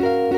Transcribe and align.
Hola, 0.00 0.31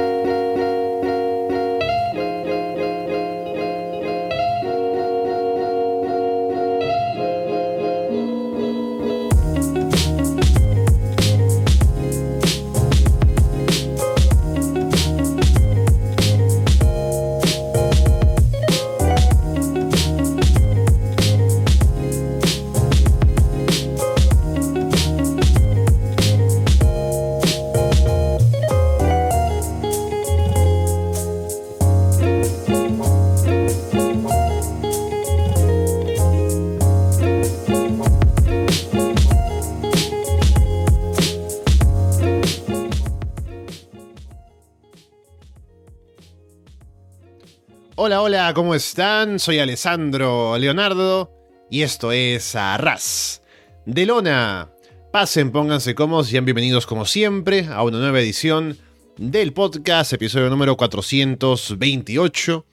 ¿cómo 48.53 48.75
están? 48.75 49.39
Soy 49.39 49.59
Alessandro 49.59 50.59
Leonardo 50.59 51.33
y 51.71 51.80
esto 51.80 52.12
es 52.12 52.55
Arras 52.55 53.43
de 53.87 54.05
Lona. 54.05 54.71
Pasen, 55.12 55.51
pónganse 55.51 55.95
cómodos 55.95 56.29
sean 56.29 56.45
bienvenidos 56.45 56.85
como 56.85 57.07
siempre 57.07 57.66
a 57.71 57.83
una 57.83 57.99
nueva 57.99 58.21
edición 58.21 58.77
del 59.16 59.55
podcast, 59.55 60.12
episodio 60.12 60.51
número 60.51 60.77
428. 60.77 62.66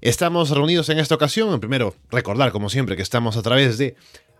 Estamos 0.00 0.50
reunidos 0.50 0.88
en 0.88 0.98
esta 0.98 1.14
ocasión. 1.14 1.60
Primero, 1.60 1.94
recordar 2.10 2.50
como 2.50 2.68
siempre 2.68 2.96
que 2.96 3.02
estamos 3.02 3.36
a 3.36 3.42
través 3.42 3.78
de 3.78 3.94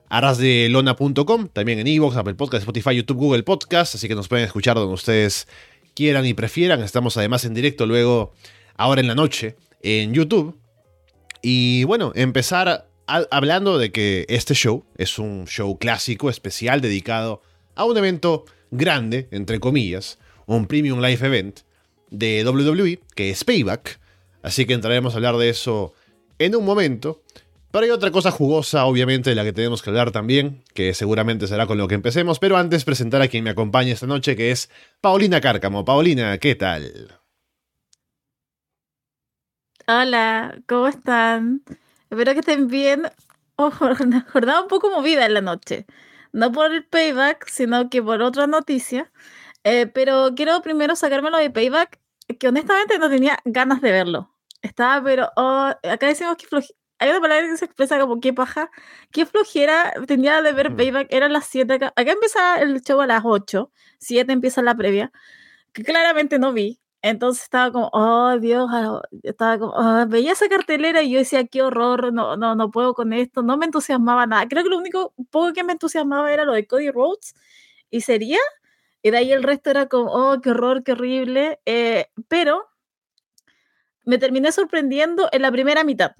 arrasdelona.com, 0.08 1.48
también 1.52 1.78
en 1.78 1.86
Evox, 1.86 2.16
Apple 2.16 2.34
Podcast, 2.34 2.62
Spotify, 2.62 2.96
YouTube, 2.96 3.18
Google 3.18 3.44
Podcast, 3.44 3.94
así 3.94 4.08
que 4.08 4.16
nos 4.16 4.26
pueden 4.26 4.46
escuchar 4.46 4.74
donde 4.74 4.94
ustedes 4.94 5.46
quieran 5.94 6.26
y 6.26 6.34
prefieran. 6.34 6.82
Estamos 6.82 7.16
además 7.16 7.44
en 7.44 7.54
directo 7.54 7.86
luego, 7.86 8.32
ahora 8.76 9.00
en 9.00 9.06
la 9.06 9.14
noche, 9.14 9.56
en 9.82 10.14
YouTube. 10.14 10.58
Y 11.42 11.84
bueno, 11.84 12.12
empezar 12.14 12.88
hablando 13.06 13.78
de 13.78 13.90
que 13.90 14.26
este 14.28 14.54
show 14.54 14.84
es 14.96 15.18
un 15.18 15.46
show 15.46 15.78
clásico, 15.78 16.30
especial, 16.30 16.80
dedicado 16.80 17.42
a 17.74 17.84
un 17.84 17.96
evento 17.96 18.44
grande, 18.70 19.28
entre 19.30 19.60
comillas, 19.60 20.18
un 20.46 20.66
Premium 20.66 21.00
Live 21.00 21.26
Event 21.26 21.60
de 22.10 22.44
WWE, 22.44 23.00
que 23.14 23.30
es 23.30 23.44
Payback. 23.44 24.00
Así 24.42 24.66
que 24.66 24.74
entraremos 24.74 25.14
a 25.14 25.16
hablar 25.16 25.36
de 25.36 25.48
eso 25.48 25.94
en 26.38 26.54
un 26.54 26.64
momento. 26.64 27.22
Pero 27.70 27.84
hay 27.84 27.90
otra 27.90 28.10
cosa 28.10 28.30
jugosa, 28.30 28.86
obviamente, 28.86 29.30
de 29.30 29.36
la 29.36 29.44
que 29.44 29.52
tenemos 29.52 29.82
que 29.82 29.90
hablar 29.90 30.10
también, 30.10 30.64
que 30.72 30.94
seguramente 30.94 31.46
será 31.46 31.66
con 31.66 31.76
lo 31.76 31.86
que 31.86 31.94
empecemos. 31.94 32.38
Pero 32.38 32.56
antes 32.56 32.84
presentar 32.84 33.20
a 33.20 33.28
quien 33.28 33.44
me 33.44 33.50
acompaña 33.50 33.92
esta 33.92 34.06
noche, 34.06 34.36
que 34.36 34.50
es 34.50 34.70
Paulina 35.02 35.40
Cárcamo. 35.42 35.84
Paulina, 35.84 36.38
¿qué 36.38 36.54
tal? 36.54 37.17
Hola, 39.90 40.60
¿cómo 40.66 40.86
están? 40.86 41.62
Espero 42.10 42.34
que 42.34 42.40
estén 42.40 42.68
bien. 42.68 43.04
Oh, 43.56 43.70
jornada 43.70 44.26
un 44.62 44.68
poco 44.68 44.90
movida 44.90 45.24
en 45.24 45.32
la 45.32 45.40
noche. 45.40 45.86
No 46.30 46.52
por 46.52 46.72
el 46.74 46.84
payback, 46.84 47.48
sino 47.48 47.88
que 47.88 48.02
por 48.02 48.20
otra 48.20 48.46
noticia. 48.46 49.10
Eh, 49.64 49.86
pero 49.86 50.34
quiero 50.36 50.60
primero 50.60 50.94
sacármelo 50.94 51.38
de 51.38 51.50
payback, 51.50 52.00
que 52.38 52.48
honestamente 52.48 52.98
no 52.98 53.08
tenía 53.08 53.38
ganas 53.46 53.80
de 53.80 53.92
verlo. 53.92 54.30
Estaba, 54.60 55.02
pero 55.02 55.30
oh, 55.36 55.72
acá 55.82 56.06
decimos 56.06 56.36
que 56.36 56.46
flojera. 56.46 56.76
Hay 56.98 57.08
una 57.10 57.20
palabra 57.22 57.46
que 57.48 57.56
se 57.56 57.64
expresa 57.64 57.98
como 57.98 58.20
qué 58.20 58.34
paja. 58.34 58.70
Qué 59.10 59.24
flojera 59.24 59.94
tenía 60.06 60.42
de 60.42 60.52
ver 60.52 60.76
payback. 60.76 61.08
Eran 61.10 61.32
las 61.32 61.46
7 61.46 61.72
acá. 61.72 61.94
Acá 61.96 62.12
empieza 62.12 62.60
el 62.60 62.82
show 62.82 63.00
a 63.00 63.06
las 63.06 63.22
8. 63.24 63.72
7 64.00 64.32
empieza 64.34 64.60
la 64.60 64.74
previa. 64.76 65.12
Que 65.72 65.82
claramente 65.82 66.38
no 66.38 66.52
vi. 66.52 66.78
Entonces 67.02 67.44
estaba 67.44 67.70
como, 67.72 67.90
oh 67.92 68.38
Dios, 68.40 68.68
ah, 68.72 69.00
estaba 69.22 69.58
como, 69.58 69.72
ah, 69.76 70.04
veía 70.08 70.32
esa 70.32 70.48
cartelera 70.48 71.02
y 71.02 71.12
yo 71.12 71.18
decía, 71.20 71.46
qué 71.46 71.62
horror, 71.62 72.12
no, 72.12 72.36
no, 72.36 72.56
no 72.56 72.70
puedo 72.72 72.94
con 72.94 73.12
esto, 73.12 73.42
no 73.42 73.56
me 73.56 73.66
entusiasmaba 73.66 74.26
nada. 74.26 74.48
Creo 74.48 74.64
que 74.64 74.70
lo 74.70 74.78
único 74.78 75.14
poco 75.30 75.52
que 75.52 75.62
me 75.64 75.72
entusiasmaba 75.74 76.32
era 76.32 76.44
lo 76.44 76.52
de 76.54 76.66
Cody 76.66 76.90
Rhodes 76.90 77.34
y 77.90 78.00
sería, 78.02 78.38
y 79.02 79.10
de 79.12 79.18
ahí 79.18 79.32
el 79.32 79.42
resto 79.44 79.70
era 79.70 79.86
como, 79.88 80.12
oh, 80.12 80.40
qué 80.40 80.50
horror, 80.50 80.82
qué 80.84 80.92
horrible, 80.92 81.60
eh, 81.66 82.10
pero 82.28 82.68
me 84.04 84.18
terminé 84.18 84.50
sorprendiendo 84.52 85.28
en 85.32 85.42
la 85.42 85.52
primera 85.52 85.84
mitad. 85.84 86.12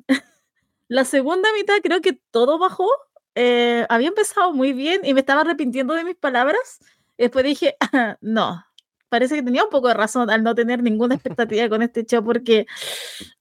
la 0.89 1.05
segunda 1.05 1.49
mitad 1.55 1.75
creo 1.83 2.01
que 2.01 2.15
todo 2.31 2.59
bajó, 2.59 2.89
eh, 3.35 3.87
había 3.89 4.09
empezado 4.09 4.53
muy 4.53 4.73
bien 4.73 5.01
y 5.05 5.15
me 5.15 5.21
estaba 5.21 5.43
arrepintiendo 5.43 5.95
de 5.95 6.05
mis 6.05 6.17
palabras. 6.17 6.81
después 7.19 7.45
dije, 7.45 7.77
no, 8.21 8.65
parece 9.09 9.37
que 9.37 9.43
tenía 9.43 9.65
un 9.65 9.71
poco 9.71 9.89
de 9.89 9.95
razón 9.95 10.31
al 10.31 10.43
no 10.43 10.55
tener 10.55 10.83
ninguna 10.83 11.15
expectativa 11.15 11.69
con 11.69 11.83
este 11.83 12.05
show 12.05 12.25
porque 12.25 12.67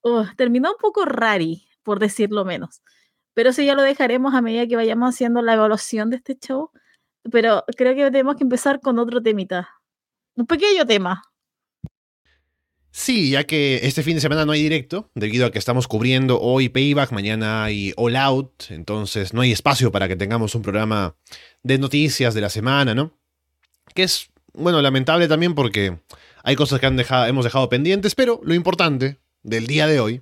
uh, 0.03 0.23
terminó 0.35 0.71
un 0.71 0.77
poco 0.77 1.05
rari, 1.05 1.67
por 1.83 1.99
decirlo 1.99 2.45
menos. 2.45 2.81
Pero 3.33 3.51
eso 3.51 3.61
ya 3.61 3.75
lo 3.75 3.83
dejaremos 3.83 4.33
a 4.33 4.41
medida 4.41 4.67
que 4.67 4.75
vayamos 4.75 5.13
haciendo 5.13 5.41
la 5.41 5.53
evaluación 5.53 6.09
de 6.09 6.17
este 6.17 6.35
show. 6.35 6.71
Pero 7.31 7.63
creo 7.75 7.93
que 7.95 8.05
tenemos 8.05 8.35
que 8.35 8.43
empezar 8.43 8.79
con 8.79 8.97
otro 8.99 9.21
temita. 9.21 9.69
Un 10.35 10.47
pequeño 10.47 10.85
tema. 10.85 11.21
Sí, 12.91 13.29
ya 13.29 13.43
que 13.43 13.81
este 13.83 14.01
fin 14.01 14.15
de 14.15 14.21
semana 14.21 14.43
no 14.43 14.53
hay 14.53 14.63
directo, 14.63 15.11
debido 15.13 15.45
a 15.45 15.51
que 15.51 15.59
estamos 15.59 15.87
cubriendo 15.87 16.41
hoy 16.41 16.69
Payback, 16.69 17.11
mañana 17.11 17.65
hay 17.65 17.93
All 17.95 18.15
Out, 18.15 18.71
entonces 18.71 19.35
no 19.35 19.41
hay 19.41 19.51
espacio 19.51 19.91
para 19.91 20.07
que 20.07 20.15
tengamos 20.15 20.55
un 20.55 20.63
programa 20.63 21.15
de 21.61 21.77
noticias 21.77 22.33
de 22.33 22.41
la 22.41 22.49
semana, 22.49 22.95
¿no? 22.95 23.15
Que 23.93 24.01
es 24.01 24.31
bueno, 24.57 24.81
lamentable 24.81 25.27
también 25.27 25.55
porque 25.55 25.99
hay 26.43 26.55
cosas 26.55 26.79
que 26.79 26.85
han 26.85 26.97
dejado, 26.97 27.25
hemos 27.25 27.45
dejado 27.45 27.69
pendientes, 27.69 28.15
pero 28.15 28.41
lo 28.43 28.53
importante 28.53 29.17
del 29.43 29.67
día 29.67 29.87
de 29.87 29.99
hoy 29.99 30.21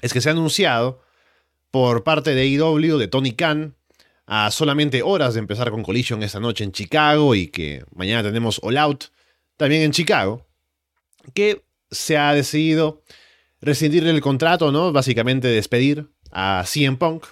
es 0.00 0.12
que 0.12 0.20
se 0.20 0.28
ha 0.28 0.32
anunciado 0.32 1.02
por 1.70 2.04
parte 2.04 2.34
de 2.34 2.42
AEW, 2.42 2.98
de 2.98 3.08
Tony 3.08 3.32
Khan, 3.32 3.76
a 4.26 4.50
solamente 4.50 5.02
horas 5.02 5.34
de 5.34 5.40
empezar 5.40 5.70
con 5.70 5.82
Collision 5.82 6.22
esta 6.22 6.40
noche 6.40 6.64
en 6.64 6.72
Chicago 6.72 7.34
y 7.34 7.48
que 7.48 7.84
mañana 7.94 8.22
tenemos 8.22 8.60
All 8.62 8.78
Out 8.78 9.04
también 9.56 9.82
en 9.82 9.92
Chicago, 9.92 10.46
que 11.34 11.64
se 11.90 12.16
ha 12.16 12.32
decidido 12.32 13.02
rescindir 13.60 14.06
el 14.06 14.20
contrato, 14.20 14.72
¿no? 14.72 14.92
Básicamente 14.92 15.48
despedir 15.48 16.08
a 16.30 16.64
CM 16.66 16.96
Punk 16.96 17.26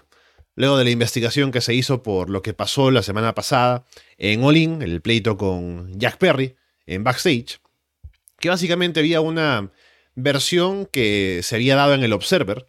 luego 0.55 0.77
de 0.77 0.85
la 0.85 0.91
investigación 0.91 1.53
que 1.53 1.61
se 1.61 1.75
hizo 1.75 2.03
por 2.03 2.29
lo 2.29 2.43
que 2.43 2.53
pasó 2.53 2.91
la 2.91 3.03
semana 3.03 3.35
pasada 3.35 3.85
en 4.21 4.45
All 4.45 4.57
In, 4.59 4.83
el 4.83 5.01
pleito 5.01 5.37
con 5.37 5.99
Jack 5.99 6.19
Perry 6.19 6.55
en 6.87 7.03
backstage, 7.03 7.59
que 8.39 8.51
básicamente 8.51 9.01
había 9.01 9.21
una 9.23 9.73
versión 10.15 10.87
que 10.87 11.41
se 11.43 11.57
había 11.57 11.75
dado 11.75 11.95
en 11.95 12.05
el 12.05 12.13
Observer 12.13 12.69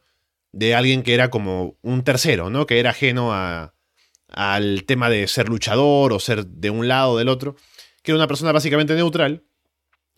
de 0.54 0.76
alguien 0.76 1.04
que 1.04 1.14
era 1.14 1.30
como 1.30 1.78
un 1.82 2.04
tercero, 2.04 2.50
¿no? 2.50 2.66
Que 2.66 2.80
era 2.80 2.92
ajeno 2.92 3.34
al 3.34 4.84
tema 4.86 5.10
de 5.10 5.28
ser 5.28 5.50
luchador 5.50 6.14
o 6.14 6.20
ser 6.20 6.48
de 6.48 6.70
un 6.70 6.88
lado 6.88 7.12
o 7.12 7.18
del 7.18 7.28
otro, 7.28 7.58
que 8.02 8.12
era 8.12 8.18
una 8.18 8.28
persona 8.28 8.54
básicamente 8.54 8.96
neutral, 8.96 9.44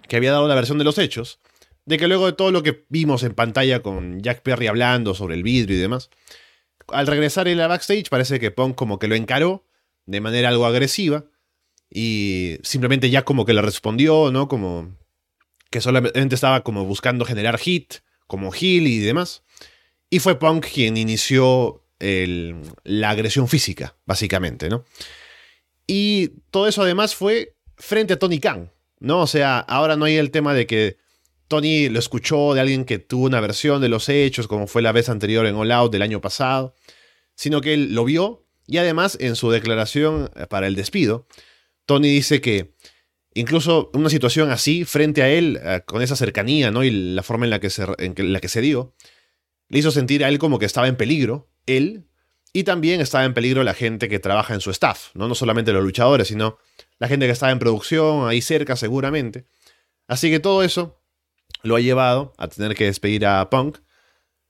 que 0.08 0.16
había 0.16 0.32
dado 0.32 0.48
la 0.48 0.56
versión 0.56 0.78
de 0.78 0.84
los 0.84 1.00
hechos, 1.00 1.40
de 1.86 1.98
que 1.98 2.08
luego 2.08 2.28
de 2.28 2.34
todo 2.34 2.52
lo 2.52 2.62
que 2.62 2.86
vimos 2.90 3.24
en 3.24 3.34
pantalla 3.34 3.82
con 3.82 4.22
Jack 4.22 4.44
Perry 4.44 4.68
hablando 4.68 5.16
sobre 5.16 5.34
el 5.34 5.42
vidrio 5.42 5.78
y 5.78 5.82
demás, 5.82 6.12
al 6.90 7.08
regresar 7.08 7.48
en 7.48 7.58
la 7.58 7.68
backstage 7.68 8.10
parece 8.10 8.40
que 8.40 8.52
Punk 8.52 8.76
como 8.76 9.00
que 9.00 9.08
lo 9.08 9.16
encaró 9.16 9.66
de 10.06 10.22
manera 10.22 10.50
algo 10.50 10.66
agresiva 10.66 11.26
y 11.90 12.58
simplemente 12.64 13.10
ya 13.10 13.24
como 13.24 13.46
que 13.46 13.54
le 13.54 13.62
respondió, 13.62 14.32
¿no? 14.32 14.48
Como 14.48 14.98
que 15.70 15.82
solamente 15.82 16.36
estaba 16.36 16.64
como 16.64 16.86
buscando 16.86 17.26
generar 17.26 17.58
hit, 17.58 17.96
como 18.28 18.54
heel 18.54 18.88
y 18.88 19.00
demás. 19.00 19.44
Y 20.10 20.20
fue 20.20 20.40
Punk 20.40 20.66
quien 20.74 20.98
inició 20.98 21.84
la 22.00 23.10
agresión 23.10 23.48
física, 23.48 23.96
básicamente, 24.06 24.70
¿no? 24.70 24.84
Y 25.88 26.30
todo 26.52 26.68
eso 26.68 26.82
además 26.82 27.16
fue 27.16 27.56
frente 27.78 28.14
a 28.14 28.20
Tony 28.20 28.40
Khan, 28.40 28.72
¿no? 29.00 29.22
O 29.22 29.28
sea, 29.28 29.60
ahora 29.60 29.96
no 29.96 30.06
hay 30.06 30.18
el 30.18 30.32
tema 30.32 30.54
de 30.54 30.68
que 30.68 30.98
Tony 31.48 31.90
lo 31.90 32.00
escuchó 32.00 32.54
de 32.54 32.62
alguien 32.62 32.86
que 32.86 33.00
tuvo 33.00 33.26
una 33.26 33.40
versión 33.40 33.82
de 33.82 33.90
los 33.90 34.10
hechos, 34.10 34.48
como 34.48 34.68
fue 34.68 34.82
la 34.82 34.92
vez 34.92 35.10
anterior 35.10 35.46
en 35.46 35.56
All 35.56 35.72
Out 35.72 35.92
del 35.92 36.02
año 36.02 36.20
pasado, 36.22 36.76
sino 37.36 37.62
que 37.62 37.74
él 37.74 37.94
lo 37.94 38.06
vio 38.06 38.43
y 38.68 38.78
además 38.78 39.18
en 39.20 39.36
su 39.36 39.52
declaración 39.52 40.30
para 40.50 40.68
el 40.68 40.76
despido, 40.76 41.28
Tony 41.86 42.10
dice 42.10 42.42
que 42.42 42.76
incluso 43.34 43.92
una 43.94 44.10
situación 44.10 44.52
así, 44.52 44.86
frente 44.86 45.22
a 45.22 45.30
él, 45.30 45.60
eh, 45.64 45.82
con 45.86 46.02
esa 46.02 46.16
cercanía 46.16 46.72
¿no? 46.72 46.84
y 46.84 46.92
la 46.92 47.24
forma 47.24 47.46
en 47.46 47.50
la, 47.50 47.60
que 47.60 47.70
se, 47.70 47.86
en 47.98 48.34
la 48.34 48.40
que 48.40 48.48
se 48.48 48.62
dio, 48.62 48.94
le 49.70 49.80
hizo 49.80 49.92
sentir 49.92 50.24
a 50.24 50.30
él 50.30 50.40
como 50.40 50.60
que 50.60 50.66
estaba 50.66 50.88
en 50.88 50.96
peligro, 50.96 51.50
él, 51.66 52.08
y 52.54 52.64
también 52.64 53.02
estaba 53.02 53.26
en 53.26 53.34
peligro 53.34 53.64
la 53.64 53.74
gente 53.74 54.08
que 54.08 54.20
trabaja 54.20 54.54
en 54.54 54.62
su 54.62 54.70
staff, 54.70 55.10
no, 55.16 55.28
no 55.28 55.36
solamente 55.36 55.74
los 55.74 55.84
luchadores, 55.84 56.28
sino 56.28 56.58
la 57.00 57.08
gente 57.08 57.26
que 57.26 57.32
estaba 57.32 57.52
en 57.52 57.60
producción, 57.60 58.28
ahí 58.28 58.42
cerca 58.42 58.76
seguramente 58.76 59.46
Así 60.08 60.30
que 60.30 60.40
todo 60.40 60.64
eso 60.64 61.02
lo 61.64 61.76
ha 61.76 61.80
llevado 61.80 62.34
a 62.38 62.48
tener 62.48 62.76
que 62.76 62.86
despedir 62.86 63.26
a 63.26 63.50
Punk, 63.50 63.78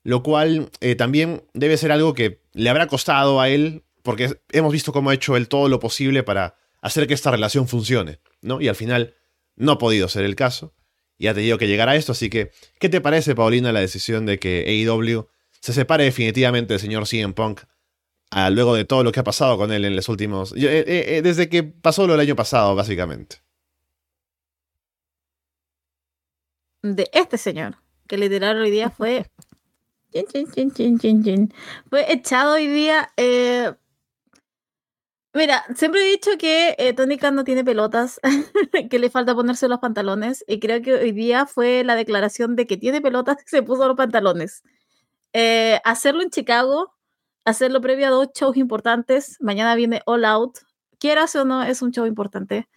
lo 0.03 0.23
cual 0.23 0.69
eh, 0.81 0.95
también 0.95 1.43
debe 1.53 1.77
ser 1.77 1.91
algo 1.91 2.13
que 2.13 2.41
le 2.53 2.69
habrá 2.69 2.87
costado 2.87 3.39
a 3.39 3.49
él, 3.49 3.83
porque 4.03 4.39
hemos 4.51 4.71
visto 4.71 4.93
cómo 4.93 5.09
ha 5.09 5.13
hecho 5.13 5.35
él 5.35 5.47
todo 5.47 5.67
lo 5.67 5.79
posible 5.79 6.23
para 6.23 6.55
hacer 6.81 7.07
que 7.07 7.13
esta 7.13 7.31
relación 7.31 7.67
funcione, 7.67 8.19
¿no? 8.41 8.61
Y 8.61 8.67
al 8.67 8.75
final 8.75 9.15
no 9.55 9.73
ha 9.73 9.77
podido 9.77 10.07
ser 10.07 10.25
el 10.25 10.35
caso, 10.35 10.75
y 11.17 11.27
ha 11.27 11.33
tenido 11.33 11.57
que 11.57 11.67
llegar 11.67 11.89
a 11.89 11.95
esto, 11.95 12.11
así 12.11 12.29
que, 12.29 12.51
¿qué 12.79 12.89
te 12.89 13.01
parece, 13.01 13.35
Paulina, 13.35 13.71
la 13.71 13.79
decisión 13.79 14.25
de 14.25 14.39
que 14.39 14.65
AEW 14.67 15.27
se 15.61 15.73
separe 15.73 16.03
definitivamente 16.03 16.73
del 16.73 16.81
señor 16.81 17.07
CM 17.07 17.33
Punk 17.33 17.61
ah, 18.31 18.49
luego 18.49 18.75
de 18.75 18.83
todo 18.85 19.03
lo 19.03 19.11
que 19.11 19.21
ha 19.21 19.23
pasado 19.23 19.57
con 19.57 19.71
él 19.71 19.85
en 19.85 19.95
los 19.95 20.09
últimos... 20.09 20.53
Eh, 20.53 20.79
eh, 20.79 20.85
eh, 21.17 21.21
desde 21.21 21.47
que 21.47 21.63
pasó 21.63 22.05
lo 22.07 22.13
del 22.13 22.21
año 22.21 22.35
pasado, 22.35 22.75
básicamente. 22.75 23.37
De 26.81 27.09
este 27.13 27.37
señor, 27.37 27.77
que 28.07 28.17
literal 28.17 28.59
hoy 28.59 28.71
día 28.71 28.89
fue... 28.89 29.25
fue 31.89 32.11
echado 32.11 32.53
hoy 32.55 32.67
día... 32.67 33.13
Mira, 35.33 35.65
siempre 35.75 36.01
he 36.01 36.11
dicho 36.11 36.31
que 36.37 36.93
Tony 36.95 37.17
Khan 37.17 37.33
no 37.33 37.43
tiene 37.43 37.63
pelotas, 37.63 38.19
que 38.89 38.99
le 38.99 39.09
falta 39.09 39.33
ponerse 39.33 39.67
los 39.67 39.79
pantalones, 39.79 40.45
y 40.47 40.59
creo 40.59 40.81
que 40.81 40.93
hoy 40.93 41.11
día 41.11 41.47
fue 41.47 41.83
la 41.83 41.95
declaración 41.95 42.55
de 42.55 42.67
que 42.67 42.77
tiene 42.77 43.01
pelotas 43.01 43.37
y 43.43 43.49
se 43.49 43.63
puso 43.63 43.87
los 43.87 43.97
pantalones. 43.97 44.63
Eh, 45.33 45.79
hacerlo 45.83 46.21
en 46.21 46.29
Chicago, 46.29 46.93
hacerlo 47.43 47.81
previo 47.81 48.07
a 48.07 48.11
dos 48.11 48.29
shows 48.35 48.55
importantes. 48.57 49.37
Mañana 49.39 49.75
viene 49.75 50.01
All 50.05 50.25
Out. 50.25 50.59
Quieras 50.99 51.35
o 51.35 51.43
no, 51.43 51.63
es 51.63 51.81
un 51.81 51.91
show 51.91 52.05
importante. 52.05 52.69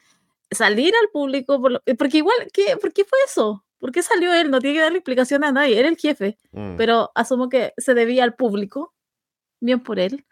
Salir 0.50 0.94
al 1.02 1.10
público, 1.10 1.60
porque 1.98 2.16
igual, 2.18 2.36
¿qué, 2.52 2.76
¿por 2.80 2.92
qué 2.92 3.04
fue 3.04 3.18
eso? 3.26 3.64
¿Por 3.78 3.92
qué 3.92 4.02
salió 4.02 4.32
él? 4.32 4.50
No 4.50 4.60
tiene 4.60 4.76
que 4.76 4.82
darle 4.82 4.98
explicación 4.98 5.44
a 5.44 5.52
nadie. 5.52 5.78
Era 5.78 5.88
el 5.88 5.96
jefe, 5.96 6.38
mm. 6.52 6.76
pero 6.76 7.12
asumo 7.14 7.48
que 7.48 7.74
se 7.76 7.94
debía 7.94 8.24
al 8.24 8.34
público. 8.34 8.94
Bien 9.60 9.80
por 9.80 9.98
él. 9.98 10.24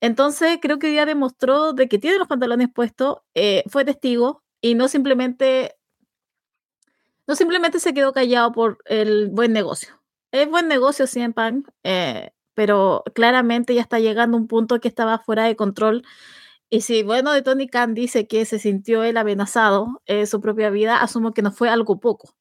Entonces, 0.00 0.58
creo 0.60 0.78
que 0.78 0.94
ya 0.94 1.06
demostró 1.06 1.72
de 1.72 1.88
que 1.88 1.98
tiene 1.98 2.18
los 2.18 2.28
pantalones 2.28 2.68
puestos, 2.72 3.18
eh, 3.34 3.64
fue 3.68 3.84
testigo 3.84 4.42
y 4.60 4.74
no 4.74 4.88
simplemente, 4.88 5.76
no 7.26 7.34
simplemente 7.36 7.80
se 7.80 7.94
quedó 7.94 8.12
callado 8.12 8.52
por 8.52 8.78
el 8.86 9.28
buen 9.30 9.52
negocio 9.52 9.96
es 10.32 10.50
buen 10.50 10.68
negocio 10.68 11.06
CM 11.06 11.34
Punk, 11.34 11.68
eh, 11.84 12.30
pero 12.54 13.04
claramente 13.14 13.74
ya 13.74 13.82
está 13.82 13.98
llegando 14.00 14.36
a 14.36 14.40
un 14.40 14.48
punto 14.48 14.80
que 14.80 14.88
estaba 14.88 15.18
fuera 15.18 15.44
de 15.44 15.56
control. 15.56 16.04
Y 16.70 16.82
si, 16.82 17.02
bueno, 17.02 17.32
de 17.32 17.42
Tony 17.42 17.68
Khan 17.68 17.94
dice 17.94 18.26
que 18.28 18.44
se 18.46 18.58
sintió 18.58 19.04
él 19.04 19.16
amenazado 19.18 20.02
en 20.06 20.26
su 20.26 20.40
propia 20.40 20.70
vida, 20.70 21.02
asumo 21.02 21.32
que 21.34 21.42
no 21.42 21.52
fue 21.52 21.68
algo 21.70 22.00
poco. 22.00 22.34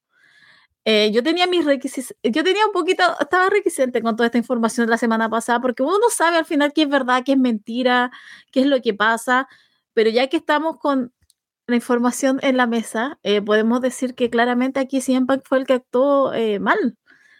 Eh, 0.85 1.11
yo 1.11 1.23
tenía 1.23 1.47
mis 1.47 1.65
requisitos, 1.65 2.15
yo 2.23 2.43
tenía 2.43 2.65
un 2.67 2.71
poquito, 2.71 3.03
estaba 3.19 3.49
requisente 3.49 4.01
con 4.03 4.15
toda 4.15 4.27
esta 4.27 4.37
información 4.37 4.85
de 4.85 4.91
la 4.91 4.97
semana 4.97 5.29
pasada, 5.29 5.59
porque 5.59 5.81
uno 5.83 5.97
no 5.99 6.09
sabe 6.11 6.37
al 6.37 6.45
final 6.45 6.73
qué 6.73 6.83
es 6.83 6.89
verdad, 6.89 7.23
qué 7.25 7.31
es 7.33 7.39
mentira, 7.39 8.11
qué 8.51 8.61
es 8.61 8.67
lo 8.67 8.79
que 8.81 8.93
pasa, 8.93 9.47
pero 9.93 10.11
ya 10.11 10.27
que 10.27 10.37
estamos 10.37 10.77
con 10.79 11.11
la 11.67 11.75
información 11.77 12.39
en 12.43 12.57
la 12.57 12.67
mesa, 12.67 13.19
eh, 13.23 13.41
podemos 13.41 13.81
decir 13.81 14.15
que 14.15 14.29
claramente 14.29 14.79
aquí 14.79 15.01
Punk 15.27 15.41
fue 15.45 15.59
el 15.59 15.65
que 15.67 15.73
actuó 15.73 16.31
mal. 16.61 16.97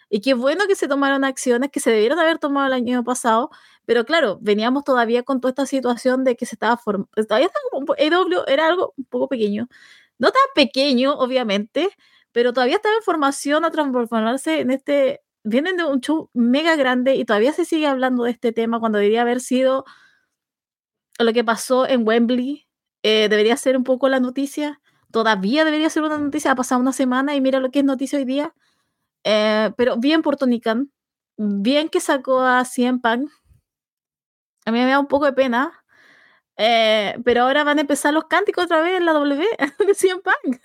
Y 0.10 0.22
qué 0.22 0.34
bueno 0.36 0.66
que 0.68 0.76
se 0.76 0.88
tomaron 0.88 1.24
acciones 1.26 1.72
que 1.72 1.80
se 1.80 1.92
debieron 1.92 2.20
haber 2.20 2.40
tomado 2.40 2.68
el 2.68 2.74
año 2.74 3.04
pasado, 3.04 3.50
pero 3.86 4.06
claro, 4.06 4.38
veníamos 4.42 4.84
todavía 4.84 5.24
con 5.24 5.42
toda 5.42 5.52
esta 5.52 5.66
situación 5.66 6.24
de 6.24 6.36
que 6.36 6.46
se 6.46 6.56
estaba 6.56 6.78
formando, 6.78 7.10
todavía 7.28 7.48
estaba 7.48 7.64
como, 7.72 7.96
EW 7.98 8.44
era 8.48 8.68
algo 8.68 8.94
un 8.98 9.06
poco 9.06 9.30
pequeño, 9.30 9.68
no 10.20 10.32
tan 10.32 10.42
pequeño, 10.56 11.14
obviamente, 11.16 11.90
pero 12.36 12.52
todavía 12.52 12.76
estaba 12.76 12.96
en 12.96 13.02
formación 13.02 13.64
a 13.64 13.72
transformarse 13.72 14.60
en 14.60 14.70
este, 14.70 15.22
vienen 15.46 15.78
de 15.78 15.86
un 15.86 16.02
show 16.02 16.30
mega 16.34 16.76
grande 16.76 17.16
y 17.16 17.24
todavía 17.24 17.54
se 17.54 17.64
sigue 17.64 17.88
hablando 17.88 18.26
de 18.26 18.32
este 18.32 18.52
tema 18.52 18.82
cuando 18.82 18.98
debería 18.98 19.22
haber 19.22 19.40
sido 19.40 19.86
lo 21.18 21.32
que 21.32 21.46
pasó 21.46 21.88
en 21.88 22.06
Wembley, 22.06 22.68
eh, 23.04 23.30
debería 23.30 23.56
ser 23.56 23.78
un 23.78 23.86
poco 23.86 24.10
la 24.10 24.20
noticia, 24.20 24.82
todavía 25.12 25.64
debería 25.64 25.90
ser 25.90 26.04
una 26.04 26.18
noticia, 26.18 26.52
ha 26.52 26.56
pasado 26.56 26.82
una 26.82 26.92
semana 26.92 27.36
y 27.36 27.40
mira 27.40 27.62
lo 27.62 27.72
que 27.72 27.80
es 27.80 27.86
noticia 27.86 28.20
hoy 28.20 28.26
día 28.26 28.54
eh, 29.24 29.72
pero 29.78 29.98
bien 29.98 30.22
por 30.22 30.36
Tony. 30.36 30.62
Bien 31.38 31.88
que 31.88 32.02
sacó 32.02 32.42
a 32.42 32.66
CM 32.66 33.00
Punk. 33.00 33.32
A 34.66 34.72
mí 34.72 34.80
me 34.80 34.92
da 34.92 35.00
un 35.00 35.08
poco 35.08 35.26
de 35.26 35.32
pena. 35.32 35.85
Eh, 36.58 37.16
pero 37.26 37.42
ahora 37.44 37.66
van 37.66 37.80
a 37.80 37.82
empezar 37.82 38.14
los 38.14 38.26
cánticos 38.26 38.66
otra 38.66 38.82
vez 38.82 38.98
en 38.98 39.06
la 39.06 39.14
W 39.14 39.46
de 39.88 39.94
CM 39.94 40.22
Punk. 40.22 40.60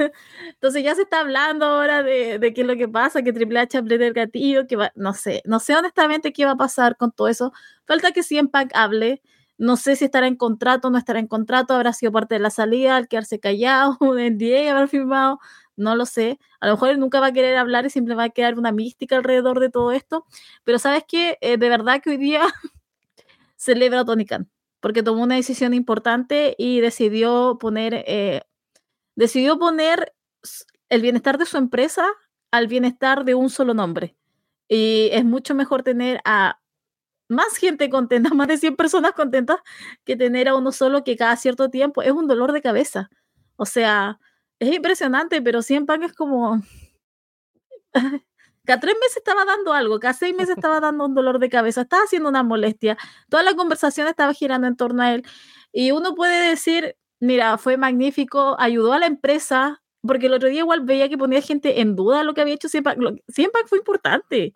Entonces 0.49 0.85
ya 0.85 0.95
se 0.95 1.03
está 1.03 1.21
hablando 1.21 1.67
ahora 1.67 2.03
de, 2.03 2.39
de 2.39 2.55
qué 2.55 2.61
es 2.63 2.67
lo 2.67 2.77
que 2.77 2.89
pasa, 2.89 3.23
que 3.23 3.33
Triple 3.33 3.59
H 3.61 3.79
hable 3.79 3.99
del 3.99 4.13
gatillo, 4.13 4.67
que 4.67 4.77
va, 4.77 4.93
no 4.95 5.15
sé, 5.15 5.43
no 5.45 5.59
sé 5.61 5.77
honestamente 5.77 6.33
qué 6.33 6.45
va 6.45 6.53
a 6.53 6.57
pasar 6.57 6.97
con 6.97 7.13
todo 7.13 7.29
eso. 7.29 7.53
Falta 7.87 8.13
que 8.13 8.23
CM 8.23 8.49
Punk 8.51 8.71
hable. 8.75 9.23
No 9.59 9.77
sé 9.77 9.95
si 9.95 10.07
estará 10.07 10.27
en 10.27 10.37
contrato 10.37 10.89
no 10.89 10.97
estará 10.97 11.19
en 11.19 11.27
contrato, 11.27 11.75
habrá 11.75 11.93
sido 11.93 12.13
parte 12.13 12.35
de 12.37 12.39
la 12.41 12.49
salida, 12.49 12.97
al 12.97 13.09
quedarse 13.09 13.39
callado, 13.41 13.99
un 14.01 14.17
NDA 14.19 14.71
haber 14.73 14.89
firmado, 14.89 15.39
no 15.77 15.97
lo 15.97 16.07
sé. 16.07 16.39
A 16.61 16.67
lo 16.67 16.75
mejor 16.75 16.91
él 16.91 17.01
nunca 17.01 17.21
va 17.21 17.27
a 17.27 17.33
querer 17.33 17.57
hablar 17.59 17.85
y 17.85 17.91
siempre 17.91 18.15
va 18.15 18.25
a 18.25 18.31
quedar 18.31 18.59
una 18.59 18.73
mística 18.73 19.17
alrededor 19.17 19.61
de 19.61 19.69
todo 19.71 19.93
esto. 19.93 20.25
Pero 20.65 20.79
sabes 20.79 21.05
que 21.07 21.37
eh, 21.43 21.59
de 21.59 21.69
verdad 21.69 22.01
que 22.03 22.11
hoy 22.11 22.17
día 22.17 22.43
celebra 23.57 24.01
a 24.01 24.05
Tony 24.05 24.27
Khan, 24.27 24.49
porque 24.81 25.03
tomó 25.03 25.23
una 25.23 25.37
decisión 25.37 25.75
importante 25.75 26.55
y 26.59 26.81
decidió 26.81 27.59
poner, 27.61 28.05
eh, 28.07 28.43
decidió 29.17 29.59
poner 29.59 30.15
el 30.89 31.03
bienestar 31.03 31.39
de 31.39 31.47
su 31.47 31.57
empresa 31.57 32.07
al 32.51 32.67
bienestar 32.67 33.25
de 33.25 33.35
un 33.35 33.51
solo 33.51 33.75
nombre. 33.75 34.17
Y 34.69 35.11
es 35.13 35.25
mucho 35.25 35.55
mejor 35.55 35.83
tener 35.83 36.21
a 36.25 36.61
más 37.29 37.57
gente 37.57 37.91
contenta, 37.91 38.31
más 38.35 38.49
de 38.49 38.59
100 38.59 38.77
personas 38.77 39.13
contentas, 39.13 39.59
que 40.05 40.17
tener 40.17 40.49
a 40.49 40.57
uno 40.57 40.73
solo 40.73 41.05
que 41.05 41.17
cada 41.17 41.37
cierto 41.37 41.71
tiempo 41.71 42.03
es 42.03 42.13
un 42.13 42.27
dolor 42.29 42.53
de 42.53 42.63
cabeza. 42.63 43.11
O 43.57 43.67
sea, 43.67 44.19
es 44.59 44.75
impresionante, 44.75 45.43
pero 45.43 45.63
100 45.63 45.87
Punk 45.87 46.03
es 46.05 46.13
como. 46.13 46.63
Cada 48.71 48.79
tres 48.83 48.95
meses 49.01 49.17
estaba 49.17 49.45
dando 49.45 49.73
algo, 49.73 49.99
cada 49.99 50.15
seis 50.15 50.33
meses 50.33 50.55
estaba 50.57 50.79
dando 50.79 51.05
un 51.07 51.13
dolor 51.13 51.41
de 51.41 51.49
cabeza, 51.51 51.81
estaba 51.81 52.05
haciendo 52.05 52.29
una 52.29 52.45
molestia. 52.45 52.97
Toda 53.29 53.43
la 53.43 53.55
conversación 53.55 54.07
estaba 54.07 54.33
girando 54.33 54.69
en 54.69 54.77
torno 54.77 55.03
a 55.03 55.13
él. 55.13 55.25
Y 55.73 55.91
uno 55.91 56.15
puede 56.15 56.51
decir, 56.51 56.97
mira, 57.19 57.59
fue 57.59 57.77
magnífico, 57.77 58.55
ayudó 58.61 58.93
a 58.93 59.01
la 59.01 59.07
empresa, 59.07 59.83
porque 60.03 60.27
el 60.27 60.35
otro 60.35 60.49
día 60.49 60.61
igual 60.61 60.83
veía 60.83 61.09
que 61.09 61.19
ponía 61.19 61.43
gente 61.43 61.81
en 61.81 61.97
duda 61.97 62.23
lo 62.23 62.33
que 62.33 62.43
había 62.43 62.55
hecho 62.55 62.69
100 62.69 62.85
Punk. 62.85 63.21
100 63.27 63.51
fue 63.67 63.79
importante. 63.79 64.55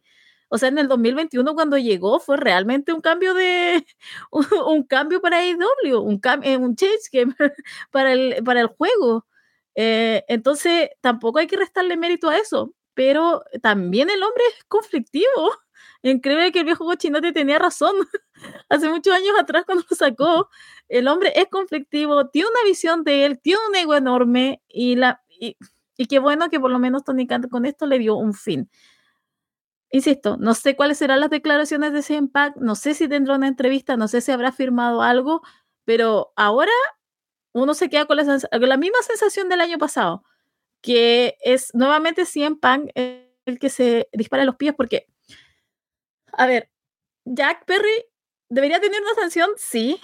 O 0.49 0.59
sea, 0.59 0.69
en 0.69 0.79
el 0.79 0.87
2021 0.87 1.53
cuando 1.55 1.77
llegó 1.77 2.21
fue 2.21 2.37
realmente 2.37 2.93
un 2.93 3.01
cambio 3.01 3.35
de 3.35 3.85
un, 4.31 4.85
cambio 4.85 5.21
para 5.21 5.39
AEW, 5.39 6.01
un, 6.01 6.21
eh, 6.45 6.57
un 6.57 6.77
change 6.77 7.11
game 7.13 7.35
para 7.91 8.13
el, 8.13 8.45
para 8.45 8.61
el 8.61 8.69
juego. 8.69 9.27
Eh, 9.75 10.25
entonces, 10.29 10.91
tampoco 11.01 11.41
hay 11.41 11.49
que 11.49 11.57
restarle 11.57 11.97
mérito 11.97 12.29
a 12.31 12.39
eso, 12.39 12.75
pero 12.95 13.45
también 13.63 14.11
el 14.11 14.23
hombre 14.23 14.43
es 14.57 14.65
conflictivo. 14.65 15.27
Increíble 16.03 16.53
que 16.53 16.61
el 16.61 16.65
viejo 16.67 16.85
cochinote 16.85 17.33
tenía 17.33 17.59
razón 17.59 17.95
hace 18.69 18.89
muchos 18.89 19.15
años 19.15 19.35
atrás 19.39 19.65
cuando 19.67 19.85
sacó. 19.91 20.49
El 20.89 21.09
hombre 21.09 21.33
es 21.37 21.47
conflictivo, 21.49 22.29
tiene 22.29 22.49
una 22.49 22.69
visión 22.69 23.05
de 23.05 23.27
él, 23.27 23.41
tiene 23.41 23.61
un 23.69 23.77
ego 23.77 23.95
enorme 23.95 24.63
y, 24.69 24.97
la, 24.97 25.23
y, 25.29 25.57
qué 26.09 26.19
bueno 26.19 26.51
que 26.51 26.61
por 26.61 26.71
lo 26.71 26.79
menos 26.79 27.05
Tony 27.05 27.27
Khan 27.27 27.49
con 27.49 27.67
esto 27.67 27.87
le 27.87 27.99
dio 27.99 28.17
un 28.17 28.35
fin. 28.35 28.71
Insisto, 29.91 30.37
no 30.39 30.55
sé 30.55 30.75
cuáles 30.75 30.99
serán 30.99 31.21
las 31.21 31.31
declaraciones 31.31 31.93
de 31.93 32.01
ese 32.01 32.15
impact, 32.15 32.57
no 32.57 32.75
sé 32.75 32.95
si 32.95 33.09
tendrá 33.09 33.37
una 33.37 33.47
entrevista, 33.47 33.97
no 33.97 34.09
sé 34.09 34.21
si 34.21 34.33
habrá 34.33 34.51
firmado 34.51 35.03
algo, 35.03 35.43
pero 35.85 36.33
ahora 36.35 36.73
uno 37.55 37.75
se 37.75 37.89
queda 37.89 38.05
con 38.07 38.17
la, 38.17 38.77
misma 38.77 38.99
sensación 39.03 39.49
del 39.49 39.61
año 39.61 39.79
pasado, 39.79 40.25
que 40.85 41.39
es 41.41 41.75
nuevamente 41.75 42.27
100 42.27 42.61
Punk 42.61 42.91
el 42.95 43.59
que 43.59 43.71
se 43.71 44.07
dispara 44.13 44.45
los 44.45 44.57
pies, 44.57 44.75
porque, 44.77 45.07
a 46.33 46.47
ver, 46.47 46.71
Jack 47.25 47.65
Perry 47.65 48.05
debería 48.51 48.81
tener 48.81 49.01
una 49.01 49.15
sanción, 49.15 49.49
sí, 49.57 49.99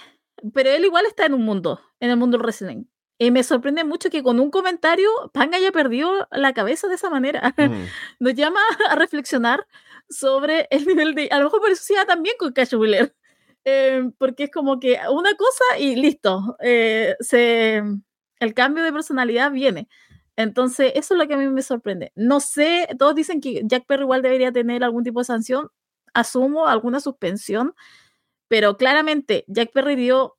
pero 0.55 0.71
él 0.71 0.83
igual 0.83 1.05
está 1.05 1.27
en 1.27 1.35
un 1.35 1.45
mundo, 1.45 1.79
en 1.99 2.09
el 2.09 2.17
mundo 2.17 2.37
del 2.37 2.45
wrestling. 2.45 2.85
Y 3.19 3.29
me 3.29 3.43
sorprende 3.43 3.83
mucho 3.83 4.09
que 4.09 4.23
con 4.23 4.39
un 4.39 4.49
comentario 4.49 5.07
Pang 5.31 5.53
haya 5.53 5.71
perdido 5.71 6.27
la 6.31 6.53
cabeza 6.53 6.87
de 6.87 6.95
esa 6.95 7.11
manera. 7.11 7.53
Mm. 7.55 7.85
Nos 8.19 8.33
llama 8.33 8.59
a 8.89 8.95
reflexionar 8.95 9.67
sobre 10.09 10.67
el 10.71 10.87
nivel 10.87 11.13
de... 11.13 11.29
A 11.31 11.37
lo 11.37 11.43
mejor 11.43 11.61
por 11.61 11.69
eso 11.69 11.83
se 11.83 11.93
también 12.07 12.35
con 12.39 12.53
Cash 12.53 12.73
Wheeler. 12.73 13.15
Em, 13.63 14.11
porque 14.13 14.45
es 14.45 14.51
como 14.51 14.79
que 14.79 14.99
una 15.11 15.35
cosa 15.35 15.77
y 15.77 15.95
listo, 15.95 16.57
eh, 16.59 17.15
se, 17.19 17.83
el 18.39 18.53
cambio 18.55 18.83
de 18.83 18.91
personalidad 18.91 19.51
viene. 19.51 19.87
Entonces, 20.41 20.93
eso 20.95 21.13
es 21.13 21.19
lo 21.19 21.27
que 21.27 21.33
a 21.35 21.37
mí 21.37 21.47
me 21.47 21.61
sorprende. 21.61 22.11
No 22.15 22.39
sé, 22.39 22.87
todos 22.99 23.15
dicen 23.15 23.41
que 23.41 23.61
Jack 23.65 23.85
Perry 23.87 24.03
igual 24.03 24.21
debería 24.21 24.51
tener 24.51 24.83
algún 24.83 25.03
tipo 25.03 25.19
de 25.19 25.25
sanción, 25.25 25.69
asumo 26.13 26.67
alguna 26.67 26.99
suspensión, 26.99 27.73
pero 28.47 28.77
claramente 28.77 29.45
Jack 29.47 29.71
Perry 29.73 29.95
dio, 29.95 30.37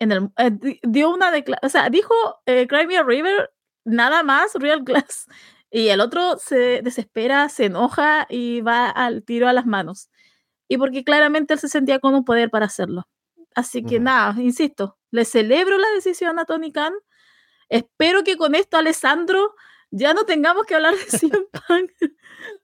en 0.00 0.12
el, 0.12 0.30
eh, 0.38 0.50
dio 0.82 1.10
una 1.10 1.30
declaración, 1.30 1.66
o 1.66 1.70
sea, 1.70 1.90
dijo 1.90 2.14
eh, 2.46 2.66
Cry 2.68 2.86
Me 2.86 2.98
a 2.98 3.04
River, 3.04 3.50
nada 3.84 4.22
más, 4.22 4.54
Real 4.54 4.82
Glass, 4.84 5.26
Y 5.70 5.88
el 5.88 6.00
otro 6.00 6.38
se 6.38 6.80
desespera, 6.82 7.48
se 7.50 7.66
enoja 7.66 8.26
y 8.30 8.62
va 8.62 8.88
al 8.88 9.22
tiro 9.24 9.48
a 9.48 9.52
las 9.52 9.66
manos. 9.66 10.08
Y 10.68 10.78
porque 10.78 11.04
claramente 11.04 11.54
él 11.54 11.60
se 11.60 11.68
sentía 11.68 11.98
con 11.98 12.14
un 12.14 12.24
poder 12.24 12.50
para 12.50 12.66
hacerlo. 12.66 13.06
Así 13.54 13.84
que 13.84 14.00
nada, 14.00 14.40
insisto, 14.40 14.98
le 15.10 15.24
celebro 15.24 15.78
la 15.78 15.88
decisión 15.90 16.38
a 16.38 16.44
Tony 16.46 16.72
Khan. 16.72 16.94
Espero 17.68 18.24
que 18.24 18.36
con 18.36 18.54
esto 18.54 18.76
Alessandro 18.76 19.54
ya 19.90 20.14
no 20.14 20.24
tengamos 20.24 20.64
que 20.66 20.74
hablar 20.74 20.94
de 20.94 21.04
CM 21.04 21.46
Punk. 21.52 21.90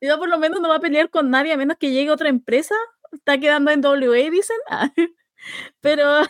ya 0.01 0.19
por 0.19 0.29
lo 0.29 0.39
menos 0.39 0.61
no 0.61 0.69
va 0.69 0.77
a 0.77 0.81
pelear 0.81 1.11
con 1.11 1.31
nadie 1.31 1.53
a 1.53 1.57
menos 1.57 1.77
que 1.79 1.91
llegue 1.91 2.11
otra 2.11 2.29
empresa. 2.29 2.75
Está 3.13 3.39
quedando 3.39 3.71
en 3.71 3.85
WA, 3.85 4.31
dicen. 4.31 4.57
pero 5.81 6.23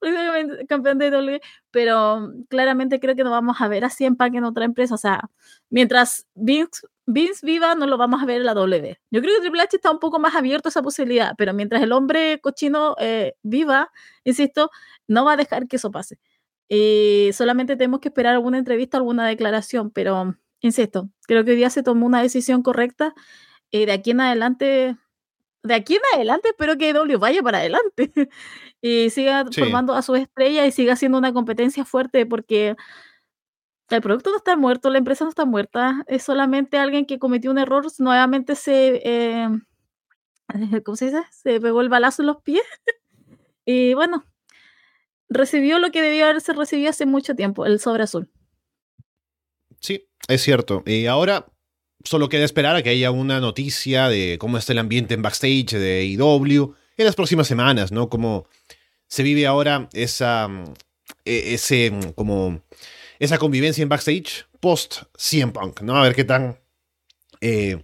campeón 0.68 0.98
de 0.98 1.10
W, 1.10 1.40
pero 1.70 2.30
claramente 2.48 3.00
creo 3.00 3.14
que 3.14 3.24
no 3.24 3.30
vamos 3.30 3.60
a 3.60 3.68
ver 3.68 3.84
a 3.84 3.90
CM 3.90 4.16
Punk 4.16 4.34
en 4.34 4.44
otra 4.44 4.64
empresa. 4.64 4.94
O 4.94 4.98
sea, 4.98 5.30
mientras 5.70 6.26
Vince, 6.34 6.86
Vince 7.06 7.44
viva, 7.44 7.74
no 7.74 7.86
lo 7.86 7.98
vamos 7.98 8.22
a 8.22 8.26
ver 8.26 8.38
en 8.38 8.46
la 8.46 8.54
W. 8.54 8.98
Yo 9.10 9.20
creo 9.20 9.34
que 9.34 9.40
Triple 9.42 9.62
H 9.62 9.76
está 9.76 9.90
un 9.90 9.98
poco 9.98 10.18
más 10.18 10.34
abierto 10.34 10.68
a 10.68 10.70
esa 10.70 10.82
posibilidad, 10.82 11.34
pero 11.36 11.52
mientras 11.54 11.82
el 11.82 11.92
hombre 11.92 12.40
cochino 12.40 12.96
eh, 12.98 13.34
viva, 13.42 13.90
insisto, 14.24 14.70
no 15.06 15.24
va 15.24 15.32
a 15.32 15.36
dejar 15.36 15.68
que 15.68 15.76
eso 15.76 15.90
pase. 15.90 16.18
Y 16.68 17.30
solamente 17.34 17.76
tenemos 17.76 18.00
que 18.00 18.08
esperar 18.08 18.34
alguna 18.34 18.58
entrevista, 18.58 18.96
alguna 18.96 19.26
declaración, 19.26 19.90
pero 19.90 20.34
insisto, 20.60 21.10
creo 21.26 21.44
que 21.44 21.52
hoy 21.52 21.56
día 21.56 21.70
se 21.70 21.82
tomó 21.82 22.06
una 22.06 22.22
decisión 22.22 22.62
correcta. 22.62 23.14
Y 23.70 23.86
de 23.86 23.92
aquí 23.92 24.12
en 24.12 24.20
adelante 24.20 24.96
de 25.64 25.74
aquí 25.74 25.94
en 25.94 26.02
adelante 26.14 26.50
espero 26.50 26.76
que 26.76 26.92
W 26.92 27.16
vaya 27.16 27.42
para 27.42 27.58
adelante 27.58 28.12
y 28.82 29.10
siga 29.10 29.46
formando 29.50 29.94
a 29.94 30.02
su 30.02 30.14
estrella 30.14 30.66
y 30.66 30.72
siga 30.72 30.94
siendo 30.94 31.18
una 31.18 31.32
competencia 31.32 31.86
fuerte 31.86 32.26
porque 32.26 32.76
el 33.88 34.00
producto 34.02 34.30
no 34.30 34.36
está 34.36 34.56
muerto, 34.56 34.90
la 34.90 34.98
empresa 34.98 35.24
no 35.24 35.30
está 35.30 35.44
muerta, 35.44 36.04
es 36.06 36.22
solamente 36.22 36.78
alguien 36.78 37.06
que 37.06 37.18
cometió 37.18 37.50
un 37.50 37.58
error, 37.58 37.86
nuevamente 37.98 38.56
se, 38.56 39.00
eh, 39.04 39.48
¿cómo 40.84 40.96
se 40.96 41.06
dice? 41.06 41.22
Se 41.30 41.60
pegó 41.60 41.80
el 41.80 41.88
balazo 41.88 42.22
en 42.22 42.26
los 42.26 42.42
pies 42.42 42.64
y 43.64 43.94
bueno, 43.94 44.24
recibió 45.28 45.78
lo 45.78 45.90
que 45.90 46.02
debió 46.02 46.26
haberse 46.26 46.52
recibido 46.52 46.90
hace 46.90 47.06
mucho 47.06 47.34
tiempo, 47.34 47.66
el 47.66 47.80
sobre 47.80 48.04
azul. 48.04 48.30
Sí, 49.80 50.08
es 50.28 50.42
cierto. 50.42 50.82
Y 50.86 51.06
ahora 51.06 51.46
solo 52.04 52.28
queda 52.28 52.44
esperar 52.44 52.76
a 52.76 52.82
que 52.82 52.90
haya 52.90 53.10
una 53.10 53.40
noticia 53.40 54.08
de 54.08 54.36
cómo 54.38 54.58
está 54.58 54.72
el 54.72 54.78
ambiente 54.78 55.14
en 55.14 55.22
backstage 55.22 55.72
de 55.72 56.04
IW 56.06 56.74
en 56.96 57.04
las 57.04 57.14
próximas 57.14 57.46
semanas, 57.46 57.92
¿no? 57.92 58.08
Cómo 58.08 58.46
se 59.06 59.22
vive 59.22 59.46
ahora 59.46 59.88
esa, 59.92 60.48
e, 61.24 61.54
ese, 61.54 61.92
como, 62.14 62.62
esa 63.18 63.38
convivencia 63.38 63.82
en 63.82 63.88
backstage 63.88 64.46
post 64.60 65.02
CM 65.16 65.52
Punk, 65.52 65.80
¿no? 65.82 65.96
A 65.96 66.02
ver 66.02 66.14
qué 66.14 66.24
tan 66.24 66.58
eh, 67.40 67.82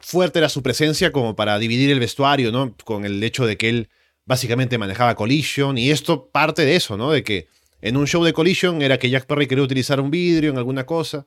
fuerte 0.00 0.38
era 0.38 0.48
su 0.48 0.62
presencia 0.62 1.12
como 1.12 1.36
para 1.36 1.58
dividir 1.58 1.90
el 1.90 2.00
vestuario, 2.00 2.52
¿no? 2.52 2.76
Con 2.84 3.04
el 3.04 3.22
hecho 3.22 3.46
de 3.46 3.56
que 3.56 3.68
él 3.68 3.88
básicamente 4.26 4.78
manejaba 4.78 5.14
Collision 5.14 5.78
y 5.78 5.90
esto 5.90 6.30
parte 6.30 6.64
de 6.64 6.76
eso, 6.76 6.96
¿no? 6.96 7.10
De 7.10 7.22
que 7.22 7.48
en 7.80 7.96
un 7.96 8.06
show 8.06 8.24
de 8.24 8.32
Collision 8.32 8.82
era 8.82 8.98
que 8.98 9.10
Jack 9.10 9.26
Perry 9.26 9.46
quería 9.46 9.64
utilizar 9.64 10.00
un 10.00 10.10
vidrio 10.10 10.50
en 10.50 10.58
alguna 10.58 10.86
cosa 10.86 11.26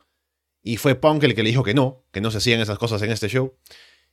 y 0.64 0.78
fue 0.78 0.96
Punk 0.96 1.24
el 1.24 1.36
que 1.36 1.44
le 1.44 1.50
dijo 1.50 1.64
que 1.64 1.74
no, 1.74 2.04
que 2.12 2.22
no 2.22 2.32
se 2.32 2.40
hacían 2.40 2.60
esas 2.60 2.78
cosas 2.78 3.02
en 3.02 3.12
este 3.12 3.30
show. 3.30 3.56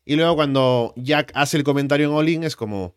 Y 0.04 0.16
luego 0.16 0.36
cuando 0.36 0.92
Jack 0.96 1.32
hace 1.34 1.56
el 1.56 1.64
comentario 1.64 2.06
en 2.06 2.14
All 2.14 2.44
es 2.44 2.56
como 2.56 2.96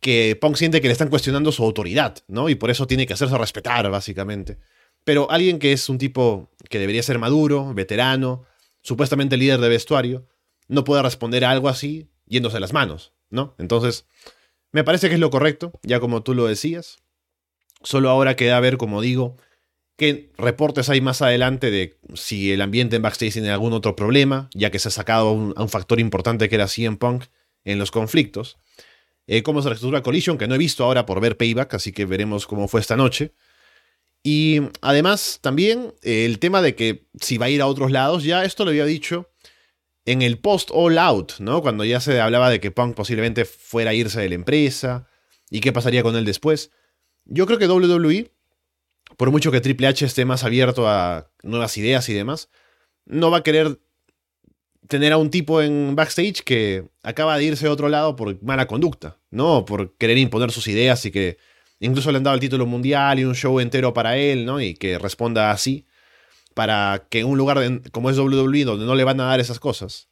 que 0.00 0.38
Punk 0.40 0.56
siente 0.56 0.80
que 0.80 0.88
le 0.88 0.92
están 0.92 1.08
cuestionando 1.08 1.52
su 1.52 1.64
autoridad, 1.64 2.18
¿no? 2.28 2.48
Y 2.48 2.54
por 2.54 2.70
eso 2.70 2.86
tiene 2.86 3.06
que 3.06 3.12
hacerse 3.12 3.36
respetar, 3.36 3.90
básicamente. 3.90 4.58
Pero 5.04 5.30
alguien 5.30 5.58
que 5.58 5.72
es 5.72 5.88
un 5.88 5.98
tipo 5.98 6.50
que 6.70 6.78
debería 6.78 7.02
ser 7.02 7.18
maduro, 7.18 7.74
veterano, 7.74 8.44
supuestamente 8.82 9.36
líder 9.36 9.60
de 9.60 9.68
vestuario, 9.68 10.26
no 10.68 10.84
puede 10.84 11.02
responder 11.02 11.44
a 11.44 11.50
algo 11.50 11.68
así 11.68 12.08
yéndose 12.26 12.60
las 12.60 12.72
manos, 12.72 13.12
¿no? 13.28 13.54
Entonces, 13.58 14.06
me 14.72 14.84
parece 14.84 15.08
que 15.08 15.14
es 15.14 15.20
lo 15.20 15.30
correcto, 15.30 15.72
ya 15.82 16.00
como 16.00 16.22
tú 16.22 16.34
lo 16.34 16.46
decías. 16.46 16.98
Solo 17.82 18.10
ahora 18.10 18.36
queda 18.36 18.58
ver, 18.60 18.78
como 18.78 19.02
digo, 19.02 19.36
qué 19.96 20.30
reportes 20.38 20.88
hay 20.88 21.00
más 21.00 21.20
adelante 21.22 21.70
de 21.70 21.98
si 22.14 22.52
el 22.52 22.62
ambiente 22.62 22.96
en 22.96 23.02
backstage 23.02 23.34
tiene 23.34 23.50
algún 23.50 23.72
otro 23.72 23.94
problema, 23.94 24.48
ya 24.54 24.70
que 24.70 24.78
se 24.78 24.88
ha 24.88 24.90
sacado 24.90 25.28
a 25.28 25.32
un, 25.32 25.68
factor 25.68 26.00
importante 26.00 26.48
que 26.48 26.54
era 26.54 26.68
CM 26.68 26.96
Punk 26.96 27.24
en 27.64 27.78
los 27.78 27.90
conflictos. 27.90 28.58
Eh, 29.26 29.42
cómo 29.42 29.62
se 29.62 29.68
reestructura 29.68 30.02
Collision, 30.02 30.38
que 30.38 30.48
no 30.48 30.54
he 30.54 30.58
visto 30.58 30.84
ahora 30.84 31.06
por 31.06 31.20
ver 31.20 31.36
Payback, 31.36 31.74
así 31.74 31.92
que 31.92 32.06
veremos 32.06 32.46
cómo 32.46 32.66
fue 32.66 32.80
esta 32.80 32.96
noche. 32.96 33.34
Y 34.22 34.60
además 34.80 35.38
también 35.42 35.94
eh, 36.02 36.24
el 36.24 36.38
tema 36.38 36.62
de 36.62 36.74
que 36.74 37.06
si 37.20 37.38
va 37.38 37.46
a 37.46 37.50
ir 37.50 37.60
a 37.60 37.66
otros 37.66 37.90
lados, 37.90 38.24
ya 38.24 38.44
esto 38.44 38.64
lo 38.64 38.70
había 38.70 38.86
dicho 38.86 39.31
en 40.04 40.22
el 40.22 40.38
post 40.38 40.70
All 40.72 40.98
Out, 40.98 41.34
¿no? 41.38 41.62
Cuando 41.62 41.84
ya 41.84 42.00
se 42.00 42.20
hablaba 42.20 42.50
de 42.50 42.60
que 42.60 42.70
Punk 42.70 42.94
posiblemente 42.94 43.44
fuera 43.44 43.90
a 43.90 43.94
irse 43.94 44.20
de 44.20 44.28
la 44.28 44.34
empresa 44.34 45.06
y 45.50 45.60
qué 45.60 45.72
pasaría 45.72 46.02
con 46.02 46.16
él 46.16 46.24
después. 46.24 46.70
Yo 47.24 47.46
creo 47.46 47.58
que 47.58 47.68
WWE 47.68 48.32
por 49.16 49.30
mucho 49.30 49.50
que 49.50 49.60
Triple 49.60 49.86
H 49.86 50.04
esté 50.04 50.24
más 50.24 50.44
abierto 50.44 50.88
a 50.88 51.30
nuevas 51.42 51.76
ideas 51.76 52.08
y 52.08 52.14
demás, 52.14 52.50
no 53.04 53.30
va 53.30 53.38
a 53.38 53.42
querer 53.42 53.80
tener 54.88 55.12
a 55.12 55.16
un 55.16 55.30
tipo 55.30 55.62
en 55.62 55.94
backstage 55.94 56.42
que 56.42 56.88
acaba 57.02 57.38
de 57.38 57.44
irse 57.44 57.66
a 57.66 57.72
otro 57.72 57.88
lado 57.88 58.16
por 58.16 58.42
mala 58.42 58.66
conducta, 58.66 59.18
¿no? 59.30 59.64
Por 59.64 59.96
querer 59.96 60.18
imponer 60.18 60.50
sus 60.50 60.66
ideas 60.68 61.04
y 61.06 61.10
que 61.10 61.38
incluso 61.80 62.10
le 62.10 62.18
han 62.18 62.24
dado 62.24 62.34
el 62.34 62.40
título 62.40 62.66
mundial 62.66 63.18
y 63.18 63.24
un 63.24 63.34
show 63.34 63.60
entero 63.60 63.94
para 63.94 64.16
él, 64.16 64.44
¿no? 64.44 64.60
Y 64.60 64.74
que 64.74 64.98
responda 64.98 65.50
así, 65.50 65.86
para 66.54 67.06
que 67.10 67.20
en 67.20 67.26
un 67.26 67.38
lugar 67.38 67.58
como 67.92 68.10
es 68.10 68.18
WWE, 68.18 68.64
donde 68.64 68.86
no 68.86 68.94
le 68.94 69.04
van 69.04 69.20
a 69.20 69.24
dar 69.24 69.40
esas 69.40 69.60
cosas, 69.60 70.08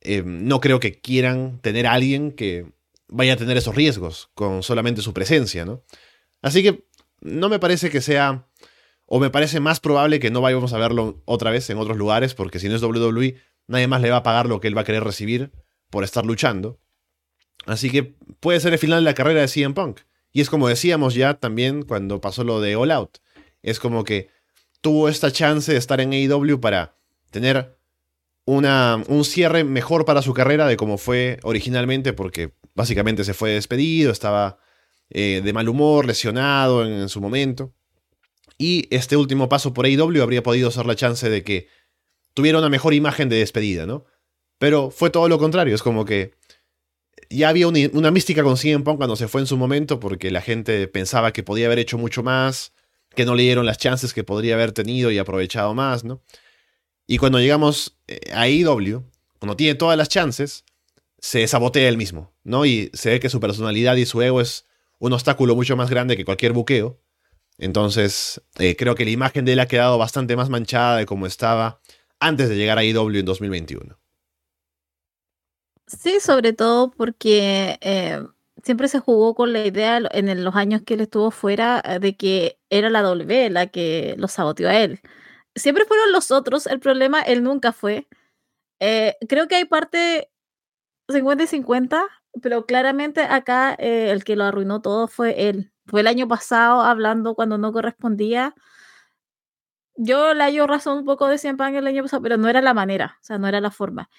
eh, 0.00 0.22
no 0.24 0.60
creo 0.60 0.80
que 0.80 1.00
quieran 1.00 1.58
tener 1.60 1.86
a 1.86 1.92
alguien 1.92 2.32
que 2.32 2.66
vaya 3.08 3.34
a 3.34 3.36
tener 3.36 3.56
esos 3.56 3.74
riesgos 3.74 4.30
con 4.34 4.62
solamente 4.62 5.02
su 5.02 5.12
presencia, 5.12 5.64
¿no? 5.64 5.82
Así 6.42 6.62
que 6.62 6.86
no 7.20 7.48
me 7.48 7.58
parece 7.58 7.90
que 7.90 8.00
sea, 8.00 8.46
o 9.06 9.20
me 9.20 9.30
parece 9.30 9.60
más 9.60 9.80
probable 9.80 10.20
que 10.20 10.30
no 10.30 10.40
vayamos 10.40 10.72
a 10.72 10.78
verlo 10.78 11.22
otra 11.24 11.50
vez 11.50 11.68
en 11.70 11.78
otros 11.78 11.96
lugares, 11.96 12.34
porque 12.34 12.58
si 12.58 12.68
no 12.68 12.76
es 12.76 12.82
WWE, 12.82 13.36
nadie 13.66 13.88
más 13.88 14.02
le 14.02 14.10
va 14.10 14.18
a 14.18 14.22
pagar 14.22 14.46
lo 14.46 14.60
que 14.60 14.68
él 14.68 14.76
va 14.76 14.82
a 14.82 14.84
querer 14.84 15.04
recibir 15.04 15.50
por 15.90 16.04
estar 16.04 16.24
luchando. 16.24 16.78
Así 17.66 17.90
que 17.90 18.14
puede 18.40 18.60
ser 18.60 18.72
el 18.72 18.78
final 18.78 19.00
de 19.00 19.10
la 19.10 19.14
carrera 19.14 19.40
de 19.40 19.48
CM 19.48 19.74
Punk. 19.74 20.00
Y 20.32 20.40
es 20.40 20.50
como 20.50 20.68
decíamos 20.68 21.14
ya 21.14 21.34
también 21.34 21.82
cuando 21.82 22.20
pasó 22.20 22.44
lo 22.44 22.60
de 22.60 22.76
All 22.76 22.90
Out. 22.90 23.18
Es 23.62 23.80
como 23.80 24.04
que 24.04 24.28
tuvo 24.80 25.08
esta 25.08 25.30
chance 25.30 25.72
de 25.72 25.78
estar 25.78 26.00
en 26.00 26.12
AEW 26.12 26.60
para 26.60 26.96
tener 27.30 27.76
una, 28.44 29.02
un 29.08 29.24
cierre 29.24 29.64
mejor 29.64 30.04
para 30.04 30.22
su 30.22 30.32
carrera 30.32 30.66
de 30.66 30.76
como 30.76 30.98
fue 30.98 31.38
originalmente, 31.42 32.12
porque 32.12 32.52
básicamente 32.74 33.24
se 33.24 33.34
fue 33.34 33.50
despedido, 33.50 34.12
estaba 34.12 34.58
eh, 35.10 35.40
de 35.44 35.52
mal 35.52 35.68
humor, 35.68 36.06
lesionado 36.06 36.84
en, 36.84 37.08
su 37.08 37.20
momento. 37.20 37.74
Y 38.58 38.86
este 38.90 39.16
último 39.16 39.48
paso 39.48 39.74
por 39.74 39.86
AEW 39.86 40.22
habría 40.22 40.42
podido 40.42 40.70
ser 40.70 40.86
la 40.86 40.96
chance 40.96 41.28
de 41.28 41.42
que 41.42 41.68
tuviera 42.34 42.58
una 42.58 42.68
mejor 42.68 42.94
imagen 42.94 43.28
de 43.28 43.36
despedida, 43.36 43.86
¿no? 43.86 44.04
Pero 44.58 44.90
fue 44.90 45.10
todo 45.10 45.28
lo 45.28 45.38
contrario, 45.38 45.74
es 45.74 45.82
como 45.82 46.04
que 46.04 46.32
ya 47.30 47.48
había 47.48 47.68
una, 47.68 48.10
mística 48.10 48.42
con 48.42 48.56
CM 48.56 48.84
Punk 48.84 48.98
cuando 48.98 49.16
se 49.16 49.28
fue 49.28 49.40
en 49.40 49.46
su 49.46 49.56
momento 49.56 50.00
porque 50.00 50.30
la 50.30 50.40
gente 50.40 50.86
pensaba 50.88 51.32
que 51.32 51.42
podía 51.42 51.66
haber 51.66 51.78
hecho 51.78 51.98
mucho 51.98 52.22
más, 52.22 52.72
que 53.16 53.24
no 53.24 53.34
le 53.34 53.42
dieron 53.42 53.66
las 53.66 53.78
chances 53.78 54.14
que 54.14 54.22
podría 54.22 54.54
haber 54.54 54.70
tenido 54.70 55.10
y 55.10 55.18
aprovechado 55.18 55.74
más, 55.74 56.04
¿no? 56.04 56.22
Y 57.08 57.18
cuando 57.18 57.40
llegamos 57.40 57.96
eh, 58.06 58.20
a 58.32 58.42
AEW, 58.42 59.04
cuando 59.40 59.56
tiene 59.56 59.74
todas 59.74 59.98
las 59.98 60.08
chances, 60.08 60.64
se 61.18 61.46
sabotea 61.48 61.88
él 61.88 61.96
mismo, 61.96 62.32
¿no? 62.44 62.66
Y 62.66 62.90
se 62.92 63.10
ve 63.10 63.20
que 63.20 63.28
su 63.28 63.40
personalidad 63.40 63.96
y 63.96 64.06
su 64.06 64.22
ego 64.22 64.40
es 64.40 64.66
un 64.98 65.12
obstáculo 65.12 65.56
mucho 65.56 65.76
más 65.76 65.90
grande 65.90 66.16
que 66.16 66.24
cualquier 66.24 66.52
buqueo. 66.52 67.00
Entonces, 67.58 68.42
eh, 68.58 68.76
creo 68.76 68.94
que 68.94 69.04
la 69.04 69.10
imagen 69.10 69.44
de 69.44 69.54
él 69.54 69.60
ha 69.60 69.66
quedado 69.66 69.98
bastante 69.98 70.36
más 70.36 70.50
manchada 70.50 70.98
de 70.98 71.06
como 71.06 71.26
estaba 71.26 71.80
antes 72.20 72.48
de 72.48 72.56
llegar 72.56 72.78
a 72.78 72.84
IW 72.84 73.18
en 73.18 73.24
2021. 73.24 73.98
Sí, 75.86 76.18
sobre 76.20 76.52
todo 76.52 76.90
porque 76.90 77.78
eh, 77.80 78.22
siempre 78.66 78.88
se 78.88 79.00
jugó 79.00 79.34
con 79.34 79.52
la 79.54 79.64
idea 79.66 79.98
en 80.12 80.44
los 80.44 80.56
años 80.56 80.82
que 80.84 80.94
él 80.94 81.00
estuvo 81.02 81.30
fuera 81.30 81.82
eh, 81.84 81.98
de 82.00 82.16
que 82.16 82.58
era 82.70 82.90
la 82.90 83.02
W 83.02 83.50
la 83.50 83.68
que 83.68 84.14
lo 84.18 84.28
saboteó 84.28 84.68
a 84.68 84.76
él. 84.76 85.00
Siempre 85.54 85.86
fueron 85.86 86.12
los 86.12 86.30
otros, 86.30 86.66
el 86.66 86.80
problema 86.80 87.22
él 87.22 87.42
nunca 87.42 87.72
fue. 87.72 88.08
creo 89.28 89.48
que 89.48 89.56
hay 89.56 89.64
parte 89.66 90.30
50 91.08 91.44
y 91.44 91.46
50 91.46 92.06
pero 92.42 92.66
claramente 92.66 93.22
acá 93.22 93.74
eh, 93.78 94.10
el 94.10 94.24
que 94.24 94.36
lo 94.36 94.44
arruinó 94.44 94.80
todo 94.82 95.08
fue 95.08 95.48
él. 95.48 95.72
Fue 95.86 96.00
el 96.00 96.06
año 96.06 96.28
pasado 96.28 96.82
hablando 96.82 97.34
cuando 97.34 97.58
no 97.58 97.72
correspondía. 97.72 98.54
Yo 99.96 100.34
le 100.34 100.44
hallo 100.44 100.66
razón 100.66 100.98
un 100.98 101.04
poco 101.04 101.28
de 101.28 101.38
Cien 101.38 101.56
el 101.60 101.86
año 101.86 102.02
pasado, 102.02 102.22
pero 102.22 102.36
no 102.36 102.48
era 102.48 102.60
la 102.60 102.74
manera, 102.74 103.16
o 103.20 103.24
sea, 103.24 103.38
no 103.38 103.48
era 103.48 103.60
la 103.60 103.70
forma. 103.70 104.10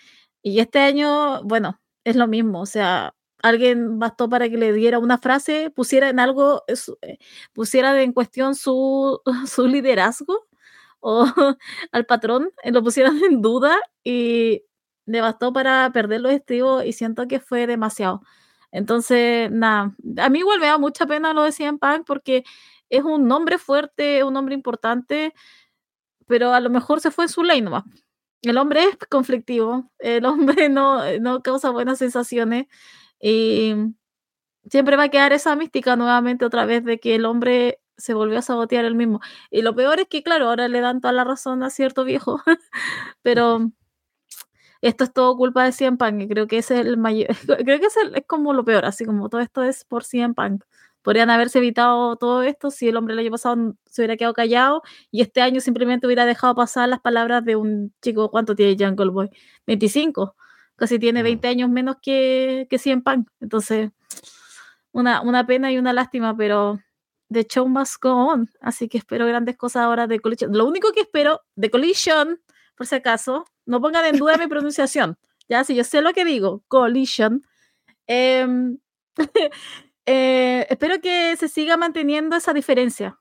Y 0.41 0.59
este 0.59 0.79
año, 0.79 1.43
bueno, 1.43 1.79
es 2.03 2.15
lo 2.15 2.27
mismo, 2.27 2.61
o 2.61 2.65
sea, 2.65 3.13
alguien 3.43 3.99
bastó 3.99 4.29
para 4.29 4.49
que 4.49 4.57
le 4.57 4.73
diera 4.73 4.99
una 4.99 5.17
frase, 5.17 5.69
pusiera 5.71 6.09
en 6.09 6.19
algo, 6.19 6.63
eh, 7.01 7.17
pusiera 7.53 8.01
en 8.01 8.13
cuestión 8.13 8.55
su, 8.55 9.21
su 9.47 9.67
liderazgo, 9.67 10.47
o 10.99 11.25
al 11.91 12.05
patrón, 12.05 12.51
eh, 12.63 12.71
lo 12.71 12.83
pusieron 12.83 13.17
en 13.23 13.41
duda 13.41 13.77
y 14.03 14.63
le 15.05 15.21
bastó 15.21 15.53
para 15.53 15.89
perder 15.93 16.21
los 16.21 16.31
estribos 16.33 16.85
y 16.85 16.93
siento 16.93 17.27
que 17.27 17.39
fue 17.39 17.67
demasiado. 17.67 18.21
Entonces, 18.71 19.49
nada, 19.51 19.95
a 20.17 20.29
mí 20.29 20.39
igual 20.39 20.59
me 20.59 20.67
da 20.67 20.77
mucha 20.77 21.05
pena 21.05 21.33
lo 21.33 21.43
de 21.43 21.51
CM 21.53 21.79
Punk 21.79 22.05
porque 22.05 22.43
es 22.89 23.03
un 23.03 23.27
nombre 23.27 23.57
fuerte, 23.57 24.23
un 24.23 24.33
nombre 24.33 24.55
importante, 24.55 25.33
pero 26.27 26.53
a 26.53 26.59
lo 26.59 26.69
mejor 26.69 27.01
se 27.01 27.11
fue 27.11 27.25
en 27.25 27.29
su 27.29 27.43
ley 27.43 27.61
nomás. 27.61 27.83
El 28.41 28.57
hombre 28.57 28.83
es 28.85 28.97
conflictivo, 29.09 29.91
el 29.99 30.25
hombre 30.25 30.69
no, 30.69 31.01
no 31.19 31.41
causa 31.43 31.71
buenas 31.71 31.99
sensaciones 31.99 32.67
y 33.21 33.75
siempre 34.69 34.97
va 34.97 35.03
a 35.03 35.09
quedar 35.09 35.33
esa 35.33 35.55
mística 35.55 35.95
nuevamente 35.95 36.45
otra 36.45 36.65
vez 36.65 36.83
de 36.83 36.99
que 36.99 37.15
el 37.15 37.25
hombre 37.25 37.79
se 37.97 38.13
volvió 38.13 38.39
a 38.39 38.41
sabotear 38.41 38.85
el 38.85 38.95
mismo. 38.95 39.21
Y 39.51 39.61
lo 39.61 39.75
peor 39.75 39.99
es 39.99 40.07
que, 40.07 40.23
claro, 40.23 40.49
ahora 40.49 40.67
le 40.67 40.81
dan 40.81 41.01
toda 41.01 41.13
la 41.13 41.23
razón 41.23 41.63
a 41.63 41.69
cierto 41.69 42.03
viejo, 42.05 42.41
pero 43.23 43.71
esto 44.81 45.03
es 45.03 45.13
todo 45.13 45.35
culpa 45.37 45.63
de 45.65 45.71
CM 45.71 45.97
Punk 45.97 46.21
y 46.21 46.27
creo 46.29 46.47
que 46.47 46.59
es 46.59 46.71
el 46.71 46.97
mayor, 46.97 47.27
creo 47.45 47.79
que 47.79 47.87
es, 47.87 47.97
es 48.15 48.23
como 48.27 48.53
lo 48.53 48.63
peor, 48.65 48.85
así 48.85 49.05
como 49.05 49.29
todo 49.29 49.41
esto 49.41 49.63
es 49.63 49.83
por 49.85 50.03
CM 50.03 50.33
Punk. 50.33 50.63
Podrían 51.01 51.29
haberse 51.29 51.59
evitado 51.59 52.17
todo 52.17 52.43
esto 52.43 52.69
si 52.69 52.89
el 52.89 52.97
hombre 52.97 53.13
el 53.13 53.19
año 53.19 53.31
pasado 53.31 53.75
se 53.85 54.01
hubiera 54.01 54.17
quedado 54.17 54.33
callado 54.33 54.81
y 55.09 55.21
este 55.21 55.41
año 55.41 55.61
simplemente 55.61 56.05
hubiera 56.05 56.25
dejado 56.25 56.53
pasar 56.55 56.89
las 56.89 56.99
palabras 56.99 57.45
de 57.45 57.55
un 57.55 57.93
chico, 58.01 58.29
¿cuánto 58.29 58.55
tiene 58.55 58.75
Jungle 58.77 59.11
Boy? 59.11 59.29
25, 59.67 60.35
casi 60.77 60.99
tiene 60.99 61.23
20 61.23 61.45
mm. 61.45 61.51
años 61.51 61.69
menos 61.69 61.97
que, 62.01 62.67
que 62.69 62.77
CM 62.77 63.01
Punk. 63.01 63.27
Entonces, 63.41 63.89
una, 64.91 65.21
una 65.21 65.45
pena 65.45 65.71
y 65.71 65.77
una 65.77 65.91
lástima, 65.91 66.37
pero 66.37 66.79
The 67.29 67.45
Show 67.45 67.67
Must 67.67 68.01
Go 68.01 68.13
On. 68.13 68.49
Así 68.61 68.87
que 68.87 68.97
espero 68.97 69.25
grandes 69.25 69.57
cosas 69.57 69.83
ahora 69.83 70.07
de 70.07 70.19
Collision. 70.19 70.55
Lo 70.55 70.65
único 70.65 70.91
que 70.93 71.01
espero 71.01 71.41
de 71.55 71.69
Collision, 71.69 72.39
por 72.75 72.87
si 72.87 72.95
acaso, 72.95 73.45
no 73.65 73.81
pongan 73.81 74.05
en 74.05 74.17
duda 74.17 74.37
mi 74.37 74.47
pronunciación. 74.47 75.17
Ya, 75.49 75.63
si 75.63 75.75
yo 75.75 75.83
sé 75.83 76.01
lo 76.01 76.13
que 76.13 76.25
digo, 76.25 76.63
Collision. 76.67 77.41
Em, 78.05 78.77
eh, 80.05 80.67
espero 80.69 81.01
que 81.01 81.35
se 81.37 81.49
siga 81.49 81.75
manteniendo 81.75 82.35
esa 82.35 82.53
diferencia. 82.53 83.19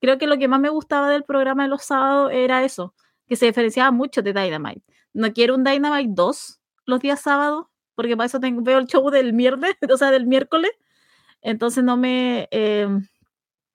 Creo 0.00 0.18
que 0.18 0.26
lo 0.26 0.38
que 0.38 0.46
más 0.46 0.60
me 0.60 0.68
gustaba 0.68 1.10
del 1.10 1.24
programa 1.24 1.64
de 1.64 1.70
los 1.70 1.82
sábados 1.82 2.30
era 2.32 2.64
eso, 2.64 2.94
que 3.26 3.34
se 3.34 3.46
diferenciaba 3.46 3.90
mucho 3.90 4.22
de 4.22 4.32
Dynamite. 4.32 4.82
No 5.12 5.32
quiero 5.32 5.54
un 5.56 5.64
Dynamite 5.64 6.10
2 6.12 6.57
los 6.88 7.00
días 7.00 7.20
sábados, 7.20 7.66
porque 7.94 8.16
para 8.16 8.26
eso 8.26 8.40
tengo, 8.40 8.62
veo 8.62 8.78
el 8.78 8.86
show 8.86 9.10
del 9.10 9.32
miércoles, 9.32 9.76
o 9.92 9.96
sea, 9.96 10.10
del 10.10 10.26
miércoles. 10.26 10.70
Entonces 11.42 11.84
no 11.84 11.96
me... 11.96 12.48
Em, 12.50 13.06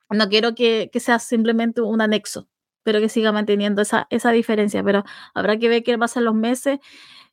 no 0.10 0.30
quiero 0.30 0.56
que, 0.56 0.90
que 0.94 1.00
sea 1.00 1.20
simplemente 1.20 1.82
un 1.82 2.02
anexo 2.02 2.48
pero 2.84 3.00
que 3.00 3.10
siga 3.10 3.32
manteniendo 3.32 3.82
esa, 3.82 4.08
esa 4.10 4.32
diferencia. 4.32 4.84
Pero 4.84 5.04
habrá 5.34 5.58
que 5.58 5.70
ver 5.70 5.84
qué 5.84 5.98
pasa 5.98 6.20
en 6.20 6.26
los 6.26 6.36
meses. 6.36 6.80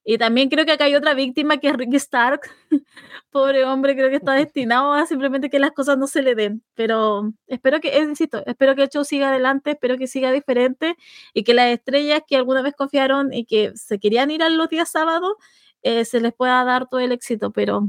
Y 0.03 0.17
también 0.17 0.49
creo 0.49 0.65
que 0.65 0.73
acá 0.73 0.85
hay 0.85 0.95
otra 0.95 1.13
víctima 1.13 1.59
que 1.59 1.69
es 1.69 1.75
Ricky 1.77 1.97
Stark. 1.97 2.41
Pobre 3.31 3.65
hombre, 3.65 3.95
creo 3.95 4.09
que 4.09 4.17
está 4.17 4.33
destinado 4.33 4.95
a 4.95 5.07
simplemente 5.07 5.51
que 5.51 5.59
las 5.59 5.73
cosas 5.73 5.99
no 5.99 6.07
se 6.07 6.23
le 6.23 6.35
den. 6.35 6.63
Pero 6.75 7.33
espero 7.47 7.81
que, 7.81 7.97
eh, 7.97 8.03
insisto, 8.03 8.43
espero 8.47 8.75
que 8.75 8.85
el 8.85 8.89
show 8.89 9.05
siga 9.05 9.29
adelante, 9.29 9.73
espero 9.73 9.99
que 9.99 10.07
siga 10.07 10.33
diferente 10.33 10.97
y 11.35 11.45
que 11.45 11.53
las 11.55 11.67
estrellas 11.67 12.23
que 12.27 12.37
alguna 12.37 12.63
vez 12.63 12.75
confiaron 12.75 13.33
y 13.33 13.45
que 13.45 13.73
se 13.77 13.99
querían 13.99 14.31
ir 14.31 14.43
a 14.43 14.49
los 14.49 14.69
días 14.71 14.91
sábados, 14.91 15.35
eh, 15.83 16.05
se 16.05 16.21
les 16.21 16.33
pueda 16.33 16.63
dar 16.65 16.89
todo 16.89 17.01
el 17.01 17.13
éxito. 17.13 17.51
Pero 17.51 17.89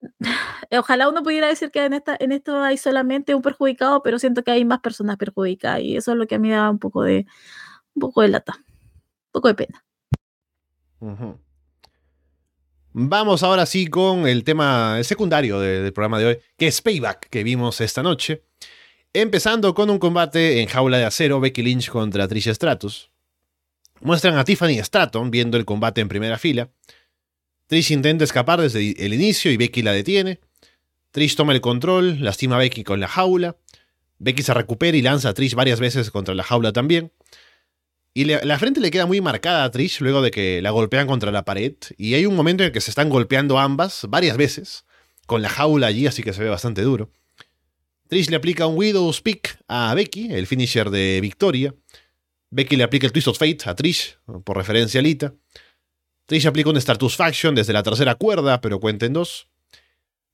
ojalá 0.70 1.08
uno 1.08 1.22
pudiera 1.22 1.48
decir 1.48 1.70
que 1.70 1.84
en, 1.84 1.92
esta, 1.92 2.16
en 2.18 2.32
esto 2.32 2.62
hay 2.62 2.76
solamente 2.76 3.34
un 3.34 3.42
perjudicado, 3.42 4.02
pero 4.02 4.18
siento 4.18 4.42
que 4.42 4.50
hay 4.50 4.64
más 4.64 4.80
personas 4.80 5.16
perjudicadas 5.16 5.80
y 5.80 5.96
eso 5.96 6.12
es 6.12 6.18
lo 6.18 6.26
que 6.26 6.36
a 6.36 6.38
mí 6.38 6.50
da 6.50 6.70
un 6.70 6.78
poco 6.78 7.02
de, 7.02 7.26
un 7.94 8.00
poco 8.00 8.22
de 8.22 8.28
lata, 8.28 8.54
un 8.58 9.32
poco 9.32 9.48
de 9.48 9.54
pena. 9.54 9.84
Vamos 12.92 13.42
ahora 13.42 13.66
sí 13.66 13.86
con 13.86 14.26
el 14.26 14.44
tema 14.44 15.02
secundario 15.02 15.58
del 15.58 15.92
programa 15.92 16.18
de 16.18 16.26
hoy, 16.26 16.38
que 16.56 16.68
es 16.68 16.80
Payback, 16.80 17.28
que 17.28 17.42
vimos 17.42 17.80
esta 17.80 18.02
noche. 18.02 18.44
Empezando 19.14 19.74
con 19.74 19.90
un 19.90 19.98
combate 19.98 20.60
en 20.60 20.68
jaula 20.68 20.98
de 20.98 21.04
acero, 21.04 21.40
Becky 21.40 21.62
Lynch 21.62 21.90
contra 21.90 22.28
Trish 22.28 22.52
Stratus. 22.54 23.11
Muestran 24.02 24.36
a 24.36 24.44
Tiffany 24.44 24.82
Stratton 24.82 25.30
viendo 25.30 25.56
el 25.56 25.64
combate 25.64 26.00
en 26.00 26.08
primera 26.08 26.36
fila. 26.36 26.70
Trish 27.68 27.92
intenta 27.92 28.24
escapar 28.24 28.60
desde 28.60 29.04
el 29.04 29.14
inicio 29.14 29.50
y 29.52 29.56
Becky 29.56 29.82
la 29.82 29.92
detiene. 29.92 30.40
Trish 31.12 31.36
toma 31.36 31.52
el 31.52 31.60
control, 31.60 32.20
lastima 32.20 32.56
a 32.56 32.58
Becky 32.58 32.82
con 32.82 32.98
la 32.98 33.06
jaula. 33.06 33.56
Becky 34.18 34.42
se 34.42 34.54
recupera 34.54 34.96
y 34.96 35.02
lanza 35.02 35.28
a 35.28 35.34
Trish 35.34 35.54
varias 35.54 35.78
veces 35.78 36.10
contra 36.10 36.34
la 36.34 36.42
jaula 36.42 36.72
también. 36.72 37.12
Y 38.12 38.24
la 38.24 38.58
frente 38.58 38.80
le 38.80 38.90
queda 38.90 39.06
muy 39.06 39.20
marcada 39.20 39.64
a 39.64 39.70
Trish 39.70 40.00
luego 40.00 40.20
de 40.20 40.30
que 40.30 40.60
la 40.60 40.70
golpean 40.70 41.06
contra 41.06 41.30
la 41.30 41.44
pared. 41.44 41.74
Y 41.96 42.14
hay 42.14 42.26
un 42.26 42.34
momento 42.34 42.62
en 42.62 42.66
el 42.66 42.72
que 42.72 42.80
se 42.80 42.90
están 42.90 43.08
golpeando 43.08 43.58
ambas 43.58 44.06
varias 44.08 44.36
veces, 44.36 44.84
con 45.26 45.42
la 45.42 45.48
jaula 45.48 45.86
allí, 45.86 46.06
así 46.06 46.22
que 46.22 46.32
se 46.32 46.42
ve 46.42 46.50
bastante 46.50 46.82
duro. 46.82 47.10
Trish 48.08 48.28
le 48.28 48.36
aplica 48.36 48.66
un 48.66 48.76
Widow's 48.76 49.22
Peak 49.22 49.58
a 49.68 49.94
Becky, 49.94 50.32
el 50.32 50.46
finisher 50.46 50.90
de 50.90 51.20
Victoria. 51.22 51.74
Becky 52.54 52.76
le 52.76 52.84
aplica 52.84 53.06
el 53.06 53.12
Twist 53.12 53.28
of 53.28 53.38
Fate 53.38 53.58
a 53.64 53.74
Trish, 53.74 54.18
por 54.44 54.58
referencia 54.58 55.00
a 55.00 55.02
Lita. 55.02 55.34
Trish 56.26 56.46
aplica 56.46 56.68
un 56.68 56.78
Faction 57.10 57.54
desde 57.54 57.72
la 57.72 57.82
tercera 57.82 58.14
cuerda, 58.16 58.60
pero 58.60 58.78
cuenta 58.78 59.06
en 59.06 59.14
dos. 59.14 59.48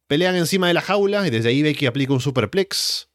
Pelean 0.09 0.35
encima 0.35 0.67
de 0.67 0.75
la 0.75 0.81
jaula 0.81 1.29
y 1.29 1.31
desde 1.31 1.51
ahí 1.51 1.63
Becky 1.63 1.87
aplica 1.87 2.13
un 2.13 2.21
Superplex. 2.21 3.09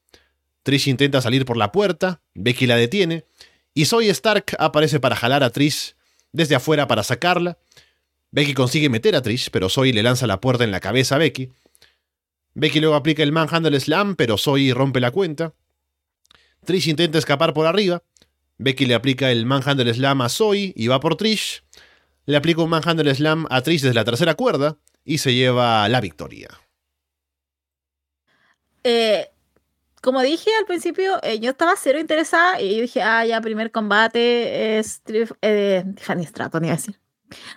Trish 0.64 0.88
intenta 0.88 1.22
salir 1.22 1.44
por 1.44 1.58
la 1.58 1.74
puerta, 1.74 2.22
Becky 2.34 2.66
la 2.66 2.78
detiene, 2.78 3.26
y 3.74 3.86
Zoe 3.86 4.08
Stark 4.10 4.56
aparece 4.58 5.02
para 5.02 5.18
jalar 5.18 5.44
a 5.44 5.50
Trish 5.50 5.98
desde 6.32 6.56
afuera 6.56 6.88
para 6.88 7.04
sacarla. 7.04 7.58
Becky 8.32 8.54
consigue 8.54 8.88
meter 8.88 9.18
a 9.18 9.22
Trish, 9.22 9.50
pero 9.52 9.68
Zoe 9.68 9.92
le 9.92 10.02
lanza 10.02 10.28
la 10.28 10.40
puerta 10.40 10.64
en 10.64 10.72
la 10.72 10.80
cabeza 10.80 11.16
a 11.16 11.18
Becky. 11.18 11.52
Becky 12.54 12.80
luego 12.80 12.96
aplica 12.96 13.22
el 13.22 13.34
Manhandle 13.34 13.82
Slam, 13.82 14.16
pero 14.16 14.38
Zoe 14.38 14.74
rompe 14.74 15.02
la 15.02 15.12
cuenta. 15.12 15.54
Trish 16.66 16.88
intenta 16.88 17.18
escapar 17.18 17.54
por 17.54 17.68
arriba. 17.68 18.02
Becky 18.58 18.86
le 18.86 18.96
aplica 18.96 19.32
el 19.32 19.46
Manhandle 19.46 19.94
Slam 19.94 20.22
a 20.22 20.30
Zoe 20.30 20.74
y 20.76 20.88
va 20.88 21.00
por 21.00 21.16
Trish 21.16 21.64
le 22.26 22.38
aplica 22.38 22.62
un 22.62 22.70
Manhandle 22.70 23.14
Slam 23.14 23.46
a 23.50 23.62
Trish 23.62 23.82
desde 23.82 23.96
la 23.96 24.06
tercera 24.06 24.36
cuerda 24.36 24.78
y 25.04 25.18
se 25.18 25.34
lleva 25.34 25.88
la 25.90 26.00
victoria. 26.00 26.50
Eh, 28.84 29.30
como 30.02 30.22
dije 30.22 30.50
al 30.60 30.66
principio, 30.66 31.22
eh, 31.24 31.40
yo 31.40 31.52
estaba 31.52 31.74
cero 31.78 32.00
interesada 32.00 32.62
y 32.62 32.82
dije, 32.82 33.02
ah, 33.02 33.26
ya, 33.26 33.42
primer 33.42 33.72
combate 33.72 34.78
es 34.80 35.02
eh, 35.42 35.84
Stratton, 36.24 36.66
iba 36.66 36.74
a 36.74 36.78
decir. 36.78 37.00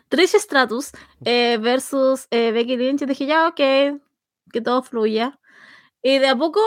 Trish 0.09 0.35
Stratus 0.37 0.92
versus 1.20 2.28
Becky 2.30 2.76
Lynch. 2.76 3.02
Y 3.02 3.06
dije, 3.06 3.26
ya, 3.26 3.48
ok, 3.48 3.56
que 4.52 4.61
todo 4.64 4.82
fluya. 4.82 5.38
Y 6.02 6.18
de 6.18 6.28
a 6.28 6.37
poco, 6.37 6.61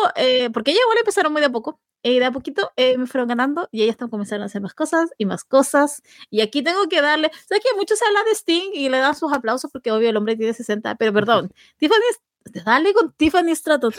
porque 0.53 0.71
ella 0.71 0.81
igual 0.83 0.97
empezaron 0.99 1.31
muy 1.31 1.41
de 1.41 1.47
a 1.47 1.51
poco, 1.51 1.81
y 2.01 2.19
de 2.19 2.25
a 2.25 2.31
poquito 2.31 2.71
eh, 2.75 2.97
me 2.97 3.07
fueron 3.07 3.27
ganando 3.27 3.67
y 3.71 3.83
ellas 3.83 3.97
comenzaron 4.09 4.43
a 4.43 4.45
hacer 4.45 4.61
más 4.61 4.73
cosas 4.73 5.09
y 5.17 5.25
más 5.25 5.43
cosas. 5.43 6.01
Y 6.29 6.41
aquí 6.41 6.63
tengo 6.63 6.87
que 6.87 7.01
darle, 7.01 7.31
sé 7.47 7.59
que 7.59 7.75
muchos 7.75 8.01
hablan 8.01 8.25
de 8.25 8.31
Sting 8.31 8.71
y 8.73 8.89
le 8.89 8.99
dan 8.99 9.15
sus 9.15 9.33
aplausos 9.33 9.71
porque 9.71 9.91
obvio 9.91 10.09
el 10.09 10.17
hombre 10.17 10.35
tiene 10.35 10.53
60, 10.53 10.95
pero 10.95 11.13
perdón, 11.13 11.51
Tiffany, 11.77 11.99
dale 12.65 12.93
con 12.93 13.11
Tiffany 13.13 13.55
Stratus, 13.55 13.95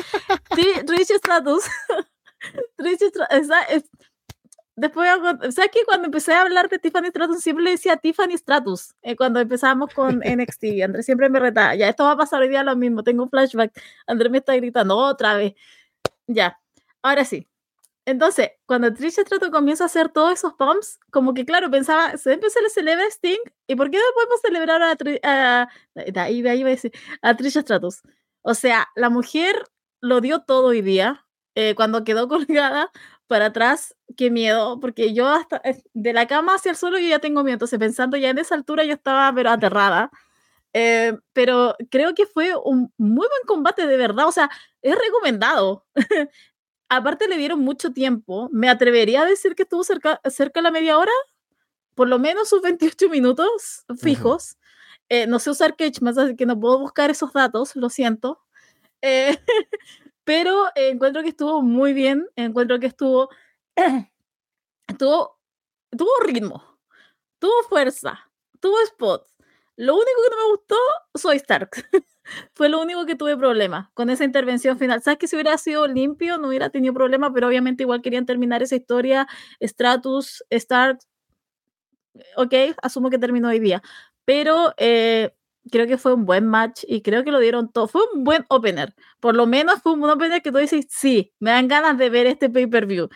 Rich 0.51 1.13
Stratus, 1.17 1.65
Rich 2.79 3.03
Stratus, 3.03 3.49
después, 4.81 5.09
¿sabes 5.55 5.71
que 5.71 5.85
cuando 5.85 6.07
empecé 6.07 6.33
a 6.33 6.41
hablar 6.41 6.69
de 6.69 6.79
Tiffany 6.79 7.09
Stratus 7.09 7.43
siempre 7.43 7.65
le 7.65 7.71
decía 7.73 7.97
Tiffany 7.97 8.37
Stratus 8.37 8.95
eh, 9.03 9.15
cuando 9.15 9.41
empezamos 9.41 9.93
con 9.93 10.21
NXT? 10.25 10.83
Andrés 10.85 11.05
siempre 11.05 11.29
me 11.29 11.39
retaba, 11.39 11.75
ya 11.75 11.89
esto 11.89 12.05
va 12.05 12.13
a 12.13 12.17
pasar 12.17 12.41
hoy 12.41 12.49
día 12.49 12.65
lo 12.65 12.75
mismo, 12.77 13.03
tengo 13.05 13.23
un 13.23 13.31
flashback, 13.31 13.73
Andrés 14.07 14.33
me 14.33 14.39
está 14.39 14.57
gritando 14.57 14.97
otra 14.97 15.35
vez, 15.35 15.55
ya, 16.27 16.59
ahora 17.03 17.25
sí, 17.25 17.50
entonces, 18.11 18.51
cuando 18.67 18.93
Trisha 18.93 19.23
Stratus 19.23 19.51
comienza 19.51 19.85
a 19.85 19.87
hacer 19.87 20.09
todos 20.11 20.33
esos 20.33 20.55
pumps, 20.55 20.99
como 21.11 21.35
que 21.35 21.45
claro, 21.45 21.71
pensaba, 21.71 22.17
siempre 22.17 22.51
se 22.51 22.63
le 22.63 22.71
celebra 22.71 23.05
Sting, 23.07 23.39
¿y 23.67 23.77
por 23.77 23.91
qué 23.91 23.99
no 23.99 24.05
podemos 24.15 24.41
celebrar 24.41 24.83
a, 24.83 24.93
a, 25.23 25.63
a, 25.63 26.23
ahí, 26.23 26.47
ahí 26.47 26.63
a, 26.63 26.67
decir, 26.67 26.93
a 27.23 27.37
Trisha 27.37 27.61
Stratus? 27.63 28.03
O 28.43 28.55
sea, 28.55 28.89
la 28.97 29.11
mujer 29.11 29.65
lo 30.01 30.21
dio 30.21 30.41
todo 30.41 30.69
hoy 30.69 30.83
día, 30.83 31.27
eh, 31.55 31.75
cuando 31.75 32.05
quedó 32.05 32.29
colgada 32.29 32.91
para 33.27 33.47
atrás, 33.47 33.97
qué 34.17 34.31
miedo, 34.31 34.81
porque 34.81 35.15
yo 35.15 35.29
hasta 35.29 35.61
eh, 35.65 35.83
de 35.95 36.13
la 36.13 36.27
cama 36.27 36.55
hacia 36.57 36.71
el 36.71 36.77
suelo 36.77 36.99
yo 36.99 37.09
ya 37.09 37.21
tengo 37.21 37.45
miedo, 37.45 37.55
entonces 37.55 37.79
pensando 37.79 38.17
ya 38.17 38.31
en 38.31 38.39
esa 38.39 38.55
altura 38.57 38.85
yo 38.85 38.93
estaba 38.95 39.33
pero 39.35 39.51
aterrada. 39.51 40.11
Eh, 40.73 41.17
pero 41.33 41.77
creo 41.91 42.15
que 42.15 42.27
fue 42.27 42.53
un 42.57 42.93
muy 42.97 43.27
buen 43.29 43.43
combate 43.47 43.87
de 43.87 43.97
verdad, 43.97 44.29
o 44.29 44.33
sea, 44.33 44.51
es 44.83 44.95
recomendado. 44.97 45.85
aparte 46.91 47.29
le 47.29 47.39
dieron 47.39 47.61
mucho 47.61 47.93
tiempo. 47.93 48.51
Me 48.53 48.69
atrevería 48.69 49.23
a 49.23 49.27
decir 49.27 49.55
que 49.55 49.63
estuvo 49.63 49.85
cerca, 49.85 50.21
cerca 50.31 50.61
de 50.61 50.65
la 50.65 50.71
media 50.71 50.99
hora, 50.99 51.13
por 51.95 52.09
lo 52.09 52.19
menos 52.19 52.49
sus 52.51 52.63
28 52.63 53.09
minutos 53.09 53.85
fijos. 54.01 54.59
Eh, 55.09 55.27
no 55.27 55.39
sé 55.39 55.51
usar 55.51 55.75
más 56.03 56.19
así 56.19 56.37
que 56.37 56.47
no 56.47 56.59
puedo 56.61 56.79
buscar 56.79 57.11
esos 57.11 57.33
datos, 57.33 57.77
lo 57.77 57.91
siento. 57.91 58.41
Eh, 59.03 59.39
pero 60.25 60.67
encuentro 60.77 61.23
que 61.23 61.31
estuvo 61.31 61.63
muy 61.63 61.93
bien, 61.95 62.27
encuentro 62.37 62.79
que 62.81 62.87
estuvo, 62.87 63.31
estuvo 64.89 65.41
tuvo 65.97 66.11
ritmo, 66.25 66.79
tuvo 67.39 67.63
fuerza, 67.69 68.31
tuvo 68.61 68.77
spots. 68.87 69.35
Lo 69.81 69.95
único 69.95 70.09
que 70.23 70.37
no 70.37 70.37
me 70.45 70.51
gustó, 70.53 70.77
soy 71.15 71.37
Stark. 71.39 71.71
Fue 72.53 72.69
lo 72.69 72.83
único 72.83 73.07
que 73.07 73.15
tuve 73.17 73.35
problema 73.39 73.91
con 73.95 74.11
esa 74.11 74.25
intervención 74.25 74.79
final. 74.79 75.01
Sabes 75.03 75.19
que 75.19 75.27
si 75.27 75.37
hubiera 75.37 75.57
sido 75.57 75.87
limpio 75.87 76.37
no 76.37 76.49
hubiera 76.49 76.69
tenido 76.69 76.93
problema, 76.93 77.33
pero 77.33 77.49
obviamente 77.49 77.85
igual 77.85 78.03
querían 78.03 78.27
terminar 78.27 78.63
esa 78.63 78.77
historia. 78.77 79.27
Stratus, 79.59 80.45
Stark, 80.51 80.99
ok, 82.37 82.55
asumo 82.83 83.09
que 83.09 83.19
terminó 83.19 83.49
hoy 83.49 83.59
día. 83.59 83.83
Pero 84.27 84.75
eh, 84.77 85.35
creo 85.73 85.87
que 85.87 85.97
fue 85.97 86.13
un 86.13 86.27
buen 86.27 86.47
match 86.47 86.85
y 86.87 87.01
creo 87.01 87.25
que 87.25 87.33
lo 87.33 87.39
dieron 87.41 87.73
todo. 87.73 87.89
Fue 87.89 88.03
un 88.13 88.23
buen 88.23 88.45
opener. 88.51 88.95
Por 89.19 89.35
lo 89.35 89.47
menos 89.47 89.81
fue 89.83 89.93
un 89.95 90.01
buen 90.01 90.13
opener 90.13 90.43
que 90.43 90.53
tú 90.53 90.59
dices, 90.59 90.89
sí, 90.91 91.33
me 91.41 91.53
dan 91.53 91.69
ganas 91.69 91.97
de 91.97 92.11
ver 92.11 92.27
este 92.27 92.51
pay-per-view. 92.51 93.09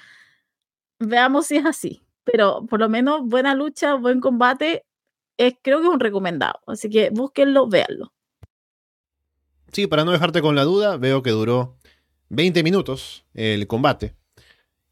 Veamos 0.98 1.46
si 1.46 1.56
es 1.56 1.66
así. 1.66 2.02
Pero 2.24 2.64
por 2.66 2.80
lo 2.80 2.88
menos 2.88 3.20
buena 3.24 3.54
lucha, 3.54 3.94
buen 3.94 4.20
combate. 4.20 4.84
Es, 5.36 5.54
creo 5.62 5.80
que 5.80 5.86
es 5.86 5.92
un 5.92 6.00
recomendado. 6.00 6.60
Así 6.66 6.88
que 6.88 7.10
búsquenlo, 7.10 7.68
véanlo. 7.68 8.12
Sí, 9.72 9.86
para 9.86 10.04
no 10.04 10.12
dejarte 10.12 10.40
con 10.40 10.54
la 10.54 10.64
duda, 10.64 10.96
veo 10.96 11.22
que 11.22 11.30
duró 11.30 11.76
20 12.28 12.62
minutos 12.62 13.24
el 13.34 13.66
combate. 13.66 14.14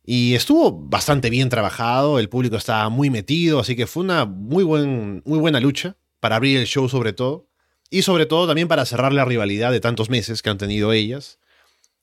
Y 0.05 0.35
estuvo 0.35 0.73
bastante 0.73 1.31
bien 1.31 1.49
trabajado, 1.49 2.19
el 2.19 2.29
público 2.29 2.57
estaba 2.57 2.89
muy 2.89 3.09
metido, 3.09 3.61
así 3.61 3.77
que 3.77 3.87
fue 3.87 4.03
una 4.03 4.25
muy, 4.25 4.65
buen, 4.65 5.23
muy 5.25 5.39
buena 5.39 5.61
lucha 5.61 5.97
para 6.19 6.37
abrir 6.37 6.59
el 6.59 6.67
show 6.67 6.89
sobre 6.89 7.13
todo. 7.13 7.49
Y 7.91 8.03
sobre 8.03 8.27
todo 8.27 8.47
también 8.47 8.69
para 8.69 8.87
cerrar 8.87 9.13
la 9.13 9.25
rivalidad 9.25 9.71
de 9.71 9.81
tantos 9.81 10.11
meses 10.11 10.43
que 10.43 10.51
han 10.51 10.59
tenido 10.59 10.93
ellas. 10.93 11.39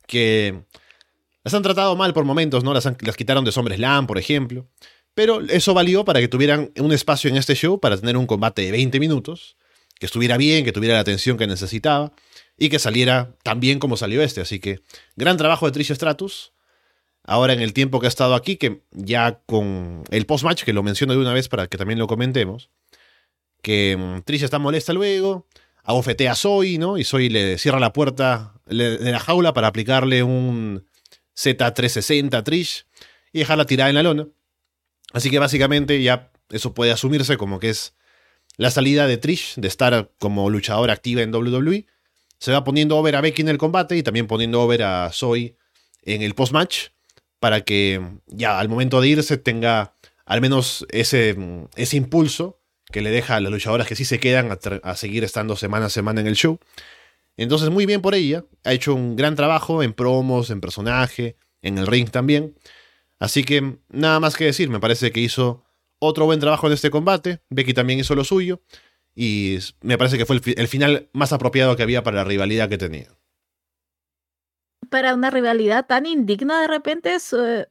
Que 0.08 0.64
las 1.44 1.54
han 1.54 1.64
tratado 1.64 1.96
mal 1.96 2.14
por 2.14 2.26
momentos, 2.26 2.64
¿no? 2.64 2.74
Las, 2.74 2.86
las 2.86 3.18
quitaron 3.18 3.44
de 3.44 3.52
SummerSlam, 3.52 4.08
por 4.08 4.18
ejemplo. 4.18 4.68
Pero 5.20 5.42
eso 5.50 5.74
valió 5.74 6.06
para 6.06 6.22
que 6.22 6.30
tuvieran 6.30 6.72
un 6.78 6.94
espacio 6.94 7.30
en 7.30 7.36
este 7.36 7.54
show 7.54 7.78
para 7.78 7.98
tener 7.98 8.16
un 8.16 8.26
combate 8.26 8.62
de 8.62 8.72
20 8.72 9.02
minutos. 9.02 9.58
Que 10.00 10.06
estuviera 10.06 10.38
bien, 10.38 10.64
que 10.64 10.72
tuviera 10.72 10.96
la 10.96 11.02
atención 11.02 11.36
que 11.36 11.46
necesitaba 11.46 12.14
y 12.58 12.70
que 12.70 12.80
saliera 12.80 13.36
tan 13.44 13.60
bien 13.60 13.80
como 13.80 13.98
salió 13.98 14.22
este. 14.22 14.40
Así 14.40 14.62
que 14.62 14.80
gran 15.18 15.36
trabajo 15.36 15.66
de 15.66 15.74
Trish 15.74 15.94
Stratus. 15.94 16.54
Ahora 17.26 17.52
en 17.52 17.60
el 17.60 17.74
tiempo 17.74 18.00
que 18.00 18.06
ha 18.06 18.08
estado 18.08 18.34
aquí, 18.34 18.56
que 18.56 18.84
ya 18.92 19.42
con 19.46 20.06
el 20.10 20.26
post-match, 20.26 20.64
que 20.64 20.72
lo 20.72 20.84
menciono 20.84 21.12
de 21.12 21.20
una 21.20 21.34
vez 21.34 21.50
para 21.50 21.68
que 21.68 21.78
también 21.78 22.00
lo 22.00 22.08
comentemos, 22.08 22.70
que 23.62 23.98
mm, 24.00 24.22
Trish 24.22 24.44
está 24.44 24.58
molesta 24.58 24.94
luego, 24.94 25.48
abofetea 25.84 26.32
a 26.32 26.36
Zoe, 26.36 26.78
¿no? 26.78 26.98
Y 26.98 27.04
Zoe 27.04 27.30
le 27.30 27.58
cierra 27.58 27.82
la 27.82 27.92
puerta 27.92 28.54
de 28.68 29.12
la 29.12 29.20
jaula 29.20 29.52
para 29.52 29.68
aplicarle 29.68 30.24
un 30.24 30.86
Z360 31.36 32.36
a 32.36 32.44
Trish 32.46 32.86
y 33.34 33.40
dejarla 33.40 33.66
tirada 33.66 33.90
en 33.90 33.96
la 33.96 34.04
lona. 34.04 34.30
Así 35.14 35.30
que 35.30 35.40
básicamente 35.40 36.02
ya 36.02 36.32
eso 36.50 36.74
puede 36.74 36.92
asumirse 36.92 37.38
como 37.38 37.60
que 37.60 37.70
es 37.70 37.96
la 38.58 38.72
salida 38.72 39.08
de 39.08 39.18
Trish 39.18 39.56
de 39.56 39.68
estar 39.68 40.12
como 40.20 40.50
luchadora 40.50 40.94
activa 40.94 41.22
en 41.22 41.34
WWE 41.34 41.86
se 42.40 42.54
va 42.54 42.64
poniendo 42.64 42.98
over 42.98 43.16
a 43.16 43.22
Becky 43.22 43.42
en 43.42 43.50
el 43.50 43.58
combate 43.58 43.98
y 43.98 44.04
también 44.04 44.28
poniendo 44.28 44.62
over 44.62 44.84
a 44.84 45.12
Zoe 45.14 45.56
en 46.04 46.22
el 46.22 46.34
post-match 46.34 46.88
para 47.40 47.62
que 47.62 48.02
ya 48.28 48.60
al 48.60 48.70
momento 48.70 49.00
de 49.02 49.10
irse 49.10 49.38
tenga 49.38 49.94
al 50.26 50.42
menos 50.42 50.86
ese, 50.90 51.36
ese 51.76 51.98
impulso 51.98 52.60
que 52.92 53.02
le 53.02 53.12
deja 53.12 53.36
a 53.36 53.42
las 53.42 53.52
luchadoras 53.52 53.88
que 53.88 53.96
sí 53.96 54.06
se 54.06 54.20
quedan 54.20 54.58
a, 54.84 54.96
seguir 54.96 55.24
estando 55.24 55.56
semana 55.56 55.88
a 55.88 55.90
semana 55.90 56.22
en 56.22 56.28
el 56.28 56.36
show. 56.36 56.60
Entonces, 57.38 57.70
muy 57.70 57.86
bien 57.86 58.02
por 58.02 58.16
ella. 58.16 58.46
Ha 58.64 58.74
hecho 58.74 58.96
un 58.96 59.16
gran 59.16 59.36
trabajo 59.36 59.84
en 59.84 59.94
promos, 59.94 60.50
en 60.50 60.60
personaje, 60.60 61.36
en 61.62 61.78
el 61.78 61.88
ring 61.88 62.10
también. 62.10 62.56
Así 63.20 63.44
que 63.44 63.78
nada 63.90 64.20
más 64.20 64.36
que 64.36 64.46
decir, 64.46 64.70
me 64.70 64.80
parece 64.80 65.12
que 65.12 65.20
hizo 65.20 65.66
otro 66.00 66.26
buen 66.26 66.40
trabajo 66.40 66.68
en 66.68 66.74
este 66.74 66.90
combate. 66.90 67.42
Becky 67.50 67.74
también 67.74 68.00
hizo 68.00 68.16
lo 68.16 68.24
suyo. 68.24 68.62
Y 69.14 69.60
me 69.82 69.98
parece 69.98 70.18
que 70.18 70.26
fue 70.26 70.40
el, 70.56 70.68
final 70.68 71.10
más 71.12 71.34
apropiado 71.34 71.76
que 71.76 71.84
había 71.84 72.04
para 72.04 72.18
la 72.18 72.24
rivalidad 72.24 72.70
que 72.70 72.78
tenía. 72.78 73.08
Para 74.90 75.14
una 75.14 75.30
rivalidad 75.30 75.86
tan 75.86 76.06
indigna 76.06 76.62
de 76.62 76.68
repente, 76.68 77.18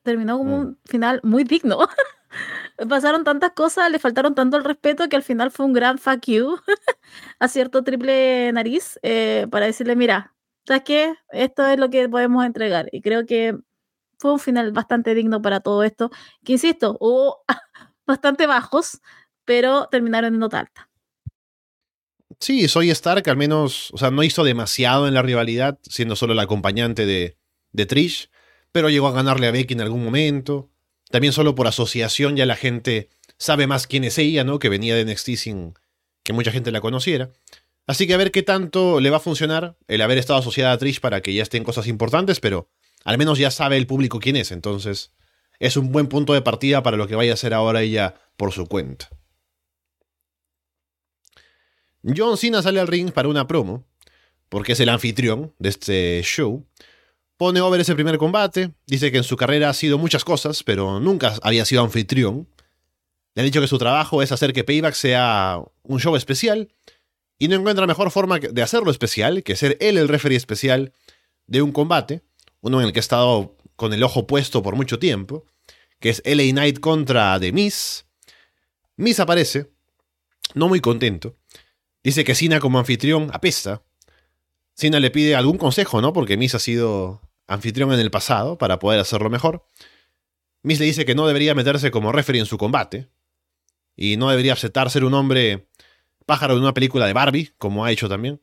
terminó 0.03 0.37
como 0.37 0.59
mm. 0.59 0.61
un 0.61 0.79
final 0.85 1.21
muy 1.23 1.45
digno. 1.45 1.79
Pasaron 2.89 3.25
tantas 3.25 3.53
cosas, 3.53 3.91
le 3.91 3.99
faltaron 3.99 4.35
tanto 4.35 4.59
el 4.59 4.65
respeto 4.65 5.09
que 5.09 5.17
al 5.17 5.23
final 5.23 5.51
fue 5.51 5.65
un 5.65 5.73
gran 5.73 5.99
fuck 5.99 6.27
you 6.27 6.59
a 7.41 7.49
cierto 7.49 7.83
triple 7.83 8.53
nariz 8.53 8.99
eh, 9.03 9.47
para 9.51 9.67
decirle, 9.67 9.97
mira, 9.97 10.35
¿sabes 10.67 10.83
qué? 10.85 11.15
Esto 11.31 11.67
es 11.67 11.79
lo 11.79 11.89
que 11.89 12.09
podemos 12.11 12.45
entregar. 12.45 12.89
Y 12.93 13.01
creo 13.01 13.25
que 13.25 13.57
fue 14.19 14.33
un 14.33 14.39
final 14.39 14.73
bastante 14.73 15.15
digno 15.15 15.41
para 15.41 15.61
todo 15.61 15.83
esto, 15.83 16.11
que 16.45 16.53
insisto, 16.53 16.97
hubo 17.01 17.45
bastante 18.07 18.47
bajos, 18.47 19.01
pero 19.45 19.89
terminaron 19.91 20.35
en 20.35 20.41
nota 20.41 20.61
alta. 20.61 20.89
Sí, 22.41 22.69
soy 22.69 22.91
Stark 22.91 23.29
al 23.29 23.37
menos, 23.37 23.91
o 23.93 23.99
sea, 23.99 24.11
no 24.11 24.23
hizo 24.23 24.45
demasiado 24.45 25.09
en 25.09 25.15
la 25.15 25.23
rivalidad, 25.23 25.79
siendo 25.83 26.15
solo 26.15 26.35
la 26.35 26.43
acompañante 26.43 27.07
de, 27.07 27.37
de 27.73 27.87
Trish, 27.87 28.31
pero 28.71 28.91
llegó 28.91 29.09
a 29.09 29.13
ganarle 29.13 29.47
a 29.49 29.51
Becky 29.51 29.75
en 29.75 29.81
algún 29.81 30.05
momento. 30.05 30.71
También 31.11 31.33
solo 31.33 31.55
por 31.55 31.67
asociación 31.67 32.37
ya 32.37 32.47
la 32.47 32.55
gente 32.55 33.09
sabe 33.39 33.67
más 33.67 33.87
quién 33.87 34.05
es 34.05 34.19
ella, 34.19 34.45
¿no? 34.45 34.59
Que 34.59 34.69
venía 34.69 34.95
de 34.95 35.05
NXT 35.05 35.31
sin 35.37 35.75
que 36.23 36.33
mucha 36.33 36.53
gente 36.53 36.71
la 36.71 36.81
conociera. 36.81 37.31
Así 37.87 38.07
que 38.07 38.15
a 38.15 38.19
ver 38.19 38.31
qué 38.31 38.43
tanto 38.43 39.01
le 39.01 39.09
va 39.09 39.17
a 39.17 39.21
funcionar 39.21 39.77
el 39.89 40.03
haber 40.03 40.19
estado 40.19 40.41
asociada 40.41 40.73
a 40.73 40.79
Trish 40.79 41.01
para 41.01 41.23
que 41.23 41.33
ya 41.33 41.43
estén 41.43 41.65
cosas 41.65 41.87
importantes, 41.87 42.39
pero 42.39 42.69
al 43.05 43.19
menos 43.19 43.39
ya 43.39 43.51
sabe 43.51 43.77
el 43.77 43.87
público 43.87 44.21
quién 44.21 44.37
es, 44.37 44.53
entonces 44.53 45.13
es 45.59 45.77
un 45.77 45.93
buen 45.93 46.07
punto 46.07 46.35
de 46.35 46.43
partida 46.43 46.83
para 46.83 46.97
lo 46.97 47.07
que 47.09 47.17
vaya 47.17 47.33
a 47.33 47.35
hacer 47.35 47.55
ahora 47.55 47.83
ella 47.83 48.15
por 48.37 48.53
su 48.53 48.67
cuenta. 48.67 49.09
John 52.17 52.37
Cena 52.39 52.63
sale 52.63 52.81
al 52.81 52.87
ring 52.87 53.13
para 53.13 53.29
una 53.29 53.47
promo, 53.47 53.85
porque 54.49 54.73
es 54.73 54.81
el 54.81 54.89
anfitrión 54.89 55.55
de 55.59 55.69
este 55.69 56.23
show. 56.23 56.67
Pone 57.37 57.61
over 57.61 57.81
ese 57.81 57.95
primer 57.95 58.19
combate, 58.19 58.73
dice 58.87 59.13
que 59.13 59.19
en 59.19 59.25
su 59.25 59.37
carrera 59.37 59.69
ha 59.69 59.75
sido 59.75 59.99
muchas 59.99 60.25
cosas, 60.25 60.63
pero 60.63 61.01
nunca 61.01 61.35
había 61.43 61.65
sido 61.65 61.83
anfitrión. 61.83 62.49
Le 63.35 63.43
ha 63.43 63.45
dicho 63.45 63.61
que 63.61 63.69
su 63.69 63.79
trabajo 63.79 64.23
es 64.23 64.33
hacer 64.33 64.53
que 64.53 64.65
Payback 64.65 64.95
sea 64.95 65.61
un 65.83 66.01
show 66.01 66.17
especial, 66.17 66.73
y 67.39 67.49
no 67.49 67.55
encuentra 67.55 67.87
mejor 67.87 68.11
forma 68.11 68.39
de 68.41 68.63
hacerlo 68.63 68.91
especial 68.91 69.45
que 69.45 69.55
ser 69.55 69.77
él 69.81 69.97
el 69.97 70.09
referee 70.09 70.37
especial 70.37 70.93
de 71.47 71.63
un 71.63 71.71
combate, 71.71 72.23
uno 72.61 72.81
en 72.81 72.87
el 72.87 72.93
que 72.93 72.99
ha 72.99 73.01
estado 73.01 73.57
con 73.77 73.93
el 73.93 74.03
ojo 74.03 74.27
puesto 74.27 74.63
por 74.63 74.77
mucho 74.77 74.99
tiempo, 74.99 75.45
que 76.01 76.11
es 76.11 76.23
LA 76.25 76.51
Knight 76.53 76.81
contra 76.81 77.39
The 77.39 77.53
Miz. 77.53 78.07
Miz 78.97 79.21
aparece, 79.21 79.71
no 80.55 80.69
muy 80.69 80.81
contento, 80.81 81.37
Dice 82.09 82.25
que 82.25 82.35
Sina 82.35 82.61
como 82.61 82.79
anfitrión 82.79 83.31
apesta. 83.33 83.83
Sina 84.75 85.01
le 85.01 85.11
pide 85.11 85.35
algún 85.35 85.59
consejo, 85.59 86.01
¿no? 86.01 86.13
Porque 86.13 86.37
Miss 86.37 86.55
ha 86.55 86.59
sido 86.59 87.21
anfitrión 87.47 87.93
en 87.93 88.01
el 88.01 88.11
pasado 88.11 88.57
para 88.57 88.79
poder 88.79 89.01
hacerlo 89.01 89.31
mejor. 89.31 89.67
Miss 90.63 90.79
le 90.79 90.87
dice 90.87 91.05
que 91.05 91.15
no 91.15 91.27
debería 91.27 91.55
meterse 91.55 91.91
como 91.91 92.13
referee 92.13 92.41
en 92.41 92.47
su 92.47 92.59
combate. 92.59 93.09
Y 93.97 94.17
no 94.17 94.31
debería 94.31 94.53
aceptar 94.53 94.91
ser 94.91 95.05
un 95.05 95.15
hombre 95.15 95.69
pájaro 96.25 96.55
de 96.55 96.61
una 96.61 96.73
película 96.73 97.07
de 97.07 97.13
Barbie, 97.13 97.53
como 97.59 97.85
ha 97.85 97.91
hecho 97.91 98.09
también. 98.09 98.41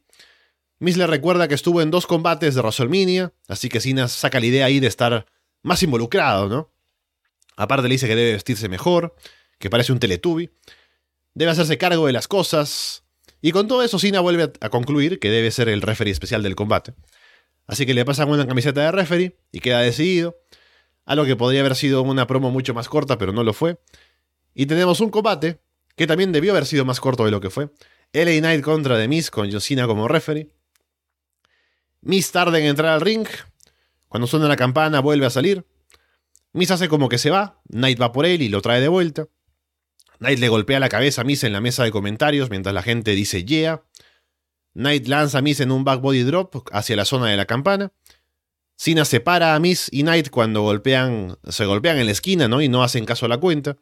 Miss 0.79 0.97
le 0.97 1.07
recuerda 1.07 1.47
que 1.47 1.55
estuvo 1.55 1.81
en 1.81 1.91
dos 1.91 2.07
combates 2.07 2.55
de 2.55 2.61
WrestleMania, 2.61 3.33
así 3.47 3.69
que 3.69 3.79
Sina 3.79 4.07
saca 4.07 4.39
la 4.39 4.45
idea 4.45 4.65
ahí 4.65 4.79
de 4.79 4.88
estar 4.88 5.25
más 5.61 5.81
involucrado, 5.83 6.49
¿no? 6.49 6.71
Aparte 7.55 7.88
le 7.88 7.95
dice 7.95 8.07
que 8.07 8.15
debe 8.15 8.33
vestirse 8.33 8.67
mejor, 8.67 9.15
que 9.57 9.69
parece 9.69 9.93
un 9.93 9.99
Teletubby. 9.99 10.51
Debe 11.33 11.51
hacerse 11.51 11.77
cargo 11.77 12.07
de 12.07 12.13
las 12.13 12.27
cosas, 12.27 13.05
y 13.45 13.51
con 13.51 13.67
todo 13.67 13.83
eso, 13.83 13.99
Cena 13.99 14.21
vuelve 14.21 14.51
a, 14.59 14.69
concluir 14.69 15.19
que 15.19 15.29
debe 15.29 15.51
ser 15.51 15.69
el 15.69 15.83
referee 15.83 16.11
especial 16.11 16.41
del 16.41 16.55
combate. 16.55 16.95
Así 17.67 17.85
que 17.85 17.93
le 17.93 18.03
pasan 18.03 18.27
una 18.27 18.47
camiseta 18.47 18.81
de 18.81 18.91
referee 18.91 19.38
y 19.51 19.59
queda 19.59 19.81
decidido. 19.81 20.35
Algo 21.05 21.25
que 21.25 21.35
podría 21.35 21.59
haber 21.59 21.75
sido 21.75 22.01
una 22.01 22.25
promo 22.25 22.49
mucho 22.49 22.73
más 22.73 22.89
corta, 22.89 23.19
pero 23.19 23.33
no 23.33 23.43
lo 23.43 23.53
fue. 23.53 23.77
Y 24.55 24.65
tenemos 24.65 24.99
un 24.99 25.11
combate 25.11 25.59
que 25.95 26.07
también 26.07 26.31
debió 26.31 26.53
haber 26.53 26.65
sido 26.65 26.85
más 26.85 26.99
corto 26.99 27.23
de 27.23 27.29
lo 27.29 27.39
que 27.39 27.51
fue. 27.51 27.69
LA 28.13 28.39
Knight 28.39 28.63
contra 28.63 28.97
The 28.97 29.07
Miz 29.07 29.29
con 29.29 29.51
Josina 29.51 29.85
como 29.85 30.07
referee. 30.07 30.49
Miz 32.05 32.31
tarda 32.31 32.59
en 32.59 32.65
entrar 32.65 32.93
al 32.93 33.01
ring. 33.01 33.27
Cuando 34.07 34.27
suena 34.27 34.47
la 34.47 34.55
campana 34.55 34.99
vuelve 35.01 35.25
a 35.25 35.31
salir. 35.31 35.65
Miz 36.53 36.69
hace 36.69 36.87
como 36.87 37.09
que 37.09 37.17
se 37.17 37.31
va. 37.31 37.59
Knight 37.67 37.99
va 37.99 38.11
por 38.11 38.27
él 38.27 38.43
y 38.43 38.47
lo 38.47 38.61
trae 38.61 38.79
de 38.79 38.87
vuelta. 38.87 39.27
Knight 40.19 40.37
le 40.37 40.47
golpea 40.47 40.79
la 40.79 40.87
cabeza 40.87 41.21
a 41.21 41.23
Miz 41.23 41.43
en 41.43 41.51
la 41.51 41.61
mesa 41.61 41.83
de 41.83 41.89
comentarios 41.89 42.51
mientras 42.51 42.75
la 42.75 42.83
gente 42.83 43.11
dice 43.15 43.43
yeah. 43.43 43.83
Knight 44.73 45.07
lanza 45.07 45.39
a 45.39 45.41
Miz 45.41 45.59
en 45.61 45.71
un 45.71 45.83
back 45.83 45.99
body 45.99 46.21
drop 46.21 46.67
hacia 46.71 46.95
la 46.95 47.05
zona 47.05 47.27
de 47.27 47.37
la 47.37 47.45
campana. 47.45 47.91
Cena 48.77 49.03
separa 49.03 49.55
a 49.55 49.59
Miz 49.59 49.87
y 49.91 50.03
Knight 50.03 50.29
cuando 50.29 50.61
golpean, 50.61 51.39
se 51.49 51.65
golpean 51.65 51.97
en 51.97 52.05
la 52.05 52.11
esquina 52.11 52.47
¿no? 52.47 52.61
y 52.61 52.69
no 52.69 52.83
hacen 52.83 53.05
caso 53.05 53.25
a 53.25 53.29
la 53.29 53.39
cuenta. 53.39 53.77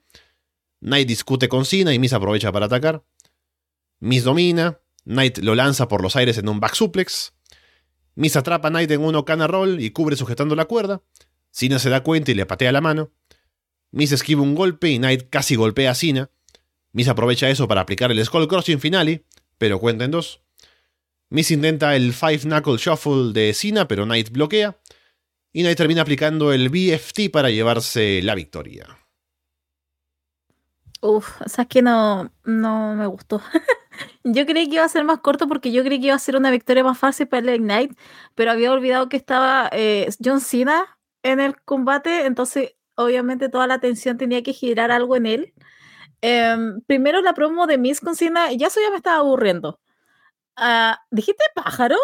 Knight 0.79 1.09
discute 1.09 1.49
con 1.49 1.65
Cena 1.65 1.93
y 1.93 1.99
Miz 1.99 2.13
aprovecha 2.13 2.53
para 2.53 2.67
atacar. 2.67 3.03
Miz 3.99 4.23
domina. 4.23 4.79
Knight 5.03 5.39
lo 5.39 5.55
lanza 5.55 5.89
por 5.89 6.01
los 6.01 6.15
aires 6.15 6.38
en 6.38 6.47
un 6.47 6.62
back 6.62 6.75
suplex. 6.75 7.33
Miz 8.15 8.36
atrapa 8.36 8.67
a 8.67 8.71
Knight 8.71 8.91
en 8.91 9.02
un 9.02 9.15
Okana 9.15 9.47
roll 9.47 9.80
y 9.80 9.91
cubre 9.91 10.15
sujetando 10.15 10.56
la 10.56 10.65
cuerda. 10.65 11.02
Cena 11.52 11.80
se 11.80 11.89
da 11.89 12.04
cuenta 12.04 12.32
y 12.32 12.36
le 12.36 12.45
patea 12.45 12.71
la 12.71 12.82
mano. 12.82 13.12
Miss 13.91 14.12
esquiva 14.12 14.41
un 14.41 14.56
golpe 14.56 14.89
y 14.89 14.97
Knight 14.97 15.30
casi 15.30 15.56
golpea 15.56 15.91
a 15.91 15.95
Cena. 15.95 16.32
Miss 16.91 17.08
aprovecha 17.08 17.49
eso 17.49 17.67
para 17.67 17.82
aplicar 17.82 18.12
el 18.12 18.23
Skull 18.23 18.47
Crossing 18.47 18.80
finale, 18.80 19.26
pero 19.58 19.80
cuenta 19.80 20.06
en 20.06 20.12
dos. 20.12 20.41
Miss 21.30 21.52
intenta 21.52 21.95
el 21.95 22.13
Five 22.13 22.39
Knuckle 22.39 22.78
Shuffle 22.78 23.34
de 23.34 23.54
Cena, 23.54 23.88
pero 23.88 24.06
Knight 24.06 24.32
bloquea. 24.32 24.80
Y 25.52 25.62
Knight 25.62 25.78
termina 25.78 26.02
aplicando 26.02 26.54
el 26.54 26.69
BFT 26.69 27.32
para 27.32 27.49
llevarse 27.49 28.21
la 28.23 28.36
victoria. 28.36 28.88
Uf, 31.02 31.41
o 31.41 31.45
es 31.45 31.67
que 31.67 31.82
no, 31.82 32.32
no 32.45 32.95
me 32.95 33.06
gustó. 33.08 33.41
yo 34.23 34.45
creí 34.45 34.69
que 34.69 34.75
iba 34.75 34.86
a 34.86 34.89
ser 34.89 35.03
más 35.03 35.19
corto 35.19 35.47
porque 35.47 35.71
yo 35.71 35.83
creí 35.83 35.99
que 35.99 36.07
iba 36.07 36.15
a 36.15 36.19
ser 36.19 36.36
una 36.36 36.51
victoria 36.51 36.83
más 36.83 36.97
fácil 36.97 37.27
para 37.27 37.51
el 37.51 37.62
Knight, 37.62 37.97
pero 38.36 38.51
había 38.51 38.71
olvidado 38.71 39.09
que 39.09 39.17
estaba 39.17 39.69
eh, 39.71 40.09
John 40.23 40.41
Cena 40.41 40.97
en 41.23 41.39
el 41.39 41.59
combate, 41.62 42.25
entonces 42.25 42.75
obviamente 42.95 43.49
toda 43.49 43.67
la 43.67 43.75
atención 43.75 44.17
tenía 44.17 44.43
que 44.43 44.53
girar 44.53 44.91
algo 44.91 45.15
en 45.15 45.25
él. 45.25 45.53
Em, 46.21 46.81
primero 46.81 47.21
la 47.21 47.33
promo 47.33 47.67
de 47.67 47.77
Miss 47.77 47.99
con 47.99 48.15
Cena, 48.15 48.51
ya 48.53 48.67
eso 48.67 48.79
ya 48.81 48.89
me 48.89 48.97
estaba 48.97 49.17
aburriendo. 49.17 49.79
Uh, 50.57 50.95
¿Dijiste 51.12 51.43
pájaro? 51.55 51.97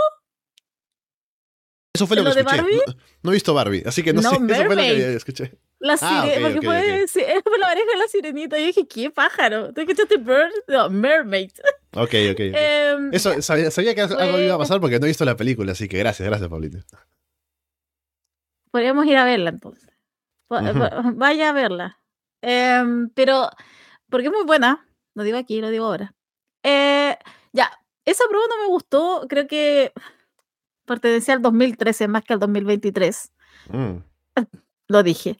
Eso 1.93 2.07
fue 2.07 2.17
lo, 2.17 2.23
que 2.23 2.39
escuché. 2.39 2.61
No, 2.61 2.93
no, 3.23 3.31
he 3.31 3.33
visto 3.33 3.53
Barbie, 3.53 3.83
así 3.85 4.03
que 4.03 4.13
no, 4.13 4.21
No, 4.21 4.29
sé. 4.29 4.35
Eso 4.35 4.45
fue 4.45 4.63
lo 4.63 4.69
Mermaid. 4.69 4.95
que 4.95 5.15
escuché. 5.15 5.59
La 5.79 5.95
Ah, 6.01 6.27
porque 6.41 6.59
ok, 6.59 6.65
fue, 6.65 7.03
ok. 7.03 7.07
sí, 7.09 7.21
fue 7.43 7.57
la 7.57 7.67
pareja 7.67 7.87
de 7.93 7.97
la 7.97 8.07
sirenita. 8.07 8.57
Yo 8.59 8.65
dije, 8.65 8.87
¿qué 8.87 9.09
pájaro? 9.11 9.73
¿Tú 9.73 9.79
escuchaste 9.81 10.17
Bird? 10.17 10.51
No, 10.67 10.89
Mermaid. 10.89 11.51
Ok, 11.95 12.13
ok. 12.31 12.39
Em, 12.39 13.13
Eso, 13.13 13.41
sabía, 13.41 13.71
sabía 13.71 13.95
que 13.95 14.01
algo 14.01 14.39
iba 14.39 14.55
a 14.55 14.57
pasar 14.57 14.81
porque 14.81 14.99
no 14.99 15.05
he 15.05 15.09
visto 15.09 15.23
la 15.25 15.37
película, 15.37 15.71
así 15.71 15.87
que 15.87 15.97
gracias, 15.97 16.27
gracias, 16.27 16.49
Pablito. 16.49 16.79
Podríamos 18.71 19.05
ir 19.05 19.17
a 19.17 19.23
verla 19.25 19.49
entonces. 19.51 19.89
Vaya 20.49 21.49
a 21.49 21.53
verla. 21.53 21.99
Em, 22.41 23.09
pero, 23.09 23.49
porque 24.09 24.27
es 24.27 24.33
muy 24.33 24.43
buena. 24.43 24.85
Lo 25.15 25.23
digo 25.23 25.37
aquí, 25.37 25.61
lo 25.61 25.69
digo 25.69 25.85
ahora. 25.85 26.13
Eh, 26.63 27.17
ya, 27.53 27.71
esa 28.05 28.25
prueba 28.29 28.45
no 28.49 28.63
me 28.63 28.67
gustó. 28.67 29.25
Creo 29.29 29.47
que 29.47 29.93
pertenecía 30.85 31.35
al 31.35 31.41
2013 31.41 32.07
más 32.07 32.23
que 32.23 32.33
al 32.33 32.39
2023. 32.39 33.31
Mm. 33.69 33.97
Lo 34.89 35.03
dije. 35.03 35.37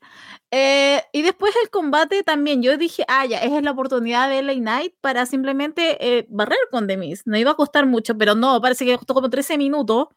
Eh, 0.51 1.01
y 1.11 1.23
después 1.23 1.53
el 1.63 1.71
combate 1.71 2.23
también. 2.23 2.61
Yo 2.61 2.77
dije, 2.77 3.03
ah, 3.07 3.25
ya, 3.25 3.39
esa 3.39 3.57
es 3.57 3.63
la 3.63 3.71
oportunidad 3.71 4.29
de 4.29 4.43
LA 4.43 4.53
Knight 4.55 4.93
para 5.01 5.25
simplemente 5.25 6.19
eh, 6.19 6.27
barrer 6.29 6.59
con 6.71 6.85
Demis. 6.87 7.23
No 7.25 7.35
iba 7.37 7.51
a 7.51 7.55
costar 7.55 7.87
mucho, 7.87 8.15
pero 8.17 8.35
no, 8.35 8.61
parece 8.61 8.85
que 8.85 8.95
costó 8.97 9.15
como 9.15 9.29
13 9.29 9.57
minutos. 9.57 10.07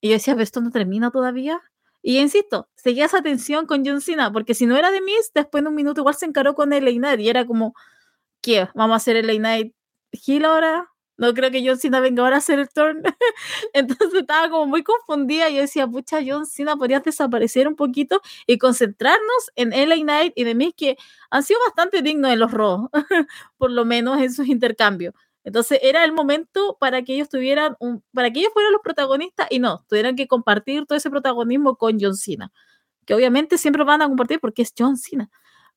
Y 0.00 0.08
yo 0.10 0.14
decía, 0.14 0.34
esto 0.40 0.60
no 0.62 0.70
termina 0.70 1.10
todavía. 1.10 1.60
Y 2.02 2.18
insisto, 2.18 2.68
seguía 2.76 3.06
esa 3.06 3.22
tensión 3.22 3.66
con 3.66 3.84
John 3.86 4.00
Cena, 4.00 4.32
porque 4.32 4.54
si 4.54 4.66
no 4.66 4.76
era 4.76 4.90
Demis, 4.90 5.32
después 5.34 5.64
de 5.64 5.70
un 5.70 5.76
minuto 5.76 6.00
igual 6.02 6.16
se 6.16 6.26
encaró 6.26 6.54
con 6.54 6.70
LA 6.72 6.92
Knight. 6.92 7.20
Y 7.20 7.28
era 7.30 7.46
como, 7.46 7.74
¿qué? 8.42 8.68
¿Vamos 8.74 8.94
a 8.94 8.98
hacer 8.98 9.16
LA 9.24 9.34
Knight 9.36 9.74
Hill 10.12 10.46
ahora? 10.46 10.91
No 11.18 11.34
creo 11.34 11.50
que 11.50 11.62
John 11.66 11.78
Cena 11.78 12.00
venga 12.00 12.22
ahora 12.22 12.36
a 12.36 12.38
hacer 12.38 12.58
el 12.58 12.68
turn. 12.70 13.02
Entonces 13.74 14.20
estaba 14.20 14.48
como 14.50 14.66
muy 14.66 14.82
confundida. 14.82 15.50
Yo 15.50 15.60
decía, 15.60 15.86
pucha, 15.86 16.20
John 16.26 16.46
Cena, 16.46 16.76
podrías 16.76 17.04
desaparecer 17.04 17.68
un 17.68 17.76
poquito 17.76 18.20
y 18.46 18.58
concentrarnos 18.58 19.50
en 19.56 19.70
LA 19.70 19.96
Knight 19.96 20.32
y 20.36 20.44
de 20.44 20.54
mí 20.54 20.72
que 20.72 20.96
han 21.30 21.42
sido 21.42 21.60
bastante 21.66 22.02
dignos 22.02 22.32
en 22.32 22.38
los 22.38 22.50
Raw, 22.50 22.90
por 23.58 23.70
lo 23.70 23.84
menos 23.84 24.20
en 24.20 24.32
sus 24.32 24.48
intercambios. 24.48 25.14
Entonces 25.44 25.80
era 25.82 26.04
el 26.04 26.12
momento 26.12 26.76
para 26.78 27.02
que 27.02 27.14
ellos 27.14 27.28
tuvieran 27.28 27.76
un, 27.80 28.02
para 28.12 28.30
que 28.30 28.40
ellos 28.40 28.52
fueran 28.52 28.72
los 28.72 28.80
protagonistas 28.82 29.48
y 29.50 29.58
no, 29.58 29.84
tuvieran 29.88 30.14
que 30.16 30.28
compartir 30.28 30.86
todo 30.86 30.96
ese 30.96 31.10
protagonismo 31.10 31.76
con 31.76 31.98
John 32.00 32.14
Cena, 32.14 32.52
que 33.06 33.14
obviamente 33.14 33.58
siempre 33.58 33.84
van 33.84 34.02
a 34.02 34.08
compartir 34.08 34.40
porque 34.40 34.62
es 34.62 34.72
John 34.78 34.96
Cena, 34.96 35.30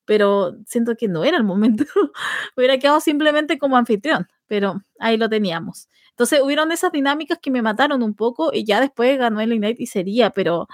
pero 0.04 0.56
siento 0.66 0.96
que 0.96 1.08
no 1.08 1.24
era 1.24 1.36
el 1.36 1.44
momento. 1.44 1.84
Hubiera 2.56 2.78
quedado 2.78 3.00
simplemente 3.00 3.58
como 3.58 3.76
anfitrión, 3.76 4.28
pero 4.46 4.82
ahí 4.98 5.16
lo 5.16 5.28
teníamos. 5.28 5.88
Entonces 6.10 6.40
hubieron 6.42 6.72
esas 6.72 6.92
dinámicas 6.92 7.38
que 7.38 7.50
me 7.50 7.62
mataron 7.62 8.02
un 8.02 8.14
poco 8.14 8.50
y 8.52 8.64
ya 8.64 8.80
después 8.80 9.18
ganó 9.18 9.40
el 9.40 9.50
Knight 9.56 9.80
y 9.80 9.86
sería, 9.86 10.30
pero... 10.30 10.68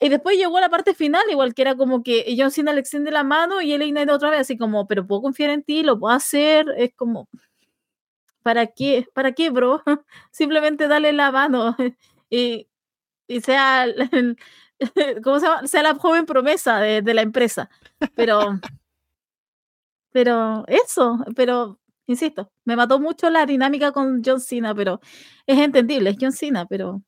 Y 0.00 0.10
después 0.10 0.36
llegó 0.36 0.60
la 0.60 0.68
parte 0.68 0.94
final, 0.94 1.24
igual 1.28 1.54
que 1.54 1.62
era 1.62 1.74
como 1.76 2.04
que 2.04 2.32
John 2.38 2.52
Cena 2.52 2.72
le 2.72 2.80
extiende 2.80 3.10
la 3.10 3.24
mano 3.24 3.60
y 3.60 3.72
el 3.72 3.80
Knight 3.90 4.10
otra 4.10 4.30
vez, 4.30 4.40
así 4.40 4.56
como, 4.56 4.86
pero 4.86 5.04
puedo 5.06 5.22
confiar 5.22 5.50
en 5.50 5.64
ti, 5.64 5.82
lo 5.82 5.98
puedo 5.98 6.14
hacer, 6.14 6.66
es 6.76 6.94
como, 6.94 7.28
¿para 8.42 8.66
qué? 8.68 9.06
¿Para 9.12 9.32
qué, 9.32 9.50
bro? 9.50 9.82
Simplemente 10.30 10.88
dale 10.88 11.12
la 11.12 11.32
mano 11.32 11.76
y, 12.30 12.68
y 13.26 13.40
sea, 13.40 13.86
¿cómo 15.24 15.40
se 15.40 15.46
llama? 15.46 15.66
Sea 15.66 15.82
la 15.82 15.94
joven 15.96 16.26
promesa 16.26 16.80
de, 16.80 17.02
de 17.02 17.14
la 17.14 17.22
empresa. 17.22 17.68
Pero, 18.14 18.60
pero 20.12 20.64
eso, 20.68 21.18
pero 21.36 21.78
insisto, 22.08 22.50
me 22.64 22.74
mató 22.74 22.98
mucho 22.98 23.30
la 23.30 23.46
dinámica 23.46 23.92
con 23.92 24.22
John 24.24 24.40
Cena, 24.40 24.74
pero 24.74 25.00
es 25.46 25.58
entendible, 25.58 26.10
es 26.10 26.16
John 26.20 26.32
Cena, 26.32 26.66
pero 26.66 27.02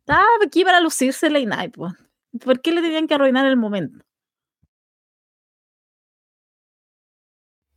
estaba 0.00 0.24
aquí 0.44 0.64
para 0.64 0.80
lucirse 0.80 1.30
la 1.30 1.40
Knight, 1.40 1.74
pues. 1.74 1.94
¿Por 2.44 2.60
qué 2.60 2.72
le 2.72 2.82
tenían 2.82 3.06
que 3.08 3.14
arruinar 3.14 3.46
el 3.46 3.56
momento? 3.56 4.04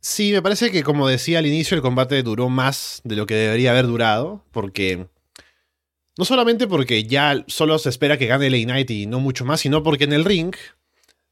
Sí, 0.02 0.32
me 0.32 0.42
parece 0.42 0.70
que 0.70 0.82
como 0.82 1.08
decía 1.08 1.38
al 1.38 1.46
inicio, 1.46 1.74
el 1.74 1.82
combate 1.82 2.22
duró 2.22 2.48
más 2.48 3.00
de 3.04 3.16
lo 3.16 3.26
que 3.26 3.34
debería 3.34 3.72
haber 3.72 3.86
durado, 3.86 4.44
porque... 4.50 5.08
No 6.16 6.24
solamente 6.24 6.66
porque 6.66 7.04
ya 7.04 7.44
solo 7.46 7.78
se 7.78 7.88
espera 7.88 8.18
que 8.18 8.26
gane 8.26 8.50
LA 8.50 8.64
Knight 8.64 8.90
y 8.90 9.06
no 9.06 9.20
mucho 9.20 9.44
más, 9.44 9.60
sino 9.60 9.82
porque 9.82 10.04
en 10.04 10.12
el 10.12 10.24
ring 10.24 10.54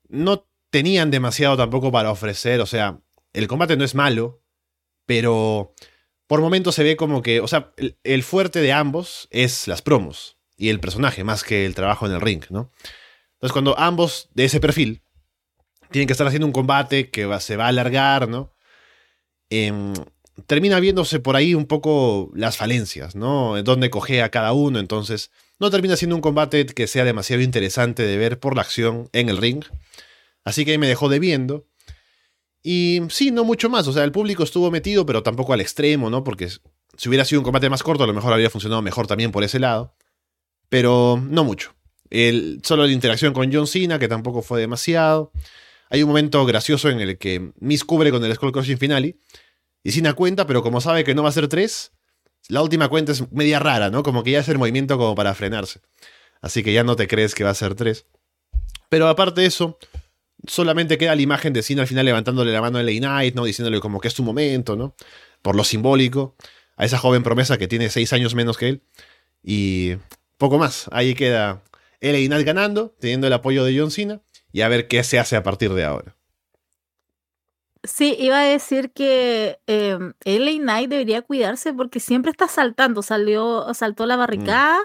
no 0.08 0.46
tenían 0.70 1.10
demasiado 1.10 1.56
tampoco 1.56 1.92
para 1.92 2.10
ofrecer, 2.10 2.60
o 2.60 2.66
sea, 2.66 3.00
el 3.32 3.48
combate 3.48 3.76
no 3.76 3.84
es 3.84 3.94
malo, 3.94 4.37
pero 5.08 5.72
por 6.26 6.42
momentos 6.42 6.74
se 6.74 6.82
ve 6.82 6.94
como 6.94 7.22
que, 7.22 7.40
o 7.40 7.48
sea, 7.48 7.72
el, 8.04 8.22
fuerte 8.22 8.60
de 8.60 8.72
ambos 8.72 9.26
es 9.30 9.66
las 9.66 9.80
promos 9.80 10.36
y 10.58 10.68
el 10.68 10.80
personaje 10.80 11.24
más 11.24 11.44
que 11.44 11.64
el 11.64 11.74
trabajo 11.74 12.04
en 12.04 12.12
el 12.12 12.20
ring, 12.20 12.44
¿no? 12.50 12.70
Entonces 13.32 13.52
cuando 13.52 13.78
ambos 13.78 14.28
de 14.34 14.44
ese 14.44 14.60
perfil 14.60 15.00
tienen 15.90 16.06
que 16.06 16.12
estar 16.12 16.26
haciendo 16.26 16.46
un 16.46 16.52
combate 16.52 17.08
que 17.08 17.26
se 17.40 17.56
va 17.56 17.64
a 17.64 17.68
alargar, 17.68 18.28
¿no? 18.28 18.52
Em, 19.48 19.94
termina 20.46 20.78
viéndose 20.78 21.20
por 21.20 21.36
ahí 21.36 21.54
un 21.54 21.64
poco 21.64 22.30
las 22.34 22.58
falencias, 22.58 23.16
¿no? 23.16 23.62
Dónde 23.62 23.88
coge 23.88 24.22
a 24.22 24.30
cada 24.30 24.52
uno, 24.52 24.78
entonces 24.78 25.30
no 25.58 25.70
termina 25.70 25.96
siendo 25.96 26.16
un 26.16 26.22
combate 26.22 26.66
que 26.66 26.86
sea 26.86 27.04
demasiado 27.04 27.42
interesante 27.42 28.02
de 28.02 28.18
ver 28.18 28.38
por 28.38 28.54
la 28.54 28.60
acción 28.60 29.08
en 29.14 29.30
el 29.30 29.38
ring. 29.38 29.64
Así 30.44 30.66
que 30.66 30.76
me 30.76 30.86
dejó 30.86 31.08
debiendo. 31.08 31.66
Y 32.62 33.00
sí, 33.10 33.30
no 33.30 33.44
mucho 33.44 33.70
más, 33.70 33.86
o 33.88 33.92
sea, 33.92 34.04
el 34.04 34.12
público 34.12 34.42
estuvo 34.42 34.70
metido, 34.70 35.06
pero 35.06 35.22
tampoco 35.22 35.52
al 35.52 35.60
extremo, 35.60 36.10
¿no? 36.10 36.24
Porque 36.24 36.48
si 36.96 37.08
hubiera 37.08 37.24
sido 37.24 37.40
un 37.40 37.44
combate 37.44 37.70
más 37.70 37.82
corto, 37.82 38.04
a 38.04 38.06
lo 38.06 38.14
mejor 38.14 38.32
habría 38.32 38.50
funcionado 38.50 38.82
mejor 38.82 39.06
también 39.06 39.30
por 39.30 39.44
ese 39.44 39.58
lado. 39.58 39.94
Pero 40.68 41.22
no 41.22 41.44
mucho. 41.44 41.74
El, 42.10 42.60
solo 42.64 42.86
la 42.86 42.92
interacción 42.92 43.32
con 43.32 43.52
John 43.52 43.66
Cena, 43.66 43.98
que 43.98 44.08
tampoco 44.08 44.42
fue 44.42 44.60
demasiado. 44.60 45.32
Hay 45.90 46.02
un 46.02 46.08
momento 46.08 46.44
gracioso 46.44 46.90
en 46.90 47.00
el 47.00 47.16
que 47.18 47.52
Miss 47.60 47.84
cubre 47.84 48.10
con 48.10 48.24
el 48.24 48.34
Skull 48.34 48.52
Crushing 48.52 48.78
Finale. 48.78 49.16
Y 49.84 49.92
Cena 49.92 50.14
cuenta, 50.14 50.46
pero 50.46 50.62
como 50.62 50.80
sabe 50.80 51.04
que 51.04 51.14
no 51.14 51.22
va 51.22 51.28
a 51.28 51.32
ser 51.32 51.48
tres, 51.48 51.92
la 52.48 52.62
última 52.62 52.88
cuenta 52.88 53.12
es 53.12 53.30
media 53.32 53.58
rara, 53.58 53.90
¿no? 53.90 54.02
Como 54.02 54.22
que 54.22 54.32
ya 54.32 54.40
es 54.40 54.48
el 54.48 54.58
movimiento 54.58 54.98
como 54.98 55.14
para 55.14 55.34
frenarse. 55.34 55.80
Así 56.40 56.62
que 56.62 56.72
ya 56.72 56.84
no 56.84 56.96
te 56.96 57.08
crees 57.08 57.34
que 57.34 57.44
va 57.44 57.50
a 57.50 57.54
ser 57.54 57.74
tres. 57.74 58.06
Pero 58.88 59.08
aparte 59.08 59.42
de 59.42 59.46
eso, 59.46 59.78
solamente 60.46 60.98
queda 60.98 61.14
la 61.14 61.22
imagen 61.22 61.52
de 61.52 61.62
Cena 61.62 61.82
al 61.82 61.88
final 61.88 62.04
levantándole 62.04 62.52
la 62.52 62.60
mano 62.60 62.78
a 62.78 62.82
LA 62.82 62.98
Knight, 62.98 63.34
¿no? 63.34 63.44
Diciéndole 63.44 63.80
como 63.80 64.00
que 64.00 64.08
es 64.08 64.14
tu 64.14 64.22
momento, 64.22 64.76
¿no? 64.76 64.94
Por 65.42 65.56
lo 65.56 65.64
simbólico. 65.64 66.36
A 66.76 66.84
esa 66.84 66.98
joven 66.98 67.24
promesa 67.24 67.58
que 67.58 67.66
tiene 67.66 67.90
seis 67.90 68.12
años 68.12 68.34
menos 68.34 68.56
que 68.56 68.68
él. 68.68 68.82
Y 69.42 69.96
poco 70.36 70.58
más. 70.58 70.88
Ahí 70.92 71.14
queda 71.14 71.62
LA 72.00 72.26
Knight 72.26 72.46
ganando, 72.46 72.94
teniendo 73.00 73.26
el 73.26 73.32
apoyo 73.32 73.64
de 73.64 73.76
John 73.76 73.90
Cena. 73.90 74.20
Y 74.52 74.60
a 74.60 74.68
ver 74.68 74.86
qué 74.86 75.02
se 75.02 75.18
hace 75.18 75.36
a 75.36 75.42
partir 75.42 75.72
de 75.72 75.84
ahora. 75.84 76.14
Sí, 77.84 78.16
iba 78.18 78.40
a 78.40 78.44
decir 78.44 78.90
que 78.92 79.58
eh, 79.66 79.98
LA 80.24 80.52
Knight 80.58 80.90
debería 80.90 81.22
cuidarse 81.22 81.72
porque 81.72 82.00
siempre 82.00 82.30
está 82.30 82.46
saltando. 82.46 83.02
Salió, 83.02 83.66
saltó 83.74 84.06
la 84.06 84.16
barricada 84.16 84.78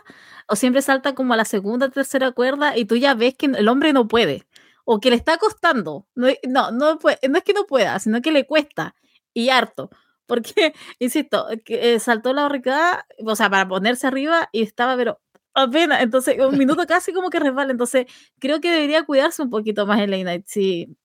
o 0.48 0.56
siempre 0.56 0.82
salta 0.82 1.14
como 1.14 1.34
a 1.34 1.38
la 1.38 1.46
segunda, 1.46 1.90
tercera 1.90 2.32
cuerda 2.32 2.78
y 2.78 2.86
tú 2.86 2.96
ya 2.96 3.14
ves 3.14 3.36
que 3.36 3.46
el 3.46 3.68
hombre 3.68 3.94
no 3.94 4.08
puede 4.08 4.46
o 4.86 5.00
que 5.00 5.10
le 5.10 5.16
está 5.18 5.38
costando. 5.38 6.08
No, 6.16 6.28
no, 6.48 6.72
no, 6.72 7.00
puede- 7.00 7.20
no 7.30 7.38
es 7.38 7.44
que 7.44 7.54
no 7.54 7.66
pueda, 7.66 8.00
sino 8.00 8.22
que 8.22 8.32
le 8.32 8.46
cuesta 8.46 8.96
y 9.34 9.50
harto. 9.50 9.90
Porque, 10.28 10.74
insisto, 11.00 11.48
que, 11.66 11.96
eh, 11.96 12.00
saltó 12.00 12.34
la 12.34 12.44
barricada, 12.44 13.06
o 13.26 13.36
sea, 13.36 13.50
para 13.50 13.68
ponerse 13.68 14.08
arriba 14.08 14.50
y 14.54 14.62
estaba, 14.64 14.96
pero 14.98 15.20
apenas, 15.54 16.02
entonces, 16.02 16.38
un 16.40 16.58
minuto 16.60 16.86
casi 16.88 17.14
como 17.14 17.30
que 17.30 17.40
resbala. 17.40 17.72
Entonces, 17.72 18.06
creo 18.40 18.62
que 18.62 18.72
debería 18.72 19.04
cuidarse 19.06 19.42
un 19.42 19.50
poquito 19.50 19.86
más 19.86 20.00
LA 20.02 20.18
Knight. 20.24 20.46
Sí, 20.48 20.96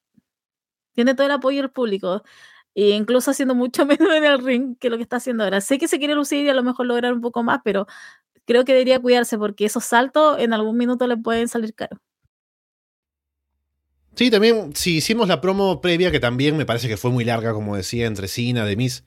tiene 0.94 1.14
todo 1.14 1.26
el 1.26 1.32
apoyo 1.32 1.60
del 1.62 1.70
público. 1.70 2.22
E 2.74 2.90
incluso 2.90 3.30
haciendo 3.32 3.54
mucho 3.54 3.86
menos 3.86 4.12
en 4.14 4.24
el 4.24 4.38
ring 4.44 4.76
que 4.78 4.90
lo 4.90 4.96
que 4.96 5.02
está 5.04 5.16
haciendo 5.16 5.44
ahora. 5.44 5.60
Sé 5.60 5.78
que 5.78 5.88
se 5.88 5.98
quiere 5.98 6.14
lucir 6.14 6.44
y 6.46 6.50
a 6.50 6.54
lo 6.54 6.62
mejor 6.62 6.86
lograr 6.86 7.12
un 7.14 7.20
poco 7.22 7.42
más, 7.42 7.60
pero 7.64 7.86
creo 8.46 8.64
que 8.66 8.72
debería 8.74 9.00
cuidarse 9.00 9.38
porque 9.38 9.66
esos 9.66 9.84
saltos 9.86 10.38
en 10.40 10.52
algún 10.54 10.76
minuto 10.78 11.06
le 11.08 11.16
pueden 11.18 11.48
salir 11.48 11.74
caros. 11.74 12.00
Sí, 14.18 14.32
también, 14.32 14.74
si 14.74 14.96
hicimos 14.96 15.28
la 15.28 15.40
promo 15.40 15.80
previa, 15.80 16.10
que 16.10 16.18
también 16.18 16.56
me 16.56 16.66
parece 16.66 16.88
que 16.88 16.96
fue 16.96 17.12
muy 17.12 17.24
larga, 17.24 17.52
como 17.52 17.76
decía, 17.76 18.04
entre 18.06 18.26
Cena, 18.26 18.64
de 18.64 18.74
Miss. 18.74 19.04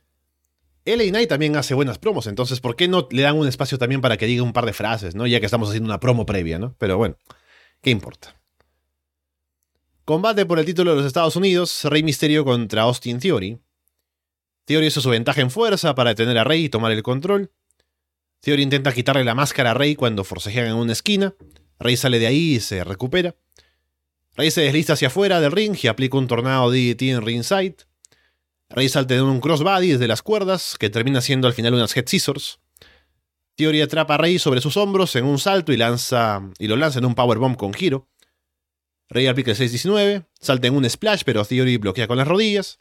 LA 0.86 1.04
Knight 1.10 1.28
también 1.28 1.58
hace 1.58 1.74
buenas 1.74 1.98
promos, 1.98 2.28
entonces, 2.28 2.62
¿por 2.62 2.78
qué 2.78 2.88
no 2.88 3.10
le 3.12 3.24
dan 3.24 3.38
un 3.38 3.46
espacio 3.46 3.78
también 3.78 4.00
para 4.00 4.16
que 4.16 4.26
diga 4.26 4.42
un 4.42 4.54
par 4.54 4.66
de 4.66 4.72
frases, 4.72 5.14
¿no? 5.14 5.28
Ya 5.28 5.42
que 5.42 5.48
estamos 5.48 5.68
haciendo 5.68 5.88
una 5.88 6.00
promo 6.00 6.26
previa, 6.26 6.60
¿no? 6.60 6.78
Pero 6.78 6.96
bueno, 6.96 7.18
¿qué 7.82 7.90
importa? 7.90 8.40
Combate 10.06 10.46
por 10.46 10.60
el 10.60 10.66
título 10.66 10.92
de 10.92 10.98
los 11.00 11.06
Estados 11.06 11.36
Unidos, 11.36 11.84
Rey 11.84 12.04
Misterio 12.04 12.46
contra 12.46 12.84
Austin 12.84 13.20
Theory. 13.20 13.60
Theory 14.64 14.88
hizo 14.88 15.02
su 15.02 15.10
ventaja 15.10 15.42
en 15.42 15.52
fuerza 15.52 15.94
para 15.94 16.12
detener 16.12 16.38
a 16.38 16.46
Rey 16.46 16.64
y 16.64 16.70
tomar 16.70 16.94
el 16.94 17.04
control. 17.04 17.52
Theory 18.40 18.64
intenta 18.64 18.94
quitarle 18.94 19.26
la 19.26 19.36
máscara 19.36 19.72
a 19.72 19.74
Rey 19.74 19.96
cuando 19.96 20.24
forcejean 20.24 20.68
en 20.68 20.76
una 20.76 20.94
esquina. 20.94 21.36
Rey 21.80 21.98
sale 21.98 22.18
de 22.18 22.28
ahí 22.28 22.54
y 22.56 22.60
se 22.62 22.86
recupera. 22.86 23.36
Rey 24.42 24.50
se 24.50 24.62
desliza 24.62 24.94
hacia 24.94 25.10
afuera 25.10 25.40
del 25.40 25.52
ring 25.52 25.78
y 25.80 25.86
aplica 25.86 26.18
un 26.18 26.26
tornado 26.26 26.72
DDT 26.72 27.04
en 27.04 27.22
ringside. 27.22 27.76
Rey 28.72 28.90
salta 28.90 29.14
en 29.14 29.22
un 29.22 29.40
crossbody 29.40 29.90
desde 29.92 30.08
las 30.08 30.24
cuerdas, 30.24 30.78
que 30.80 30.90
termina 30.90 31.22
siendo 31.22 31.48
al 31.48 31.54
final 31.54 31.76
unas 31.76 31.96
head 31.96 32.08
scissors. 32.08 32.60
Theory 33.54 33.82
atrapa 33.82 34.16
a 34.16 34.18
Rey 34.18 34.40
sobre 34.40 34.60
sus 34.60 34.78
hombros 34.78 35.16
en 35.16 35.26
un 35.26 35.38
salto 35.38 35.72
y, 35.74 35.78
lanza, 35.78 36.42
y 36.58 36.68
lo 36.68 36.76
lanza 36.76 36.98
en 36.98 37.06
un 37.06 37.14
powerbomb 37.14 37.56
con 37.56 37.72
giro. 37.72 38.10
Rey 39.10 39.28
aplica 39.28 39.52
el 39.52 39.58
619, 39.58 40.26
salta 40.40 40.66
en 40.66 40.76
un 40.76 40.90
splash, 40.90 41.22
pero 41.24 41.46
Theory 41.46 41.78
bloquea 41.78 42.08
con 42.08 42.18
las 42.18 42.28
rodillas. 42.28 42.80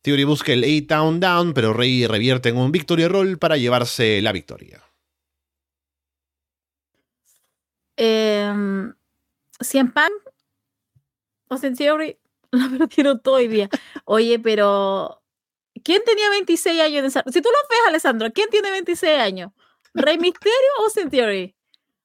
Theory 0.00 0.24
busca 0.24 0.54
el 0.54 0.64
8 0.64 0.86
down 0.88 1.20
down, 1.20 1.52
pero 1.52 1.74
Rey 1.74 2.06
revierte 2.06 2.48
en 2.48 2.56
un 2.56 2.72
victory 2.72 3.06
roll 3.06 3.38
para 3.38 3.58
llevarse 3.58 4.22
la 4.22 4.32
victoria. 4.32 4.82
Eh, 7.98 8.50
Austin 11.50 11.76
Theory, 11.76 12.18
la 12.52 12.68
perdieron 12.78 13.20
todo 13.20 13.34
hoy 13.36 13.48
día. 13.48 13.68
Oye, 14.04 14.38
pero 14.38 15.22
¿quién 15.84 16.02
tenía 16.04 16.30
26 16.30 16.80
años 16.80 16.98
en 17.00 17.04
esa? 17.06 17.22
Si 17.26 17.42
tú 17.42 17.48
lo 17.48 17.68
ves, 17.68 17.80
Alessandro, 17.88 18.28
¿quién 18.32 18.48
tiene 18.50 18.70
26 18.70 19.18
años? 19.18 19.52
¿Rey 19.94 20.18
Misterio 20.18 20.54
o 20.78 20.84
Austin 20.84 21.10
Theory? 21.10 21.54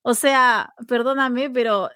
O 0.02 0.14
sea, 0.14 0.74
perdóname, 0.88 1.50
pero 1.50 1.90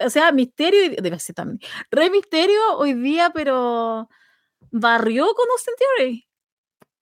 o 0.00 0.10
sea, 0.10 0.32
Misterio, 0.32 0.96
debe 1.02 1.18
ser 1.18 1.34
también. 1.34 1.60
Rey 1.90 2.10
Misterio 2.10 2.76
hoy 2.78 2.94
día, 2.94 3.30
pero 3.34 4.08
barrió 4.70 5.34
con 5.34 5.46
Austin 5.50 5.74
Theory. 5.78 6.26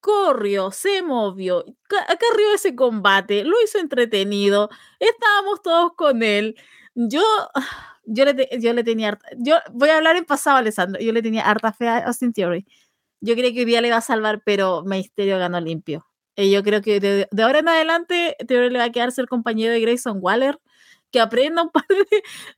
Corrió, 0.01 0.71
se 0.71 1.03
movió, 1.03 1.65
acarrió 2.09 2.55
ese 2.55 2.75
combate, 2.77 3.45
lo 3.45 3.61
hizo 3.63 3.79
entretenido, 3.79 4.71
estábamos 5.01 5.61
todos 5.63 5.93
con 5.97 6.23
él. 6.23 6.57
Yo, 6.95 7.23
yo 8.09 8.25
le, 8.25 8.49
yo 8.61 8.73
le 8.73 8.85
tenía, 8.85 9.19
yo 9.37 9.57
voy 9.73 9.91
a 9.91 9.97
hablar 9.97 10.17
en 10.17 10.25
pasado, 10.25 10.57
Alessandro, 10.57 11.01
yo 11.01 11.13
le 11.13 11.23
tenía 11.23 11.43
harta 11.43 11.73
fe 11.73 11.89
a 11.89 11.99
Austin 12.07 12.33
Theory. 12.33 12.67
Yo 13.21 13.35
creía 13.35 13.53
que 13.53 13.61
hoy 13.61 13.65
día 13.67 13.81
le 13.81 13.89
iba 13.89 13.97
a 13.97 14.01
salvar, 14.01 14.43
pero 14.45 14.83
Misterio 14.85 15.39
ganó 15.39 15.61
limpio. 15.61 16.07
Y 16.37 16.51
yo 16.53 16.63
creo 16.63 16.83
que 16.83 17.01
de, 17.01 17.29
de 17.31 17.43
ahora 17.43 17.59
en 17.59 17.69
adelante, 17.69 18.37
Theory 18.47 18.71
le 18.71 18.79
va 18.79 18.85
a 18.85 18.93
quedar 18.93 19.13
ser 19.13 19.27
compañero 19.27 19.73
de 19.73 19.81
Grayson 19.81 20.19
Waller 20.21 20.59
que 21.11 21.21
aprenda 21.21 21.63
un 21.63 21.71
par 21.73 21.85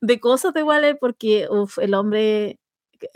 de, 0.00 0.20
cosas 0.20 0.54
de 0.54 0.62
Waller 0.62 0.98
porque 1.00 1.46
uf, 1.50 1.78
el 1.78 1.94
hombre 1.94 2.58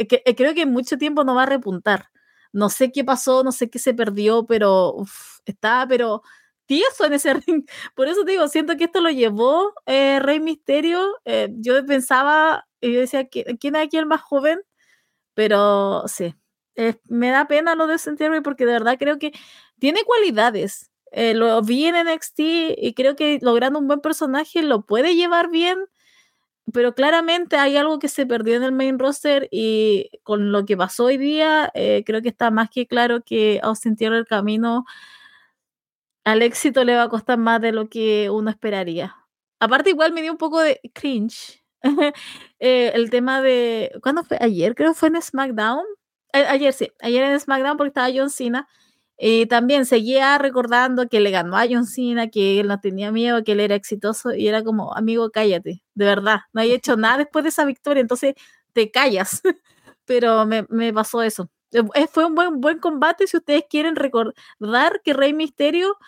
que, 0.08 0.22
creo 0.36 0.54
que 0.54 0.62
en 0.62 0.72
mucho 0.72 0.98
tiempo 0.98 1.24
no 1.24 1.34
va 1.34 1.44
a 1.44 1.46
repuntar. 1.46 2.10
No 2.52 2.70
sé 2.70 2.92
qué 2.92 3.04
pasó, 3.04 3.42
no 3.42 3.52
sé 3.52 3.68
qué 3.68 3.78
se 3.78 3.94
perdió, 3.94 4.46
pero 4.46 4.94
uf, 4.94 5.40
está, 5.44 5.86
pero 5.88 6.22
tieso 6.66 7.04
en 7.06 7.14
ese 7.14 7.34
ring. 7.46 7.64
Por 7.94 8.08
eso 8.08 8.24
digo, 8.24 8.48
siento 8.48 8.76
que 8.76 8.84
esto 8.84 9.00
lo 9.00 9.10
llevó 9.10 9.72
eh, 9.86 10.20
Rey 10.20 10.40
Misterio. 10.40 11.00
Eh, 11.24 11.48
yo 11.58 11.84
pensaba, 11.86 12.66
yo 12.80 13.00
decía, 13.00 13.28
¿quién 13.28 13.76
es 13.76 13.82
aquí 13.86 13.96
el 13.96 14.06
más 14.06 14.22
joven? 14.22 14.60
Pero 15.34 16.04
sí, 16.08 16.34
me 17.08 17.30
da 17.30 17.46
pena 17.48 17.74
lo 17.74 17.86
de 17.86 17.98
porque 18.42 18.66
de 18.66 18.72
verdad 18.72 18.96
creo 18.98 19.18
que 19.18 19.32
tiene 19.78 20.04
cualidades. 20.04 20.90
Eh, 21.12 21.34
lo 21.34 21.62
vi 21.62 21.86
en 21.86 21.96
NXT 21.96 22.40
y 22.76 22.94
creo 22.94 23.16
que 23.16 23.38
logrando 23.42 23.78
un 23.78 23.86
buen 23.88 24.00
personaje 24.00 24.62
lo 24.62 24.84
puede 24.86 25.14
llevar 25.16 25.50
bien, 25.50 25.78
pero 26.72 26.94
claramente 26.94 27.56
hay 27.56 27.76
algo 27.76 27.98
que 27.98 28.08
se 28.08 28.26
perdió 28.26 28.56
en 28.56 28.64
el 28.64 28.72
main 28.72 28.98
roster 28.98 29.48
y 29.50 30.10
con 30.24 30.52
lo 30.52 30.64
que 30.66 30.76
pasó 30.76 31.06
hoy 31.06 31.18
día, 31.18 31.70
creo 32.06 32.22
que 32.22 32.28
está 32.30 32.50
más 32.50 32.70
que 32.70 32.86
claro 32.86 33.22
que 33.22 33.60
Austin 33.62 33.96
el 34.00 34.26
camino 34.26 34.84
al 36.24 36.42
éxito 36.42 36.84
le 36.84 36.96
va 36.96 37.04
a 37.04 37.08
costar 37.08 37.38
más 37.38 37.60
de 37.60 37.72
lo 37.72 37.88
que 37.88 38.30
uno 38.30 38.50
esperaría. 38.50 39.16
Aparte, 39.60 39.90
igual 39.90 40.12
me 40.12 40.22
dio 40.22 40.32
un 40.32 40.38
poco 40.38 40.60
de 40.60 40.80
cringe. 40.94 41.62
Eh, 42.60 42.92
el 42.94 43.10
tema 43.10 43.42
de. 43.42 43.92
¿Cuándo 44.02 44.24
fue? 44.24 44.38
Ayer, 44.40 44.74
creo 44.74 44.92
que 44.92 44.98
fue 44.98 45.08
en 45.08 45.20
SmackDown. 45.20 45.84
ayer 46.32 46.72
sí, 46.72 46.88
ayer 47.02 47.22
en 47.24 47.38
SmackDown 47.40 47.76
porque 47.76 47.88
estaba 47.88 48.08
John 48.14 48.30
Cena 48.30 48.66
y 49.18 49.46
también 49.46 49.84
seguía 49.86 50.38
recordando 50.38 51.08
que 51.08 51.20
le 51.20 51.30
ganó 51.30 51.56
a 51.56 51.66
John 51.70 51.86
Cena, 51.86 52.28
que 52.30 52.58
él 52.60 52.68
no 52.68 52.80
tenía 52.80 53.12
miedo, 53.12 53.44
que 53.44 53.52
él 53.52 53.60
era 53.60 53.74
exitoso 53.74 54.34
y 54.34 54.48
era 54.48 54.64
como, 54.64 54.94
amigo, 54.96 55.30
cállate, 55.30 55.84
de 55.94 56.04
verdad, 56.06 56.40
no 56.52 56.62
hay 56.62 56.72
hecho 56.72 56.96
nada 56.96 57.18
después 57.18 57.44
de 57.44 57.50
esa 57.50 57.64
victoria, 57.66 58.00
entonces 58.00 58.34
te 58.72 58.90
callas. 58.90 59.42
Pero 60.06 60.46
me, 60.46 60.66
me 60.70 60.92
pasó 60.92 61.22
eso. 61.22 61.50
Eh, 61.74 62.06
fue 62.10 62.24
un 62.24 62.34
buen, 62.34 62.60
buen 62.60 62.78
combate 62.78 63.26
si 63.26 63.36
ustedes 63.36 63.64
quieren 63.68 63.96
recordar 63.96 65.00
que 65.04 65.12
Rey 65.12 65.32
Misterio 65.34 65.98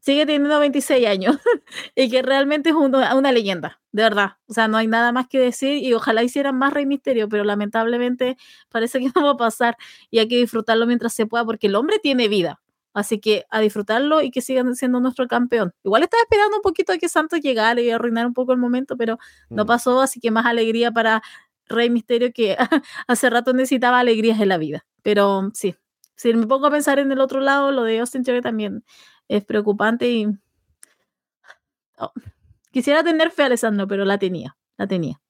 sigue 0.00 0.26
teniendo 0.26 0.58
26 0.58 1.06
años 1.06 1.36
y 1.94 2.10
que 2.10 2.22
realmente 2.22 2.70
es 2.70 2.74
una 2.74 3.32
leyenda, 3.32 3.80
de 3.92 4.02
verdad. 4.02 4.36
O 4.48 4.54
sea, 4.54 4.68
no 4.68 4.78
hay 4.78 4.86
nada 4.86 5.12
más 5.12 5.28
que 5.28 5.38
decir 5.38 5.76
y 5.76 5.92
ojalá 5.92 6.22
hicieran 6.22 6.56
más 6.56 6.72
Rey 6.72 6.86
Misterio, 6.86 7.28
pero 7.28 7.44
lamentablemente 7.44 8.36
parece 8.70 8.98
que 8.98 9.10
no 9.14 9.24
va 9.24 9.30
a 9.32 9.36
pasar 9.36 9.76
y 10.10 10.18
hay 10.18 10.28
que 10.28 10.36
disfrutarlo 10.36 10.86
mientras 10.86 11.12
se 11.12 11.26
pueda 11.26 11.44
porque 11.44 11.68
el 11.68 11.76
hombre 11.76 11.98
tiene 11.98 12.28
vida. 12.28 12.60
Así 12.92 13.20
que 13.20 13.46
a 13.50 13.60
disfrutarlo 13.60 14.20
y 14.20 14.32
que 14.32 14.40
sigan 14.40 14.74
siendo 14.74 14.98
nuestro 14.98 15.28
campeón. 15.28 15.72
Igual 15.84 16.02
estaba 16.02 16.22
esperando 16.22 16.56
un 16.56 16.62
poquito 16.62 16.92
a 16.92 16.98
que 16.98 17.08
Santos 17.08 17.40
llegara 17.40 17.80
y 17.80 17.90
arruinar 17.90 18.26
un 18.26 18.34
poco 18.34 18.50
el 18.50 18.58
momento, 18.58 18.96
pero 18.96 19.16
no 19.48 19.62
mm. 19.62 19.66
pasó, 19.66 20.00
así 20.00 20.18
que 20.18 20.32
más 20.32 20.44
alegría 20.44 20.90
para 20.90 21.22
Rey 21.70 21.88
Misterio 21.88 22.32
que 22.32 22.56
hace 23.06 23.30
rato 23.30 23.52
necesitaba 23.52 24.00
alegrías 24.00 24.40
en 24.40 24.48
la 24.48 24.58
vida. 24.58 24.86
Pero 25.02 25.50
sí, 25.54 25.74
si 26.16 26.34
me 26.34 26.46
pongo 26.46 26.66
a 26.66 26.70
pensar 26.70 26.98
en 26.98 27.10
el 27.10 27.20
otro 27.20 27.40
lado, 27.40 27.72
lo 27.72 27.84
de 27.84 28.00
Austin 28.00 28.24
Theory 28.24 28.42
también 28.42 28.84
es 29.28 29.44
preocupante 29.44 30.10
y 30.10 30.26
oh, 31.98 32.12
quisiera 32.72 33.02
tener 33.02 33.30
fe, 33.30 33.44
Alessandro, 33.44 33.88
pero 33.88 34.04
la 34.04 34.18
tenía, 34.18 34.56
la 34.76 34.86
tenía. 34.86 35.20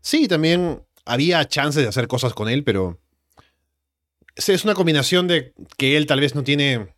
Sí, 0.00 0.28
también 0.28 0.82
había 1.04 1.44
chances 1.46 1.82
de 1.82 1.88
hacer 1.88 2.08
cosas 2.08 2.32
con 2.32 2.48
él, 2.48 2.64
pero 2.64 3.00
es 4.36 4.64
una 4.64 4.74
combinación 4.74 5.26
de 5.26 5.52
que 5.76 5.96
él 5.96 6.06
tal 6.06 6.20
vez 6.20 6.34
no 6.34 6.44
tiene 6.44 6.94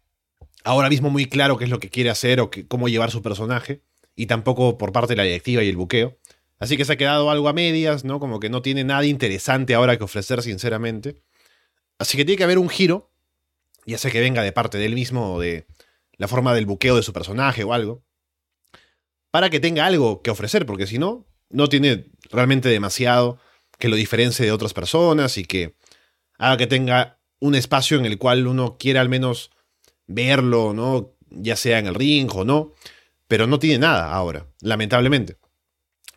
ahora 0.65 0.91
mismo 0.91 1.09
muy 1.09 1.27
claro 1.27 1.57
qué 1.57 1.65
es 1.65 1.71
lo 1.71 1.81
que 1.81 1.91
quiere 1.91 2.11
hacer 2.11 2.41
o 2.41 2.51
cómo 2.69 2.89
llevar 2.89 3.11
su 3.11 3.23
personaje, 3.23 3.83
y 4.19 4.27
tampoco 4.27 4.77
por 4.79 4.91
parte 4.91 5.13
de 5.13 5.17
la 5.17 5.23
directiva 5.23 5.63
y 5.63 5.69
el 5.69 5.77
buqueo. 5.77 6.19
Así 6.59 6.77
que 6.77 6.85
se 6.85 6.93
ha 6.93 6.97
quedado 6.97 7.31
algo 7.31 7.49
a 7.49 7.53
medias, 7.53 8.05
¿no? 8.05 8.21
Como 8.21 8.41
que 8.41 8.51
no 8.51 8.63
tiene 8.63 8.85
nada 8.85 9.05
interesante 9.05 9.75
ahora 9.75 9.97
que 9.97 10.05
ofrecer, 10.05 10.43
sinceramente. 10.43 11.23
Así 11.99 12.17
que 12.17 12.25
tiene 12.25 12.39
que 12.39 12.45
haber 12.45 12.59
un 12.59 12.69
giro 12.69 13.13
ya 13.89 13.97
sea 13.97 14.11
que 14.11 14.21
venga 14.21 14.43
de 14.43 14.53
parte 14.53 14.77
de 14.77 14.85
él 14.85 14.95
mismo 14.95 15.35
o 15.35 15.41
de 15.41 15.67
la 16.19 16.29
forma 16.29 16.55
del 16.55 16.67
buqueo 16.67 16.95
de 16.97 17.03
su 17.03 17.15
personaje 17.15 17.65
o 17.65 17.73
algo, 17.73 18.05
para 19.31 19.49
que 19.49 19.61
tenga 19.61 19.87
algo 19.87 20.21
que 20.21 20.31
ofrecer, 20.31 20.67
porque 20.67 20.87
si 20.87 20.99
no, 20.99 21.27
no 21.49 21.69
tiene 21.69 22.11
realmente 22.31 22.69
demasiado 22.69 23.39
que 23.79 23.89
lo 23.89 23.97
diferencie 23.97 24.45
de 24.45 24.53
otras 24.53 24.75
personas 24.75 25.39
y 25.39 25.45
que 25.45 25.75
haga 26.37 26.59
que 26.59 26.67
tenga 26.67 27.19
un 27.41 27.55
espacio 27.55 27.99
en 27.99 28.05
el 28.05 28.19
cual 28.19 28.47
uno 28.47 28.77
quiera 28.79 29.01
al 29.01 29.09
menos 29.09 29.51
verlo, 30.07 30.75
¿no? 30.75 31.15
Ya 31.31 31.57
sea 31.57 31.79
en 31.79 31.87
el 31.87 31.95
ring 31.95 32.31
o 32.35 32.45
no, 32.45 32.75
pero 33.27 33.47
no 33.47 33.59
tiene 33.59 33.79
nada 33.79 34.13
ahora, 34.13 34.49
lamentablemente. 34.61 35.39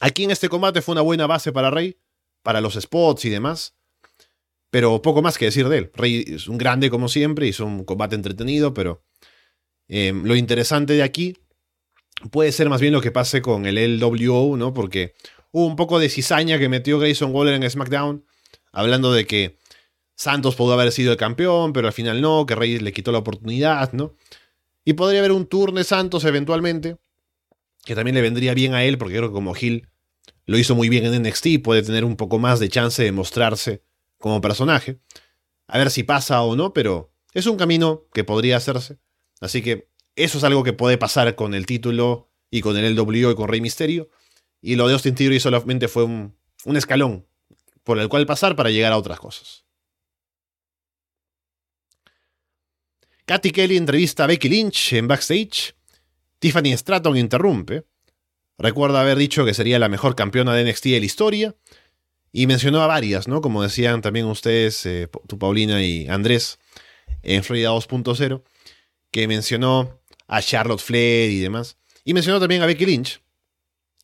Aquí 0.01 0.23
en 0.23 0.31
este 0.31 0.49
combate 0.49 0.81
fue 0.81 0.93
una 0.93 1.01
buena 1.01 1.27
base 1.27 1.51
para 1.51 1.69
Rey, 1.69 1.95
para 2.41 2.59
los 2.59 2.73
spots 2.73 3.23
y 3.25 3.29
demás, 3.29 3.75
pero 4.71 4.99
poco 5.03 5.21
más 5.21 5.37
que 5.37 5.45
decir 5.45 5.69
de 5.69 5.77
él. 5.77 5.91
Rey 5.93 6.25
es 6.27 6.47
un 6.47 6.57
grande 6.57 6.89
como 6.89 7.07
siempre, 7.07 7.47
hizo 7.47 7.67
un 7.67 7.85
combate 7.85 8.15
entretenido, 8.15 8.73
pero 8.73 9.03
em, 9.87 10.23
lo 10.25 10.35
interesante 10.35 10.93
de 10.93 11.03
aquí 11.03 11.37
puede 12.31 12.51
ser 12.51 12.67
más 12.67 12.81
bien 12.81 12.93
lo 12.93 13.01
que 13.01 13.11
pase 13.11 13.43
con 13.43 13.67
el 13.67 13.99
LWO, 13.99 14.57
¿no? 14.57 14.73
Porque 14.73 15.13
hubo 15.51 15.67
un 15.67 15.75
poco 15.75 15.99
de 15.99 16.09
cizaña 16.09 16.57
que 16.57 16.67
metió 16.67 16.97
Grayson 16.97 17.31
Waller 17.31 17.53
en 17.53 17.69
SmackDown, 17.69 18.25
hablando 18.71 19.13
de 19.13 19.27
que 19.27 19.59
Santos 20.15 20.55
pudo 20.55 20.73
haber 20.73 20.91
sido 20.91 21.11
el 21.11 21.17
campeón, 21.19 21.73
pero 21.73 21.85
al 21.85 21.93
final 21.93 22.21
no, 22.21 22.47
que 22.47 22.55
Rey 22.55 22.79
le 22.79 22.91
quitó 22.91 23.11
la 23.11 23.19
oportunidad, 23.19 23.93
¿no? 23.93 24.15
Y 24.83 24.93
podría 24.93 25.19
haber 25.19 25.31
un 25.31 25.45
turn 25.45 25.75
de 25.75 25.83
Santos 25.83 26.25
eventualmente, 26.25 26.97
que 27.85 27.93
también 27.93 28.15
le 28.15 28.21
vendría 28.21 28.55
bien 28.55 28.73
a 28.73 28.83
él, 28.83 28.97
porque 28.97 29.17
creo 29.17 29.29
que 29.29 29.33
como 29.33 29.55
Hill 29.55 29.90
lo 30.45 30.57
hizo 30.57 30.75
muy 30.75 30.89
bien 30.89 31.05
en 31.05 31.21
NXT, 31.23 31.61
puede 31.63 31.83
tener 31.83 32.05
un 32.05 32.15
poco 32.15 32.39
más 32.39 32.59
de 32.59 32.69
chance 32.69 33.03
de 33.03 33.11
mostrarse 33.11 33.83
como 34.17 34.41
personaje. 34.41 34.99
A 35.67 35.77
ver 35.77 35.91
si 35.91 36.03
pasa 36.03 36.41
o 36.41 36.55
no, 36.55 36.73
pero 36.73 37.13
es 37.33 37.45
un 37.45 37.57
camino 37.57 38.07
que 38.13 38.23
podría 38.23 38.57
hacerse. 38.57 38.99
Así 39.39 39.61
que 39.61 39.89
eso 40.15 40.37
es 40.37 40.43
algo 40.43 40.63
que 40.63 40.73
puede 40.73 40.97
pasar 40.97 41.35
con 41.35 41.53
el 41.53 41.65
título 41.65 42.29
y 42.49 42.61
con 42.61 42.77
el 42.77 42.95
LWO 42.95 43.31
y 43.31 43.35
con 43.35 43.47
Rey 43.47 43.61
Misterio. 43.61 44.09
Y 44.61 44.75
lo 44.75 44.87
de 44.87 44.93
Austin 44.93 45.15
Theory 45.15 45.39
solamente 45.39 45.87
fue 45.87 46.03
un 46.03 46.35
un 46.65 46.77
escalón 46.77 47.27
por 47.83 47.99
el 47.99 48.09
cual 48.09 48.25
pasar 48.25 48.55
para 48.55 48.69
llegar 48.69 48.93
a 48.93 48.97
otras 48.97 49.19
cosas. 49.19 49.65
Katy 53.25 53.51
Kelly 53.51 53.77
entrevista 53.77 54.25
a 54.25 54.27
Becky 54.27 54.49
Lynch 54.49 54.93
en 54.93 55.07
backstage. 55.07 55.75
Tiffany 56.39 56.75
Stratton 56.77 57.17
interrumpe. 57.17 57.85
Recuerda 58.61 59.01
haber 59.01 59.17
dicho 59.17 59.43
que 59.43 59.53
sería 59.53 59.79
la 59.79 59.89
mejor 59.89 60.15
campeona 60.15 60.53
de 60.53 60.69
NXT 60.69 60.85
de 60.85 60.99
la 60.99 61.05
historia. 61.05 61.55
Y 62.31 62.47
mencionó 62.47 62.81
a 62.81 62.87
varias, 62.87 63.27
¿no? 63.27 63.41
Como 63.41 63.61
decían 63.61 64.01
también 64.01 64.25
ustedes, 64.25 64.85
eh, 64.85 65.09
tu 65.27 65.37
Paulina 65.37 65.83
y 65.83 66.07
Andrés, 66.07 66.59
en 67.23 67.43
Florida 67.43 67.71
2.0, 67.71 68.43
que 69.11 69.27
mencionó 69.27 69.99
a 70.27 70.41
Charlotte 70.41 70.79
Flair 70.79 71.29
y 71.31 71.39
demás. 71.39 71.77
Y 72.05 72.13
mencionó 72.13 72.39
también 72.39 72.61
a 72.61 72.67
Becky 72.67 72.85
Lynch. 72.85 73.21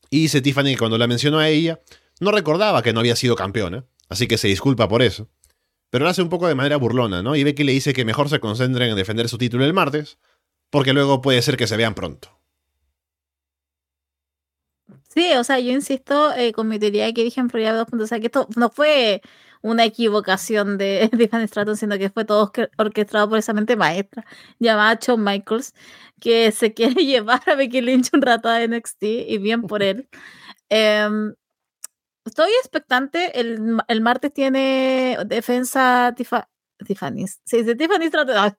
Y 0.10 0.22
dice 0.22 0.42
Tiffany 0.42 0.72
que 0.72 0.78
cuando 0.78 0.98
la 0.98 1.08
mencionó 1.08 1.40
a 1.40 1.48
ella, 1.48 1.80
no 2.20 2.32
recordaba 2.32 2.82
que 2.82 2.92
no 2.92 3.00
había 3.00 3.16
sido 3.16 3.36
campeona, 3.36 3.86
así 4.10 4.28
que 4.28 4.38
se 4.38 4.48
disculpa 4.48 4.90
por 4.90 5.02
eso. 5.02 5.30
Pero 5.90 6.04
lo 6.04 6.10
hace 6.10 6.22
un 6.22 6.30
poco 6.30 6.48
de 6.48 6.56
manera 6.56 6.78
burlona, 6.78 7.22
¿no? 7.22 7.36
Y 7.36 7.44
Becky 7.44 7.64
le 7.64 7.72
dice 7.72 7.94
que 7.94 8.04
mejor 8.04 8.28
se 8.30 8.40
concentren 8.40 8.90
en 8.90 8.96
defender 8.96 9.30
su 9.30 9.38
título 9.38 9.64
el 9.64 9.74
martes, 9.74 10.18
porque 10.70 10.94
luego 10.94 11.22
puede 11.22 11.42
ser 11.42 11.56
que 11.56 11.68
se 11.68 11.78
vean 11.78 11.94
pronto. 11.94 12.37
Sí, 15.18 15.34
o 15.34 15.44
sea, 15.44 15.60
yo 15.60 15.72
insisto 15.72 16.32
eh, 16.36 16.52
con 16.54 16.68
mi 16.68 16.78
teoría 16.78 17.12
que 17.12 17.24
dije 17.24 17.40
en 17.40 17.50
Florida 17.50 17.74
2. 17.74 17.88
O 18.02 18.06
sea, 18.06 18.20
que 18.20 18.28
esto 18.28 18.48
no 18.56 18.70
fue 18.70 19.24
una 19.64 19.84
equivocación 19.84 20.78
de 20.78 21.10
Tiffany 21.18 21.48
Stratton, 21.48 21.76
sino 21.76 21.98
que 21.98 22.12
fue 22.12 22.24
todo 22.24 22.52
orquestado 22.78 23.28
por 23.28 23.40
esa 23.40 23.52
mente 23.54 23.76
maestra 23.76 24.24
llamada 24.60 25.00
Shawn 25.02 25.24
Michaels, 25.24 25.74
que 26.22 26.52
se 26.52 26.72
quiere 26.76 27.04
llevar 27.04 27.42
a 27.48 27.56
Becky 27.56 27.82
Lynch 27.82 28.10
un 28.14 28.22
rato 28.22 28.48
a 28.48 28.60
NXT 28.68 29.04
y 29.28 29.40
bien 29.40 29.64
por 29.64 29.82
él. 29.82 30.08
Em, 30.70 31.34
estoy 32.26 32.52
expectante. 32.62 33.40
El, 33.40 33.80
el, 33.88 34.02
martes 34.02 34.34
tiene 34.34 35.18
defensa 35.26 36.14
Tiffany. 36.16 37.26
Sí, 37.46 37.64
de 37.64 37.76
Tiffany 37.76 38.08
Stratton. 38.08 38.58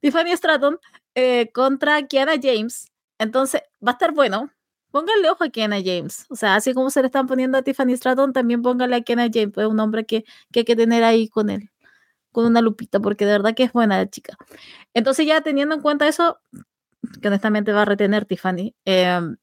Tiffany 0.00 0.36
Stratton 0.36 0.78
eh, 1.14 1.50
contra 1.54 2.02
Kiana 2.06 2.34
James. 2.42 2.92
Entonces, 3.18 3.62
va 3.82 3.92
a 3.92 3.94
estar 3.94 4.12
bueno 4.12 4.50
pónganle 4.96 5.28
ojo 5.28 5.44
a 5.44 5.50
Kiana 5.50 5.76
James. 5.84 6.24
O 6.30 6.36
sea, 6.36 6.54
así 6.54 6.72
como 6.72 6.88
se 6.88 7.02
le 7.02 7.06
están 7.06 7.26
poniendo 7.26 7.58
a 7.58 7.62
Tiffany 7.62 7.94
Stratton, 7.96 8.32
también 8.32 8.62
pónganle 8.62 8.96
a 8.96 9.02
Kiana 9.02 9.28
James. 9.30 9.52
Es 9.58 9.66
un 9.66 9.78
hombre 9.78 10.06
que, 10.06 10.24
hay 10.54 10.64
que 10.64 10.74
tener 10.74 11.04
ahí 11.04 11.28
con 11.28 11.50
él, 11.50 11.70
con 12.32 12.46
una 12.46 12.62
lupita, 12.62 12.98
porque 12.98 13.26
de 13.26 13.32
verdad 13.32 13.54
que 13.54 13.64
es 13.64 13.72
buena 13.72 13.98
la 13.98 14.08
chica. 14.08 14.38
Entonces, 14.94 15.26
ya 15.26 15.42
teniendo 15.42 15.74
en 15.74 15.82
cuenta 15.82 16.08
eso, 16.08 16.38
que 17.20 17.28
honestamente 17.28 17.72
va 17.72 17.82
a 17.82 17.84
retener 17.84 18.24
Tiffany, 18.24 18.74
em, 18.86 19.36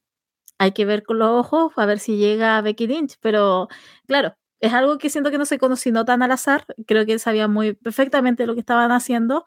hay 0.58 0.72
que 0.72 0.84
ver 0.86 1.04
con 1.04 1.18
los 1.20 1.30
ojos 1.30 1.72
a 1.76 1.86
ver 1.86 2.00
si 2.00 2.16
llega 2.16 2.60
Becky 2.60 2.88
Lynch. 2.88 3.16
Pero 3.20 3.68
claro, 4.08 4.36
es 4.60 4.72
algo 4.72 4.98
que 4.98 5.10
siento 5.10 5.30
que 5.30 5.38
no 5.38 5.46
se 5.46 5.58
conoció 5.58 6.04
tan 6.04 6.22
al 6.22 6.32
azar. 6.32 6.64
Creo 6.86 7.06
que 7.06 7.18
sabía 7.20 7.48
muy 7.48 7.74
perfectamente 7.74 8.46
lo 8.46 8.54
que 8.54 8.60
estaban 8.60 8.92
haciendo. 8.92 9.44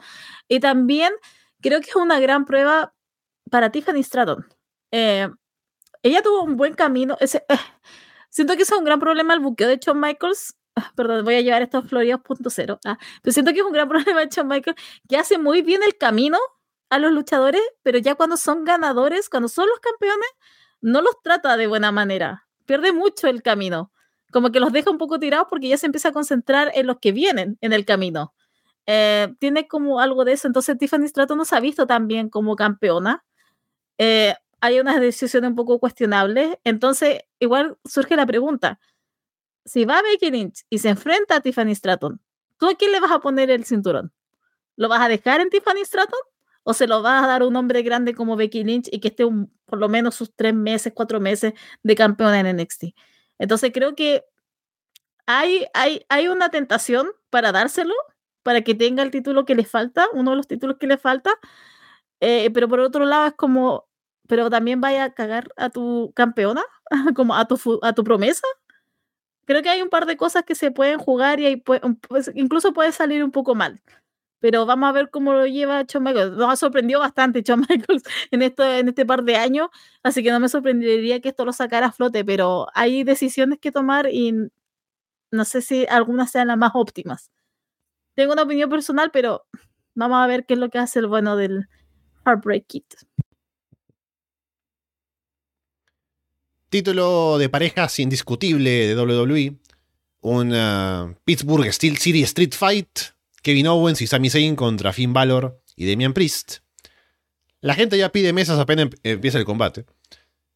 Y 0.48 0.62
también 0.62 1.12
creo 1.62 1.82
que 1.82 1.90
es 1.90 1.96
una 1.98 2.20
gran 2.22 2.46
prueba 2.46 2.94
para 3.52 3.72
Tiffany 3.72 4.04
Stratton. 4.04 4.46
Eh, 4.92 5.30
ella 6.04 6.22
tuvo 6.22 6.44
un 6.44 6.58
buen 6.58 6.74
camino. 6.74 7.18
Ese, 7.20 7.46
eh, 7.50 7.58
siento 8.30 8.56
que 8.56 8.64
es 8.64 8.72
un 8.72 8.84
gran 8.84 9.00
problema 9.00 9.34
el 9.34 9.40
buqueo 9.40 9.68
de 9.68 9.78
Shawn 9.78 10.00
Michaels. 10.00 10.56
Ah, 10.76 10.92
perdón, 10.96 11.26
voy 11.26 11.36
a 11.36 11.42
llevar 11.42 11.62
esto 11.64 11.80
a 11.80 11.82
Florida 11.82 12.18
2.0. 12.18 12.80
Ah, 12.86 12.98
pero 13.22 13.34
siento 13.34 13.52
que 13.54 13.60
es 13.60 13.66
un 13.66 13.74
gran 13.74 13.90
problema 13.90 14.22
de 14.22 14.28
Shawn 14.30 14.48
Michaels 14.48 14.80
que 15.10 15.18
hace 15.18 15.38
muy 15.38 15.62
bien 15.62 15.82
el 15.84 15.98
camino 15.98 16.38
a 16.90 17.00
los 17.00 17.12
luchadores, 17.12 17.62
pero 17.84 17.98
ya 17.98 18.16
cuando 18.16 18.38
son 18.38 18.64
ganadores, 18.64 19.30
cuando 19.30 19.50
son 19.50 19.68
los 19.68 19.80
campeones, 19.80 20.30
no 20.82 21.02
los 21.02 21.22
trata 21.22 21.58
de 21.58 21.68
buena 21.68 21.92
manera. 21.92 22.48
Pierde 22.66 22.94
mucho 22.94 23.28
el 23.28 23.42
camino. 23.42 23.92
Como 24.32 24.52
que 24.52 24.60
los 24.60 24.72
deja 24.74 24.92
un 24.92 24.98
poco 24.98 25.20
tirados 25.20 25.48
porque 25.50 25.70
ya 25.70 25.78
se 25.78 25.86
empieza 25.86 26.10
a 26.10 26.12
concentrar 26.12 26.72
en 26.76 26.88
los 26.88 26.98
que 27.00 27.12
vienen 27.12 27.58
en 27.62 27.74
el 27.74 27.86
camino. 27.86 28.34
Eh, 28.86 29.34
tiene 29.40 29.68
como 29.68 30.00
algo 30.00 30.26
de 30.26 30.34
eso. 30.34 30.48
Entonces 30.48 30.78
Tiffany 30.78 31.08
Stratton 31.08 31.38
no 31.38 31.44
ha 31.50 31.60
visto 31.60 31.88
tan 31.88 32.30
como 32.30 32.56
campeona. 32.56 33.24
Eh, 33.98 34.36
hay 34.62 34.80
unas 34.80 35.00
decisiones 35.02 35.50
un 35.50 35.56
poco 35.56 35.80
cuestionables. 35.80 36.58
Entonces, 36.64 37.20
igual 37.40 37.78
surge 37.86 38.16
la 38.16 38.26
pregunta: 38.26 38.80
si 39.66 39.86
va 39.86 40.02
Becky 40.02 40.32
Lynch 40.32 40.66
y 40.70 40.80
se 40.80 40.90
enfrenta 40.90 41.38
a 41.38 41.42
Tiffany 41.42 41.76
Stratton, 41.76 42.22
¿tú 42.58 42.70
a 42.70 42.76
quién 42.76 42.92
le 42.92 43.00
vas 43.00 43.12
a 43.12 43.20
poner 43.20 43.50
el 43.52 43.66
cinturón? 43.66 44.14
¿Lo 44.78 44.90
vas 44.90 45.02
a 45.02 45.10
dejar 45.10 45.42
en 45.42 45.50
Tiffany 45.50 45.86
Stratton? 45.86 46.20
¿O 46.64 46.74
se 46.74 46.88
lo 46.88 47.02
vas 47.02 47.24
a 47.24 47.28
dar 47.28 47.44
a 47.44 47.48
un 47.48 47.56
hombre 47.56 47.82
grande 47.84 48.14
como 48.16 48.36
Becky 48.38 48.64
Lynch 48.64 48.90
y 48.92 49.00
que 49.00 49.10
esté 49.10 49.26
por 49.66 49.80
lo 49.80 49.90
menos 49.90 50.16
sus 50.16 50.36
tres 50.36 50.54
meses, 50.54 50.94
cuatro 50.96 51.20
meses 51.20 51.54
de 51.84 51.96
campeona 51.96 52.40
en 52.42 52.58
NXT? 52.58 52.86
Entonces 53.40 53.72
creo 53.74 53.96
que 53.96 54.26
hay, 55.26 55.66
hay, 55.74 56.06
hay 56.10 56.28
una 56.30 56.50
tentación 56.50 57.08
para 57.30 57.52
dárselo, 57.52 57.94
para 58.44 58.62
que 58.62 58.76
tenga 58.76 59.04
el 59.04 59.12
título 59.12 59.46
que 59.46 59.56
le 59.56 59.66
falta, 59.66 60.08
uno 60.14 60.32
de 60.32 60.38
los 60.38 60.48
títulos 60.48 60.78
que 60.80 60.88
le 60.88 60.98
falta, 60.98 61.32
eh, 62.22 62.50
pero 62.54 62.70
por 62.70 62.80
otro 62.80 63.06
lado 63.06 63.28
es 63.28 63.34
como, 63.36 63.87
pero 64.28 64.50
también 64.50 64.82
vaya 64.82 65.06
a 65.06 65.14
cagar 65.14 65.50
a 65.58 65.70
tu 65.70 66.12
campeona, 66.16 66.64
como 67.16 67.36
a 67.36 67.46
tu, 67.48 67.80
a 67.82 67.94
tu 67.94 68.04
promesa. 68.04 68.48
Creo 69.46 69.64
que 69.64 69.70
hay 69.70 69.82
un 69.82 69.90
par 69.90 70.06
de 70.06 70.18
cosas 70.18 70.44
que 70.44 70.56
se 70.56 70.72
pueden 70.72 71.00
jugar 71.00 71.40
y 71.40 71.46
ahí 71.46 71.56
pues, 71.58 71.82
incluso 72.36 72.74
puede 72.74 72.92
salir 72.92 73.24
un 73.24 73.32
poco 73.32 73.56
mal. 73.56 73.82
Pero 74.40 74.66
vamos 74.66 74.90
a 74.90 74.92
ver 74.92 75.10
cómo 75.10 75.34
lo 75.34 75.48
lleva 75.48 75.84
Shawn 75.84 76.04
Michaels. 76.04 76.38
Nos 76.38 76.52
ha 76.52 76.56
sorprendido 76.58 77.00
bastante 77.00 77.42
Shawn 77.42 77.62
Michaels 77.70 78.04
en, 78.32 78.42
esto, 78.42 78.64
en 78.64 78.90
este 78.90 79.06
par 79.06 79.24
de 79.24 79.38
años, 79.38 79.70
así 80.04 80.22
que 80.24 80.32
no 80.32 80.40
me 80.40 80.50
sorprendería 80.50 81.22
que 81.22 81.30
esto 81.30 81.46
lo 81.46 81.54
sacara 81.54 81.88
a 81.88 81.92
flote, 81.92 82.26
pero 82.26 82.68
hay 82.74 83.04
decisiones 83.04 83.60
que 83.60 83.72
tomar 83.72 84.10
y 84.12 84.34
no 85.32 85.46
sé 85.46 85.62
si 85.62 85.86
algunas 85.88 86.32
sean 86.32 86.48
las 86.48 86.58
más 86.58 86.72
óptimas. 86.74 87.32
Tengo 88.16 88.34
una 88.34 88.44
opinión 88.44 88.70
personal, 88.70 89.12
pero 89.12 89.46
vamos 89.96 90.18
a 90.18 90.28
ver 90.28 90.46
qué 90.46 90.56
es 90.56 90.60
lo 90.60 90.70
que 90.70 90.80
hace 90.80 91.00
el 91.00 91.08
bueno 91.08 91.36
del 91.36 91.68
Heartbreak 92.26 92.68
Kit. 92.68 92.96
Título 96.70 97.38
de 97.38 97.48
parejas 97.48 97.98
indiscutible 98.00 98.70
de 98.70 98.96
WWE. 98.96 99.56
Un 100.20 100.54
uh, 100.54 101.16
Pittsburgh 101.24 101.72
Steel 101.72 101.98
City 101.98 102.24
Street 102.24 102.54
Fight. 102.54 103.00
Kevin 103.42 103.68
Owens 103.68 104.02
y 104.02 104.08
Sami 104.08 104.30
Zayn 104.30 104.58
contra 104.58 104.92
Finn 104.92 105.14
Balor 105.14 105.62
y 105.78 105.90
Damian 105.90 106.14
Priest. 106.14 106.58
La 107.62 107.74
gente 107.74 107.98
ya 107.98 108.12
pide 108.12 108.34
mesas 108.34 108.60
apenas 108.60 108.88
em-, 108.88 109.14
empieza 109.14 109.38
el 109.38 109.46
combate. 109.46 109.86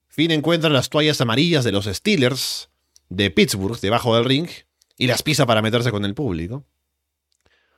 Finn 0.09 0.31
encuentra 0.31 0.69
las 0.69 0.89
toallas 0.89 1.21
amarillas 1.21 1.63
de 1.63 1.71
los 1.71 1.85
Steelers 1.85 2.69
de 3.07 3.31
Pittsburgh 3.31 3.79
debajo 3.79 4.13
del 4.13 4.25
ring 4.25 4.49
y 4.97 5.07
las 5.07 5.23
pisa 5.23 5.45
para 5.45 5.61
meterse 5.61 5.91
con 5.91 6.03
el 6.03 6.13
público. 6.13 6.65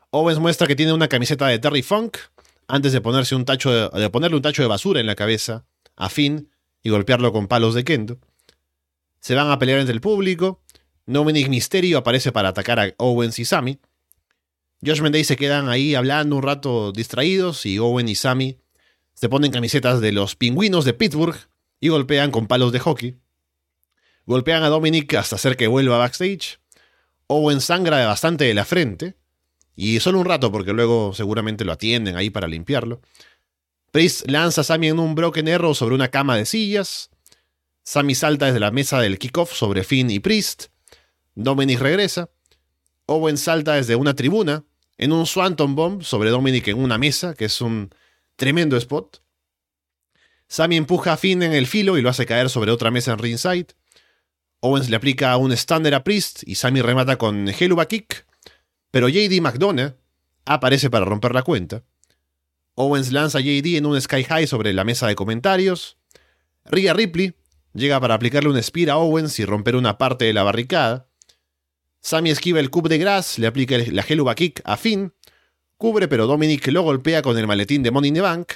Owens 0.09 0.39
muestra 0.39 0.65
que 0.65 0.75
tiene 0.75 0.93
una 0.93 1.07
camiseta 1.07 1.47
de 1.47 1.59
Terry 1.59 1.83
Funk 1.83 2.17
antes 2.67 2.93
de, 2.93 3.01
ponerse 3.01 3.35
un 3.35 3.45
tacho 3.45 3.89
de 3.89 4.09
ponerle 4.09 4.37
un 4.37 4.41
tacho 4.41 4.63
de 4.63 4.67
basura 4.67 4.99
en 4.99 5.05
la 5.05 5.15
cabeza 5.15 5.67
a 5.95 6.09
Finn 6.09 6.49
y 6.83 6.89
golpearlo 6.89 7.31
con 7.31 7.47
palos 7.47 7.73
de 7.73 7.83
kendo. 7.83 8.19
Se 9.19 9.35
van 9.35 9.49
a 9.49 9.57
pelear 9.57 9.79
entre 9.79 9.93
el 9.93 10.01
público. 10.01 10.61
Dominic 11.05 11.49
Mysterio 11.49 11.97
aparece 11.97 12.31
para 12.31 12.49
atacar 12.49 12.79
a 12.79 12.93
Owens 12.97 13.39
y 13.39 13.45
Sammy. 13.45 13.79
Josh 14.85 15.01
Mendez 15.01 15.27
se 15.27 15.37
quedan 15.37 15.69
ahí 15.69 15.95
hablando 15.95 16.35
un 16.35 16.43
rato 16.43 16.91
distraídos 16.91 17.65
y 17.65 17.79
Owen 17.79 18.09
y 18.09 18.15
Sammy 18.15 18.57
se 19.13 19.29
ponen 19.29 19.51
camisetas 19.51 20.01
de 20.01 20.11
los 20.11 20.35
pingüinos 20.35 20.83
de 20.83 20.93
Pittsburgh 20.93 21.37
y 21.79 21.89
golpean 21.89 22.31
con 22.31 22.47
palos 22.47 22.71
de 22.73 22.79
hockey. 22.79 23.17
Golpean 24.25 24.63
a 24.63 24.69
Dominic 24.69 25.13
hasta 25.13 25.35
hacer 25.35 25.55
que 25.55 25.67
vuelva 25.67 25.97
backstage. 25.97 26.59
Owen 27.27 27.61
sangra 27.61 28.05
bastante 28.05 28.45
de 28.45 28.53
la 28.53 28.65
frente. 28.65 29.15
Y 29.75 29.99
solo 29.99 30.19
un 30.19 30.25
rato 30.25 30.51
porque 30.51 30.73
luego 30.73 31.13
seguramente 31.13 31.65
lo 31.65 31.71
atienden 31.71 32.15
ahí 32.15 32.29
para 32.29 32.47
limpiarlo. 32.47 33.01
Priest 33.93 34.27
lanza 34.27 34.61
a 34.61 34.63
Sammy 34.63 34.87
en 34.87 34.97
un 34.97 35.13
Broken 35.13 35.47
Arrow 35.47 35.75
sobre 35.75 35.93
una 35.93 36.07
cama 36.07 36.35
de 36.35 36.47
sillas. 36.47 37.11
Sammy 37.83 38.15
salta 38.15 38.47
desde 38.47 38.59
la 38.59 38.71
mesa 38.71 38.99
del 38.99 39.19
kickoff 39.19 39.53
sobre 39.53 39.83
Finn 39.83 40.09
y 40.09 40.19
Priest. 40.19 40.69
Dominic 41.35 41.79
regresa. 41.79 42.31
Owen 43.05 43.37
salta 43.37 43.75
desde 43.75 43.95
una 43.95 44.15
tribuna 44.15 44.65
en 44.97 45.11
un 45.11 45.27
Swanton 45.27 45.75
Bomb 45.75 46.01
sobre 46.01 46.31
Dominic 46.31 46.69
en 46.69 46.79
una 46.79 46.97
mesa, 46.97 47.35
que 47.35 47.45
es 47.45 47.61
un 47.61 47.93
tremendo 48.35 48.77
spot. 48.77 49.21
Sammy 50.47 50.77
empuja 50.77 51.13
a 51.13 51.17
Finn 51.17 51.43
en 51.43 51.53
el 51.53 51.67
filo 51.67 51.95
y 51.95 52.01
lo 52.01 52.09
hace 52.09 52.25
caer 52.25 52.49
sobre 52.49 52.71
otra 52.71 52.89
mesa 52.89 53.11
en 53.11 53.19
ringside. 53.19 53.75
Owens 54.61 54.89
le 54.89 54.95
aplica 54.95 55.37
un 55.37 55.51
Standard 55.51 55.93
a 55.93 56.03
Priest 56.03 56.41
y 56.47 56.55
Sammy 56.55 56.81
remata 56.81 57.19
con 57.19 57.47
Helluva 57.47 57.87
Kick, 57.87 58.25
pero 58.89 59.07
JD 59.07 59.39
McDonough 59.39 59.93
aparece 60.45 60.89
para 60.89 61.05
romper 61.05 61.35
la 61.35 61.43
cuenta. 61.43 61.83
Owens 62.75 63.11
lanza 63.11 63.37
a 63.37 63.41
JD 63.41 63.77
en 63.77 63.85
un 63.85 63.99
Sky 63.99 64.23
High 64.23 64.47
sobre 64.47 64.73
la 64.73 64.83
mesa 64.83 65.07
de 65.07 65.15
comentarios. 65.15 65.97
Rhea 66.65 66.93
Ripley 66.93 67.35
llega 67.73 67.99
para 67.99 68.15
aplicarle 68.15 68.49
un 68.49 68.61
spear 68.61 68.91
a 68.91 68.97
Owens 68.97 69.39
y 69.39 69.45
romper 69.45 69.75
una 69.75 69.97
parte 69.97 70.25
de 70.25 70.33
la 70.33 70.43
barricada. 70.43 71.07
Sammy 72.01 72.31
esquiva 72.31 72.59
el 72.59 72.69
cube 72.69 72.89
de 72.89 72.97
Grass, 72.97 73.39
le 73.39 73.47
aplica 73.47 73.77
la 73.77 74.03
Helluva 74.07 74.35
Kick 74.35 74.61
a 74.65 74.77
Finn. 74.77 75.13
Cubre, 75.77 76.07
pero 76.07 76.27
Dominic 76.27 76.67
lo 76.67 76.81
golpea 76.81 77.21
con 77.21 77.37
el 77.37 77.47
maletín 77.47 77.83
de 77.83 77.91
Money 77.91 78.09
in 78.09 78.15
the 78.15 78.21
Bank. 78.21 78.53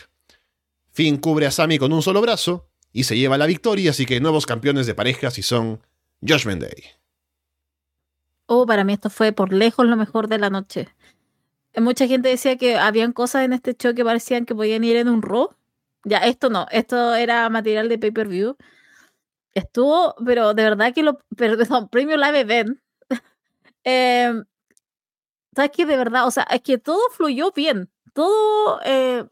Finn 0.91 1.17
cubre 1.17 1.45
a 1.45 1.51
Sammy 1.51 1.77
con 1.77 1.93
un 1.93 2.01
solo 2.01 2.21
brazo 2.21 2.69
y 2.91 3.03
se 3.03 3.17
lleva 3.17 3.37
la 3.37 3.45
victoria, 3.45 3.91
así 3.91 4.05
que 4.05 4.19
nuevos 4.19 4.45
campeones 4.45 4.87
de 4.87 4.95
parejas 4.95 5.37
y 5.37 5.43
son 5.43 5.81
Josh 6.27 6.45
Day. 6.45 6.83
Oh, 8.47 8.65
para 8.65 8.83
mí 8.83 8.93
esto 8.93 9.09
fue 9.09 9.33
por 9.33 9.53
lejos 9.53 9.85
lo 9.85 9.95
mejor 9.95 10.27
de 10.27 10.39
la 10.39 10.49
noche. 10.49 10.87
Mucha 11.79 12.07
gente 12.07 12.29
decía 12.29 12.57
que 12.57 12.77
habían 12.77 13.13
cosas 13.13 13.43
en 13.45 13.53
este 13.53 13.75
show 13.75 13.93
que 13.93 14.03
parecían 14.03 14.45
que 14.45 14.55
podían 14.55 14.83
ir 14.83 14.95
en 14.97 15.09
un 15.09 15.21
Raw. 15.21 15.49
Ya, 16.03 16.19
esto 16.19 16.49
no, 16.49 16.65
esto 16.71 17.15
era 17.15 17.49
material 17.49 17.89
de 17.89 17.99
pay-per-view. 17.99 18.57
Estuvo, 19.53 20.15
pero 20.25 20.53
de 20.53 20.63
verdad 20.63 20.93
que 20.93 21.03
lo, 21.03 21.19
perdón, 21.35 21.89
Premium 21.91 22.19
Live 22.19 22.39
Event. 22.41 22.79
eh, 23.85 24.33
¿Sabes 25.55 25.71
qué? 25.75 25.85
De 25.85 25.97
verdad, 25.97 26.27
o 26.27 26.31
sea, 26.31 26.43
es 26.43 26.61
que 26.61 26.77
todo 26.77 26.99
fluyó 27.11 27.51
bien. 27.51 27.89
Todo, 28.13 28.79
eh, 28.85 29.25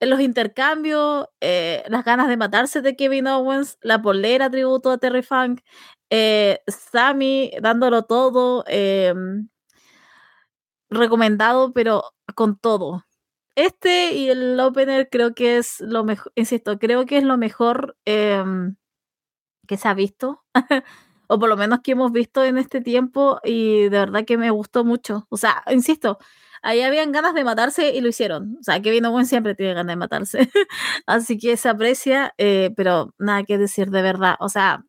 los 0.00 0.20
intercambios, 0.20 1.28
eh, 1.40 1.84
las 1.88 2.04
ganas 2.04 2.28
de 2.28 2.36
matarse 2.36 2.82
de 2.82 2.96
Kevin 2.96 3.26
Owens, 3.28 3.78
la 3.82 4.02
polera 4.02 4.50
tributo 4.50 4.90
a 4.90 4.98
Terry 4.98 5.22
Funk, 5.22 5.60
eh, 6.10 6.60
Sammy 6.66 7.52
dándolo 7.62 8.04
todo, 8.04 8.64
em, 8.66 9.48
recomendado, 10.94 11.72
pero 11.72 12.04
con 12.34 12.58
todo. 12.58 13.04
Este 13.56 14.14
y 14.14 14.30
el 14.30 14.58
opener 14.60 15.08
creo 15.10 15.34
que 15.34 15.58
es 15.58 15.80
lo 15.80 16.04
mejor, 16.04 16.32
insisto, 16.36 16.78
creo 16.78 17.06
que 17.06 17.18
es 17.18 17.24
lo 17.24 17.36
mejor 17.38 17.96
em, 18.06 18.76
que 19.66 19.76
se 19.76 19.88
ha 19.88 19.94
visto, 19.94 20.42
o 21.28 21.38
por 21.38 21.48
lo 21.48 21.56
menos 21.56 21.80
que 21.82 21.92
hemos 21.92 22.12
visto 22.12 22.44
en 22.44 22.58
este 22.58 22.80
tiempo, 22.80 23.40
y 23.44 23.84
de 23.84 23.90
verdad 23.90 24.24
que 24.26 24.38
me 24.38 24.50
gustó 24.50 24.84
mucho. 24.84 25.26
O 25.30 25.36
sea, 25.36 25.62
insisto, 25.70 26.18
ahí 26.62 26.82
habían 26.82 27.12
ganas 27.12 27.34
de 27.34 27.44
matarse 27.44 27.90
y 27.94 28.00
lo 28.00 28.08
hicieron. 28.08 28.56
O 28.60 28.62
sea, 28.64 28.80
Kevin 28.82 29.06
Owens 29.06 29.28
siempre 29.28 29.54
tiene 29.54 29.74
ganas 29.74 29.92
de 29.92 29.96
matarse. 29.96 30.50
Así 31.06 31.38
que 31.38 31.56
se 31.56 31.68
aprecia, 31.68 32.34
eh, 32.38 32.70
pero 32.76 33.14
nada 33.18 33.44
que 33.44 33.58
decir 33.58 33.90
de 33.90 34.02
verdad. 34.02 34.36
O 34.40 34.48
sea, 34.48 34.84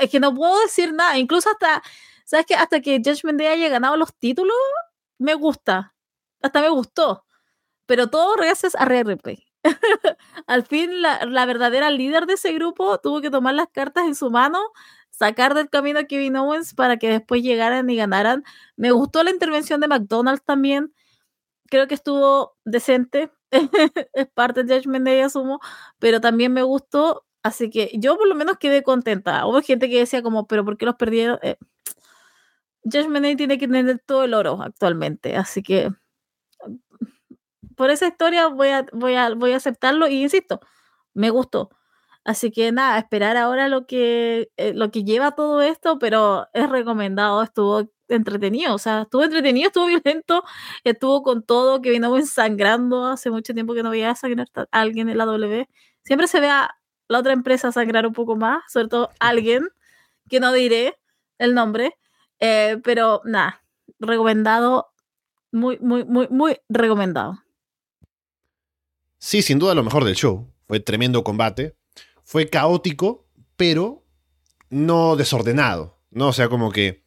es 0.00 0.10
que 0.10 0.20
no 0.20 0.34
puedo 0.34 0.58
decir 0.60 0.92
nada. 0.94 1.18
Incluso 1.18 1.50
hasta, 1.50 1.82
¿sabes 2.24 2.46
qué? 2.46 2.54
Hasta 2.54 2.80
que 2.80 3.00
Judgment 3.04 3.38
Day 3.38 3.48
haya 3.48 3.68
ganado 3.68 3.96
los 3.96 4.14
títulos, 4.16 4.56
me 5.22 5.34
gusta. 5.34 5.94
Hasta 6.42 6.60
me 6.60 6.68
gustó. 6.70 7.24
Pero 7.86 8.08
todo 8.08 8.36
gracias 8.36 8.74
a 8.74 8.84
Rhea. 8.84 9.04
Al 10.46 10.64
fin, 10.64 11.02
la, 11.02 11.24
la, 11.24 11.46
verdadera 11.46 11.90
líder 11.90 12.26
de 12.26 12.34
ese 12.34 12.52
grupo 12.52 12.98
tuvo 12.98 13.20
que 13.20 13.30
tomar 13.30 13.54
las 13.54 13.68
cartas 13.68 14.06
en 14.06 14.14
su 14.14 14.30
mano, 14.30 14.58
sacar 15.10 15.54
del 15.54 15.70
camino 15.70 16.00
a 16.00 16.04
Kevin 16.04 16.36
Owens 16.36 16.74
para 16.74 16.96
que 16.96 17.08
después 17.08 17.42
llegaran 17.42 17.88
y 17.90 17.96
ganaran. 17.96 18.44
Me 18.76 18.90
gustó 18.92 19.22
la 19.22 19.30
intervención 19.30 19.80
de 19.80 19.88
McDonald's 19.88 20.44
también. 20.44 20.92
Creo 21.70 21.88
que 21.88 21.94
estuvo 21.94 22.56
decente. 22.64 23.30
es 24.14 24.26
parte 24.34 24.64
de 24.64 24.76
Judgment 24.76 25.06
Day, 25.06 25.20
asumo. 25.20 25.60
Pero 25.98 26.20
también 26.20 26.52
me 26.52 26.62
gustó. 26.62 27.24
Así 27.42 27.70
que 27.70 27.90
yo 27.94 28.16
por 28.16 28.28
lo 28.28 28.34
menos 28.34 28.58
quedé 28.58 28.82
contenta. 28.82 29.46
Hubo 29.46 29.60
gente 29.62 29.88
que 29.88 29.98
decía 29.98 30.22
como, 30.22 30.46
pero 30.46 30.64
¿por 30.64 30.76
qué 30.78 30.86
los 30.86 30.96
perdieron? 30.96 31.38
Eh, 31.42 31.56
Judgment 32.84 33.24
Day 33.24 33.36
tiene 33.36 33.58
que 33.58 33.68
tener 33.68 34.00
todo 34.06 34.24
el 34.24 34.34
oro 34.34 34.60
actualmente. 34.62 35.36
Así 35.36 35.62
que 35.62 35.90
por 37.76 37.90
esa 37.90 38.06
historia 38.08 38.48
voy 38.48 38.68
a, 38.68 38.86
voy 38.92 39.14
a, 39.14 39.34
voy 39.34 39.52
a 39.52 39.56
aceptarlo 39.56 40.08
y 40.08 40.22
insisto, 40.22 40.60
me 41.14 41.30
gustó. 41.30 41.70
Así 42.24 42.50
que 42.52 42.70
nada, 42.72 42.98
esperar 42.98 43.36
ahora 43.36 43.68
lo 43.68 43.86
que, 43.86 44.50
eh, 44.56 44.72
lo 44.74 44.90
que 44.92 45.04
lleva 45.04 45.32
todo 45.32 45.60
esto, 45.62 45.98
pero 45.98 46.46
es 46.54 46.70
recomendado, 46.70 47.42
estuvo 47.42 47.90
entretenido, 48.08 48.74
o 48.74 48.78
sea, 48.78 49.02
estuvo 49.02 49.24
entretenido, 49.24 49.68
estuvo 49.68 49.86
violento, 49.86 50.44
estuvo 50.84 51.22
con 51.22 51.42
todo, 51.42 51.82
que 51.82 51.90
vino 51.90 52.14
sangrando, 52.26 53.06
hace 53.06 53.30
mucho 53.30 53.54
tiempo 53.54 53.74
que 53.74 53.82
no 53.82 53.90
veía 53.90 54.14
sangrar 54.14 54.46
a 54.54 54.66
alguien 54.80 55.08
en 55.08 55.18
la 55.18 55.24
W. 55.24 55.68
Siempre 56.04 56.28
se 56.28 56.40
ve 56.40 56.48
a 56.50 56.70
la 57.08 57.18
otra 57.18 57.32
empresa 57.32 57.72
sangrar 57.72 58.06
un 58.06 58.12
poco 58.12 58.36
más, 58.36 58.62
sobre 58.72 58.88
todo 58.88 59.10
alguien, 59.20 59.68
que 60.30 60.40
no 60.40 60.52
diré 60.52 60.98
el 61.38 61.54
nombre, 61.54 61.98
eh, 62.42 62.78
pero 62.82 63.22
nada, 63.24 63.62
recomendado, 64.00 64.88
muy, 65.52 65.78
muy, 65.78 66.04
muy, 66.04 66.26
muy 66.28 66.56
recomendado. 66.68 67.38
Sí, 69.18 69.42
sin 69.42 69.60
duda 69.60 69.76
lo 69.76 69.84
mejor 69.84 70.04
del 70.04 70.16
show. 70.16 70.52
Fue 70.66 70.80
tremendo 70.80 71.22
combate. 71.22 71.76
Fue 72.24 72.48
caótico, 72.48 73.28
pero 73.56 74.04
no 74.70 75.14
desordenado. 75.14 76.00
¿no? 76.10 76.28
O 76.28 76.32
sea, 76.32 76.48
como 76.48 76.72
que 76.72 77.04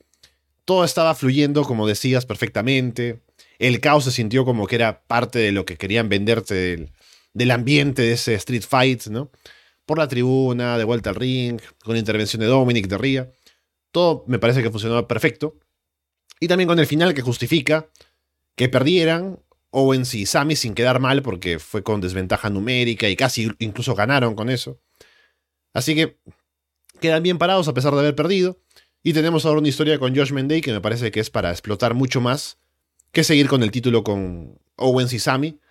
todo 0.64 0.86
estaba 0.86 1.16
fluyendo, 1.16 1.64
como 1.64 1.86
decías, 1.86 2.26
perfectamente. 2.26 3.22
El 3.60 3.82
caos 3.82 4.06
se 4.06 4.12
sintió 4.12 4.46
como 4.46 4.68
que 4.68 4.76
era 4.76 5.06
parte 5.06 5.40
de 5.40 5.52
lo 5.52 5.66
que 5.66 5.76
querían 5.76 6.08
venderte 6.08 6.56
del, 6.56 6.92
del 7.34 7.52
ambiente 7.52 8.04
de 8.04 8.14
ese 8.14 8.36
Street 8.36 8.64
Fight, 8.68 9.08
¿no? 9.08 9.32
Por 9.86 9.98
la 9.98 10.08
tribuna, 10.08 10.78
de 10.78 10.86
vuelta 10.86 11.10
al 11.10 11.18
ring, 11.18 11.60
con 11.84 11.94
la 11.94 12.00
intervención 12.00 12.40
de 12.40 12.48
Dominic, 12.48 12.88
de 12.88 12.98
Ria. 12.98 13.32
Todo 13.96 14.26
me 14.28 14.40
parece 14.40 14.62
que 14.62 14.70
funcionó 14.70 15.08
perfecto. 15.08 15.58
Y 16.42 16.50
también 16.50 16.68
con 16.68 16.80
el 16.80 16.86
final 16.86 17.14
que 17.14 17.22
justifica 17.22 17.88
que 18.58 18.68
perdieran 18.68 19.40
Owens 19.70 20.14
y 20.16 20.26
Sami 20.26 20.58
sin 20.58 20.74
quedar 20.74 21.00
mal 21.00 21.22
porque 21.22 21.60
fue 21.60 21.82
con 21.82 22.02
desventaja 22.02 22.50
numérica 22.50 23.08
y 23.08 23.16
casi 23.16 23.50
incluso 23.60 23.96
ganaron 23.96 24.36
con 24.36 24.50
eso. 24.50 24.82
Así 25.74 25.96
que 25.96 26.20
quedan 27.00 27.24
bien 27.24 27.38
parados 27.38 27.70
a 27.70 27.74
pesar 27.74 27.94
de 27.94 28.02
haber 28.02 28.16
perdido. 28.16 28.60
Y 29.02 29.14
tenemos 29.14 29.46
ahora 29.46 29.60
una 29.60 29.70
historia 29.70 29.98
con 29.98 30.14
Josh 30.14 30.34
Menday 30.34 30.60
que 30.60 30.74
me 30.74 30.82
parece 30.82 31.10
que 31.10 31.22
es 31.22 31.30
para 31.30 31.52
explotar 31.52 31.94
mucho 31.94 32.20
más 32.20 32.58
que 33.14 33.24
seguir 33.24 33.48
con 33.48 33.64
el 33.64 33.72
título 33.72 34.04
con 34.04 34.60
Owens 34.76 35.14
y 35.14 35.20
Sami, 35.20 35.62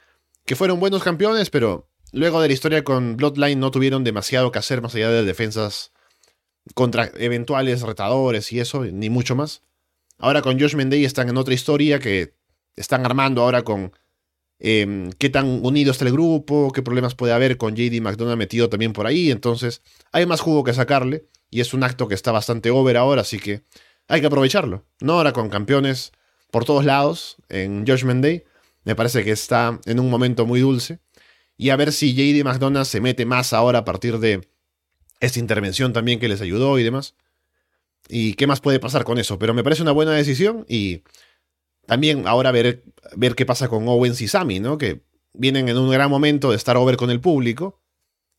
que 0.47 0.57
fueron 0.57 0.81
buenos 0.81 1.03
campeones, 1.03 1.51
pero 1.51 1.91
luego 2.11 2.41
de 2.41 2.49
la 2.49 2.55
historia 2.55 2.85
con 2.85 3.18
Bloodline 3.18 3.61
no 3.61 3.70
tuvieron 3.70 4.03
demasiado 4.03 4.51
que 4.51 4.61
hacer 4.61 4.81
más 4.81 4.95
allá 4.95 5.11
de 5.11 5.25
defensas 5.25 5.93
contra 6.75 7.11
eventuales 7.17 7.83
retadores 7.83 8.53
y 8.53 8.61
eso, 8.61 8.85
ni 8.85 9.11
mucho 9.11 9.37
más. 9.37 9.62
Ahora 10.19 10.43
con 10.43 10.59
Josh 10.59 10.75
Menday 10.75 11.05
están 11.05 11.29
en 11.29 11.37
otra 11.37 11.55
historia 11.55 11.99
que 11.99 12.35
están 12.77 13.05
armando 13.05 13.43
ahora 13.43 13.62
con 13.62 13.93
eh, 14.61 15.11
qué 15.19 15.29
tan 15.29 15.65
unido 15.65 15.93
está 15.93 16.05
el 16.05 16.12
grupo, 16.12 16.73
qué 16.73 16.83
problemas 16.83 17.15
puede 17.15 17.33
haber 17.33 17.59
con 17.59 17.75
JD 17.75 18.01
McDonald 18.01 18.39
metido 18.39 18.69
también 18.69 18.93
por 18.93 19.07
ahí. 19.07 19.31
Entonces, 19.31 19.83
hay 20.12 20.27
más 20.27 20.41
jugo 20.41 20.65
que 20.65 20.73
sacarle 20.73 21.27
y 21.51 21.61
es 21.61 21.75
un 21.75 21.83
acto 21.83 22.09
que 22.09 22.15
está 22.15 22.33
bastante 22.33 22.71
over 22.71 22.97
ahora, 22.97 23.21
así 23.21 23.39
que 23.39 23.62
hay 24.09 24.21
que 24.21 24.27
aprovecharlo. 24.27 24.87
No 25.01 25.15
ahora 25.15 25.33
con 25.33 25.51
campeones 25.51 26.12
por 26.51 26.65
todos 26.65 26.85
lados 26.85 27.37
en 27.49 27.87
Judgment 27.87 28.23
Day. 28.23 28.45
Me 28.85 28.95
parece 28.95 29.25
que 29.25 29.33
está 29.33 29.81
en 29.87 29.99
un 29.99 30.11
momento 30.11 30.47
muy 30.47 30.61
dulce. 30.61 31.01
Y 31.57 31.71
a 31.71 31.77
ver 31.77 31.93
si 31.93 32.15
JD 32.15 32.45
McDonald 32.45 32.87
se 32.87 33.01
mete 33.01 33.27
más 33.27 33.53
ahora 33.53 33.81
a 33.81 33.85
partir 33.85 34.19
de 34.19 34.49
esta 35.21 35.39
intervención 35.39 35.93
también 35.93 36.21
que 36.21 36.29
les 36.29 36.41
ayudó 36.41 36.79
y 36.79 36.83
demás. 36.83 37.15
Y 38.09 38.35
qué 38.35 38.47
más 38.47 38.61
puede 38.61 38.81
pasar 38.81 39.05
con 39.05 39.19
eso. 39.19 39.39
Pero 39.39 39.55
me 39.55 39.65
parece 39.65 39.83
una 39.83 39.93
buena 39.93 40.12
decisión 40.12 40.67
y 40.69 41.03
también 41.87 42.27
ahora 42.27 42.51
ver, 42.53 42.85
ver 43.17 43.35
qué 43.35 43.47
pasa 43.47 43.69
con 43.69 43.89
Owens 43.89 44.21
y 44.21 44.29
Sami, 44.29 44.61
¿no? 44.61 44.79
Que 44.79 45.03
vienen 45.33 45.69
en 45.69 45.79
un 45.79 45.91
gran 45.91 46.11
momento 46.11 46.51
de 46.51 46.57
estar 46.57 46.77
over 46.77 46.97
con 46.97 47.11
el 47.11 47.21
público. 47.21 47.81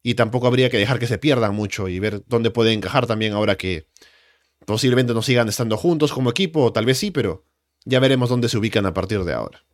Y 0.04 0.14
tampoco 0.14 0.46
habría 0.46 0.70
que 0.70 0.78
dejar 0.78 1.00
que 1.00 1.08
se 1.08 1.18
pierdan 1.18 1.56
mucho 1.56 1.88
y 1.88 2.00
ver 2.00 2.24
dónde 2.28 2.52
pueden 2.52 2.74
encajar 2.74 3.08
también 3.08 3.34
ahora 3.34 3.58
que 3.58 3.88
posiblemente 4.66 5.14
no 5.14 5.22
sigan 5.22 5.50
estando 5.50 5.78
juntos 5.78 6.12
como 6.14 6.30
equipo, 6.30 6.64
o 6.64 6.74
tal 6.74 6.86
vez 6.86 7.00
sí, 7.00 7.12
pero 7.12 7.44
ya 7.86 8.00
veremos 8.00 8.30
dónde 8.30 8.50
se 8.50 8.58
ubican 8.58 8.86
a 8.86 8.94
partir 8.94 9.24
de 9.24 9.34
ahora. 9.34 9.66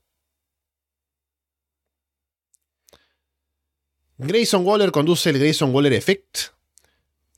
Grayson 4.17 4.65
Waller 4.65 4.91
conduce 4.91 5.31
el 5.31 5.39
Grayson 5.39 5.73
Waller 5.73 5.93
Effect. 5.93 6.53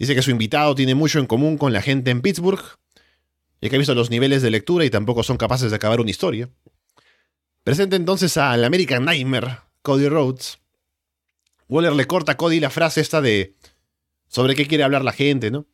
Dice 0.04 0.16
que 0.16 0.22
su 0.22 0.32
invitado 0.32 0.76
tiene 0.76 0.96
mucho 0.96 1.20
en 1.20 1.28
común 1.28 1.58
con 1.58 1.72
la 1.72 1.82
gente 1.82 2.12
en 2.12 2.20
Pittsburgh 2.20 2.62
y 3.62 3.70
que 3.70 3.78
ha 3.78 3.80
visto 3.80 3.96
los 3.96 4.10
niveles 4.10 4.42
de 4.42 4.52
lectura 4.52 4.84
y 4.84 4.90
tampoco 4.90 5.24
son 5.24 5.38
capaces 5.38 5.70
de 5.70 5.78
acabar 5.78 6.02
una 6.02 6.10
historia. 6.10 6.50
Presenta 7.64 7.96
entonces 7.96 8.36
al 8.36 8.66
American 8.66 9.06
Nightmare, 9.06 9.60
Cody 9.82 10.10
Rhodes. 10.10 10.60
Waller 11.70 11.94
le 11.94 12.06
corta 12.06 12.34
a 12.34 12.36
Cody 12.36 12.60
la 12.60 12.70
frase 12.70 13.00
esta 13.00 13.22
de 13.22 13.56
sobre 14.28 14.56
qué 14.56 14.68
quiere 14.68 14.84
hablar 14.84 15.06
la 15.06 15.14
gente, 15.14 15.52
¿no? 15.52 15.68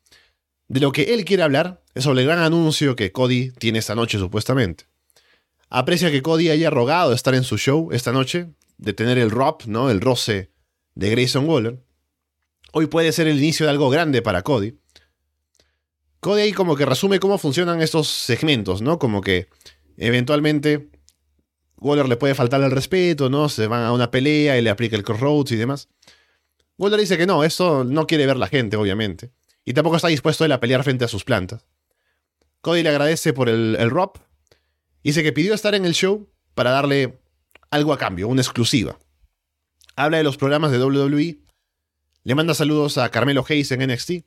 De 0.67 0.79
lo 0.79 0.91
que 0.91 1.15
él 1.15 1.25
quiere 1.25 1.41
hablar 1.41 1.81
es 1.95 2.03
sobre 2.03 2.21
el 2.21 2.27
gran 2.27 2.37
anuncio 2.37 2.95
que 2.95 3.11
Cody 3.11 3.49
tiene 3.53 3.79
esta 3.79 3.95
noche 3.95 4.19
supuestamente. 4.19 4.85
Aprecia 5.69 6.11
que 6.11 6.21
Cody 6.21 6.51
haya 6.51 6.69
rogado 6.69 7.13
estar 7.13 7.33
en 7.33 7.43
su 7.43 7.57
show 7.57 7.89
esta 7.93 8.11
noche, 8.11 8.51
de 8.77 8.93
tener 8.93 9.17
el 9.17 9.31
rap, 9.31 9.63
¿no? 9.65 9.89
El 9.89 10.01
roce 10.01 10.51
de 10.93 11.09
Grayson 11.09 11.49
Waller. 11.49 11.83
Hoy 12.71 12.87
puede 12.87 13.11
ser 13.11 13.27
el 13.27 13.37
inicio 13.37 13.65
de 13.65 13.71
algo 13.71 13.89
grande 13.89 14.21
para 14.21 14.43
Cody. 14.43 14.77
Cody 16.19 16.41
ahí 16.41 16.53
como 16.53 16.75
que 16.75 16.85
resume 16.85 17.19
cómo 17.19 17.37
funcionan 17.37 17.81
estos 17.81 18.07
segmentos, 18.07 18.81
¿no? 18.81 18.99
Como 18.99 19.21
que 19.21 19.47
eventualmente 19.97 20.89
Waller 21.77 22.07
le 22.07 22.17
puede 22.17 22.35
faltar 22.35 22.61
el 22.61 22.71
respeto, 22.71 23.29
¿no? 23.29 23.49
Se 23.49 23.67
van 23.67 23.83
a 23.83 23.93
una 23.93 24.11
pelea 24.11 24.57
y 24.57 24.61
le 24.61 24.69
aplica 24.69 24.95
el 24.95 25.03
crossroads 25.03 25.51
y 25.51 25.55
demás. 25.55 25.87
Waller 26.77 26.99
dice 26.99 27.17
que 27.17 27.25
no, 27.25 27.43
esto 27.43 27.83
no 27.83 28.05
quiere 28.05 28.25
ver 28.25 28.37
la 28.37 28.47
gente, 28.47 28.77
obviamente. 28.77 29.31
Y 29.65 29.73
tampoco 29.73 29.95
está 29.95 30.07
dispuesto 30.07 30.45
él 30.45 30.51
a 30.51 30.59
pelear 30.59 30.83
frente 30.83 31.05
a 31.05 31.07
sus 31.07 31.23
plantas. 31.23 31.65
Cody 32.61 32.83
le 32.83 32.89
agradece 32.89 33.33
por 33.33 33.49
el, 33.49 33.77
el 33.79 33.89
rob. 33.89 34.19
Dice 35.03 35.23
que 35.23 35.31
pidió 35.31 35.53
estar 35.53 35.75
en 35.75 35.85
el 35.85 35.93
show 35.93 36.29
para 36.53 36.71
darle 36.71 37.19
algo 37.71 37.93
a 37.93 37.97
cambio, 37.97 38.27
una 38.27 38.41
exclusiva. 38.41 38.97
Habla 39.95 40.17
de 40.17 40.23
los 40.23 40.37
programas 40.37 40.71
de 40.71 40.83
WWE. 40.83 41.48
Le 42.23 42.35
manda 42.35 42.53
saludos 42.53 42.97
a 42.97 43.09
Carmelo 43.09 43.45
Hayes 43.47 43.71
en 43.71 43.91
NXT 43.91 44.23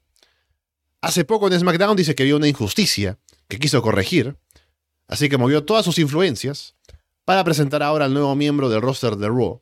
Hace 1.02 1.24
poco 1.24 1.48
en 1.48 1.58
SmackDown 1.58 1.96
dice 1.96 2.14
que 2.14 2.22
había 2.22 2.36
una 2.36 2.46
injusticia, 2.46 3.18
que 3.48 3.58
quiso 3.58 3.82
corregir, 3.82 4.36
así 5.08 5.28
que 5.28 5.36
movió 5.36 5.64
todas 5.64 5.84
sus 5.84 5.98
influencias 5.98 6.76
para 7.24 7.42
presentar 7.42 7.82
ahora 7.82 8.04
al 8.04 8.14
nuevo 8.14 8.36
miembro 8.36 8.68
del 8.68 8.80
roster 8.80 9.16
de 9.16 9.26
Raw. 9.26 9.60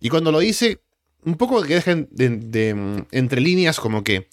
Y 0.00 0.10
cuando 0.10 0.30
lo 0.32 0.38
dice, 0.38 0.82
un 1.24 1.36
poco 1.36 1.62
que 1.62 1.74
dejen 1.74 2.08
de, 2.10 3.06
entre 3.10 3.40
líneas 3.40 3.80
como 3.80 4.04
que 4.04 4.28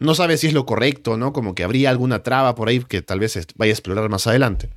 no 0.00 0.16
sabe 0.16 0.38
si 0.38 0.48
es 0.48 0.54
lo 0.54 0.66
correcto, 0.66 1.16
¿no? 1.16 1.32
Como 1.32 1.54
que 1.54 1.62
habría 1.62 1.90
alguna 1.90 2.24
traba 2.24 2.56
por 2.56 2.68
ahí 2.68 2.80
que 2.80 3.00
tal 3.00 3.20
vez 3.20 3.38
vaya 3.54 3.70
a 3.70 3.74
explorar 3.74 4.08
más 4.08 4.26
adelante. 4.26 4.70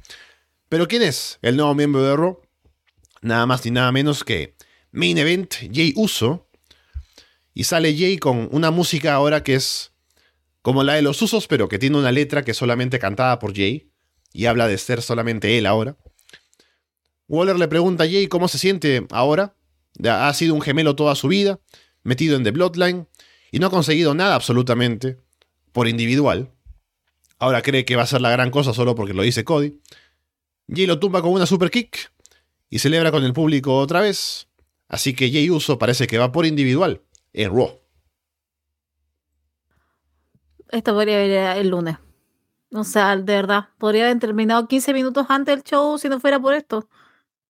Pero 0.69 0.87
¿quién 0.87 1.01
es 1.01 1.39
el 1.41 1.57
nuevo 1.57 1.73
miembro 1.73 2.03
de 2.03 2.15
Raw? 2.15 2.39
Nada 3.21 3.47
más 3.47 3.65
ni 3.65 3.71
nada 3.71 3.91
menos 3.91 4.23
que 4.23 4.53
Main 4.91 5.17
Event 5.17 5.55
Jay 5.73 5.93
Uso. 5.95 6.47
Y 7.53 7.65
sale 7.65 7.95
Jay 7.95 8.17
con 8.17 8.49
una 8.51 8.71
música 8.71 9.13
ahora 9.13 9.43
que 9.43 9.55
es 9.55 9.93
como 10.61 10.83
la 10.83 10.93
de 10.93 11.01
los 11.01 11.21
usos, 11.21 11.47
pero 11.47 11.67
que 11.69 11.77
tiene 11.77 11.97
una 11.97 12.11
letra 12.11 12.43
que 12.43 12.51
es 12.51 12.57
solamente 12.57 12.97
cantada 12.97 13.37
por 13.39 13.53
Jay. 13.55 13.91
Y 14.31 14.45
habla 14.45 14.67
de 14.67 14.77
ser 14.77 15.01
solamente 15.01 15.57
él 15.57 15.65
ahora. 15.65 15.97
Waller 17.27 17.57
le 17.57 17.67
pregunta 17.67 18.05
a 18.05 18.07
Jay 18.07 18.27
cómo 18.27 18.47
se 18.47 18.57
siente 18.57 19.05
ahora. 19.11 19.55
Ha 20.03 20.33
sido 20.33 20.55
un 20.55 20.61
gemelo 20.61 20.95
toda 20.95 21.13
su 21.15 21.27
vida, 21.27 21.59
metido 22.01 22.35
en 22.35 22.43
The 22.43 22.51
Bloodline, 22.51 23.07
y 23.51 23.59
no 23.59 23.67
ha 23.67 23.69
conseguido 23.69 24.15
nada 24.15 24.33
absolutamente 24.33 25.17
por 25.71 25.87
individual. 25.87 26.51
Ahora 27.37 27.61
cree 27.61 27.85
que 27.85 27.95
va 27.95 28.03
a 28.03 28.07
ser 28.07 28.21
la 28.21 28.31
gran 28.31 28.49
cosa 28.49 28.73
solo 28.73 28.95
porque 28.95 29.13
lo 29.13 29.21
dice 29.21 29.43
Cody. 29.43 29.79
Jay 30.67 30.87
lo 30.87 30.99
tumba 30.99 31.21
con 31.21 31.31
una 31.31 31.45
super 31.45 31.69
kick 31.69 32.11
y 32.69 32.79
celebra 32.79 33.11
con 33.11 33.23
el 33.23 33.33
público 33.33 33.77
otra 33.77 34.01
vez. 34.01 34.47
Así 34.87 35.13
que 35.13 35.31
Jay 35.31 35.49
Uso 35.49 35.77
parece 35.77 36.07
que 36.07 36.17
va 36.17 36.31
por 36.31 36.45
individual 36.47 37.01
en 37.33 37.55
Raw. 37.55 37.79
Esto 40.69 40.93
podría 40.93 41.15
haber 41.15 41.57
el 41.57 41.69
lunes. 41.69 41.97
O 42.73 42.83
sea, 42.83 43.15
de 43.15 43.23
verdad, 43.35 43.69
podría 43.77 44.05
haber 44.05 44.19
terminado 44.19 44.67
15 44.67 44.93
minutos 44.93 45.27
antes 45.29 45.55
del 45.55 45.63
show 45.63 45.97
si 45.99 46.09
no 46.09 46.19
fuera 46.19 46.39
por 46.39 46.53
esto. 46.53 46.87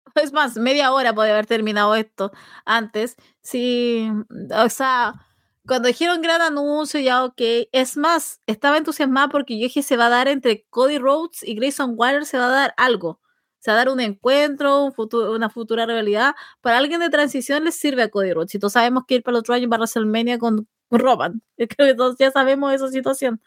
Es 0.16 0.32
más, 0.34 0.58
media 0.58 0.94
hora 0.94 1.14
podría 1.14 1.34
haber 1.34 1.48
terminado 1.48 1.96
esto 1.96 2.32
antes. 2.66 3.16
Sí, 3.42 4.12
o 4.56 4.70
sea, 4.70 5.26
cuando 5.66 5.88
dijeron 5.88 6.22
gran 6.22 6.42
anuncio, 6.42 7.00
ya 7.00 7.24
ok. 7.24 7.42
Es 7.72 7.98
más, 7.98 8.42
estaba 8.46 8.78
entusiasmada 8.78 9.30
porque 9.30 9.58
yo 9.58 9.64
dije 9.64 9.82
se 9.84 9.98
va 9.98 10.08
a 10.08 10.10
dar 10.10 10.28
entre 10.28 10.66
Cody 10.70 11.00
Rhodes 11.00 11.44
y 11.44 11.56
Grayson 11.56 11.94
Waller, 11.98 12.26
se 12.26 12.38
va 12.38 12.48
a 12.48 12.50
dar 12.50 12.74
algo. 12.78 13.20
Se 13.64 13.72
va 13.72 13.76
a 13.76 13.78
dar 13.78 13.90
un 13.90 14.02
encuentro, 14.02 14.94
una 15.34 15.50
futura 15.50 15.86
rivalidad. 15.86 16.36
Para 16.60 16.80
alguien 16.80 17.00
de 17.00 17.10
transición 17.10 17.64
les 17.64 17.76
sirve 17.76 18.04
a 18.04 18.10
Cody 18.10 18.34
Rhodes. 18.34 18.54
Y 18.56 18.60
todos 18.60 18.74
sabemos 18.74 19.06
que 19.08 19.16
ir 19.16 19.24
para 19.24 19.34
los 19.34 19.40
otro 19.40 19.56
año 19.56 19.70
para 19.70 19.80
WrestleMania 19.84 20.38
con 20.38 20.68
Roman. 20.92 21.42
Creo 21.56 21.88
que 21.88 21.96
todos 21.96 22.18
ya 22.20 22.30
sabemos 22.32 22.74
esa 22.74 22.90
situación. 22.90 23.42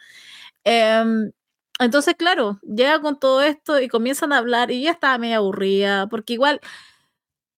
Em, 0.65 1.33
entonces, 1.79 2.15
claro, 2.17 2.59
llega 2.63 2.99
con 3.03 3.19
todo 3.19 3.43
esto 3.43 3.79
y 3.79 3.89
comienzan 3.89 4.33
a 4.33 4.39
hablar 4.39 4.71
y 4.71 4.85
ya 4.85 4.93
estaba 4.93 5.19
medio 5.19 5.37
aburrida, 5.37 6.09
porque 6.09 6.33
igual 6.33 6.61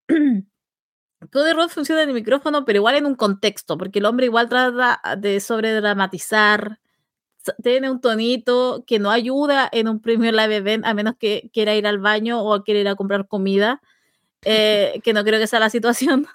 Cody 1.33 1.53
Rhodes 1.53 1.75
funciona 1.75 2.03
en 2.03 2.09
el 2.09 2.15
micrófono, 2.17 2.65
pero 2.65 2.79
igual 2.79 2.97
en 2.97 3.07
un 3.07 3.15
contexto, 3.15 3.79
porque 3.79 4.01
el 4.01 4.07
hombre 4.07 4.27
igual 4.27 4.49
trata 4.49 5.01
de 5.17 5.39
sobredramatizar, 5.41 6.81
tiene 7.63 7.91
un 7.91 8.01
tonito 8.01 8.85
que 8.87 8.99
no 8.99 9.11
ayuda 9.11 9.69
en 9.73 9.89
un 9.89 10.01
premio 10.01 10.33
live 10.33 10.57
event, 10.57 10.85
a 10.87 10.95
menos 10.95 11.15
que 11.19 11.51
quiera 11.53 11.75
ir 11.75 11.87
al 11.87 11.99
baño 11.99 12.43
o 12.43 12.63
quiera 12.65 12.81
ir 12.81 12.89
a 12.89 12.97
comprar 12.97 13.29
comida, 13.29 13.83
eh, 14.45 15.01
que 15.05 15.13
no 15.13 15.25
creo 15.25 15.41
que 15.41 15.47
sea 15.47 15.61
la 15.61 15.71
situación. 15.71 16.27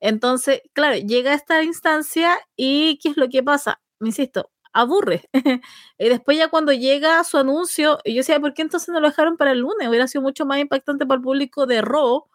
Entonces, 0.00 0.62
claro, 0.72 0.96
llega 0.96 1.32
a 1.32 1.34
esta 1.34 1.62
instancia 1.62 2.38
y 2.56 2.98
¿qué 3.02 3.10
es 3.10 3.16
lo 3.16 3.28
que 3.28 3.42
pasa? 3.42 3.80
Me 3.98 4.08
insisto, 4.08 4.50
aburre. 4.72 5.28
y 5.98 6.08
después 6.08 6.38
ya 6.38 6.48
cuando 6.48 6.72
llega 6.72 7.22
su 7.24 7.38
anuncio, 7.38 7.98
yo 8.04 8.16
decía, 8.16 8.40
¿por 8.40 8.54
qué 8.54 8.62
entonces 8.62 8.88
no 8.90 9.00
lo 9.00 9.08
dejaron 9.08 9.36
para 9.36 9.52
el 9.52 9.60
lunes? 9.60 9.88
Hubiera 9.88 10.08
sido 10.08 10.22
mucho 10.22 10.46
más 10.46 10.58
impactante 10.60 11.06
para 11.06 11.18
el 11.18 11.22
público 11.22 11.66
de 11.66 11.82
Raw 11.82 12.26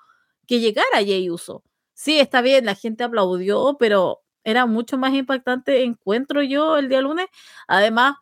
que 0.48 0.60
llegara 0.60 0.98
Jay 1.00 1.30
Uso 1.30 1.64
sí, 1.96 2.20
está 2.20 2.42
bien, 2.42 2.66
la 2.66 2.76
gente 2.76 3.04
aplaudió, 3.04 3.78
pero 3.80 4.22
era 4.46 4.66
mucho 4.66 4.98
más 4.98 5.14
impactante, 5.14 5.84
encuentro 5.84 6.41
yo 6.41 6.78
el 6.78 6.89
día 6.89 7.02
lunes. 7.02 7.28
Además, 7.68 8.16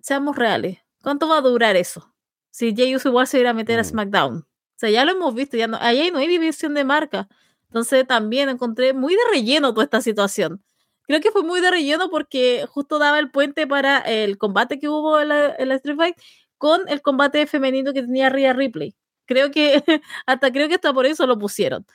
seamos 0.00 0.36
reales, 0.36 0.78
¿cuánto 1.02 1.28
va 1.28 1.38
a 1.38 1.40
durar 1.40 1.76
eso? 1.76 2.14
Si 2.50 2.74
Jay 2.76 2.94
Uso 2.94 3.08
igual 3.08 3.26
se 3.26 3.40
iba 3.40 3.50
a 3.50 3.54
meter 3.54 3.78
a 3.78 3.82
mm. 3.82 3.86
SmackDown. 3.86 4.36
O 4.38 4.78
sea, 4.78 4.90
ya 4.90 5.04
lo 5.04 5.12
hemos 5.12 5.34
visto, 5.34 5.56
ya 5.56 5.66
no, 5.66 5.78
ahí 5.80 6.10
no 6.10 6.18
hay 6.18 6.28
división 6.28 6.74
de 6.74 6.84
marca. 6.84 7.28
Entonces 7.68 8.06
también 8.06 8.48
encontré 8.48 8.92
muy 8.92 9.14
de 9.14 9.20
relleno 9.32 9.72
toda 9.74 9.84
esta 9.84 10.00
situación. 10.00 10.62
Creo 11.02 11.20
que 11.20 11.30
fue 11.32 11.42
muy 11.42 11.60
de 11.60 11.70
relleno 11.70 12.10
porque 12.10 12.66
justo 12.68 12.98
daba 12.98 13.18
el 13.18 13.30
puente 13.30 13.66
para 13.66 13.98
el 14.00 14.38
combate 14.38 14.78
que 14.78 14.88
hubo 14.88 15.20
en 15.20 15.28
la, 15.28 15.54
en 15.56 15.68
la 15.68 15.74
Street 15.76 15.96
Fight 15.96 16.16
con 16.58 16.88
el 16.88 17.02
combate 17.02 17.46
femenino 17.46 17.92
que 17.92 18.02
tenía 18.02 18.30
Rhea 18.30 18.52
Ripley. 18.52 18.94
Creo 19.26 19.50
que 19.50 19.82
hasta 20.26 20.52
creo 20.52 20.68
que 20.68 20.74
hasta 20.76 20.92
por 20.92 21.06
eso 21.06 21.26
lo 21.26 21.38
pusieron 21.38 21.86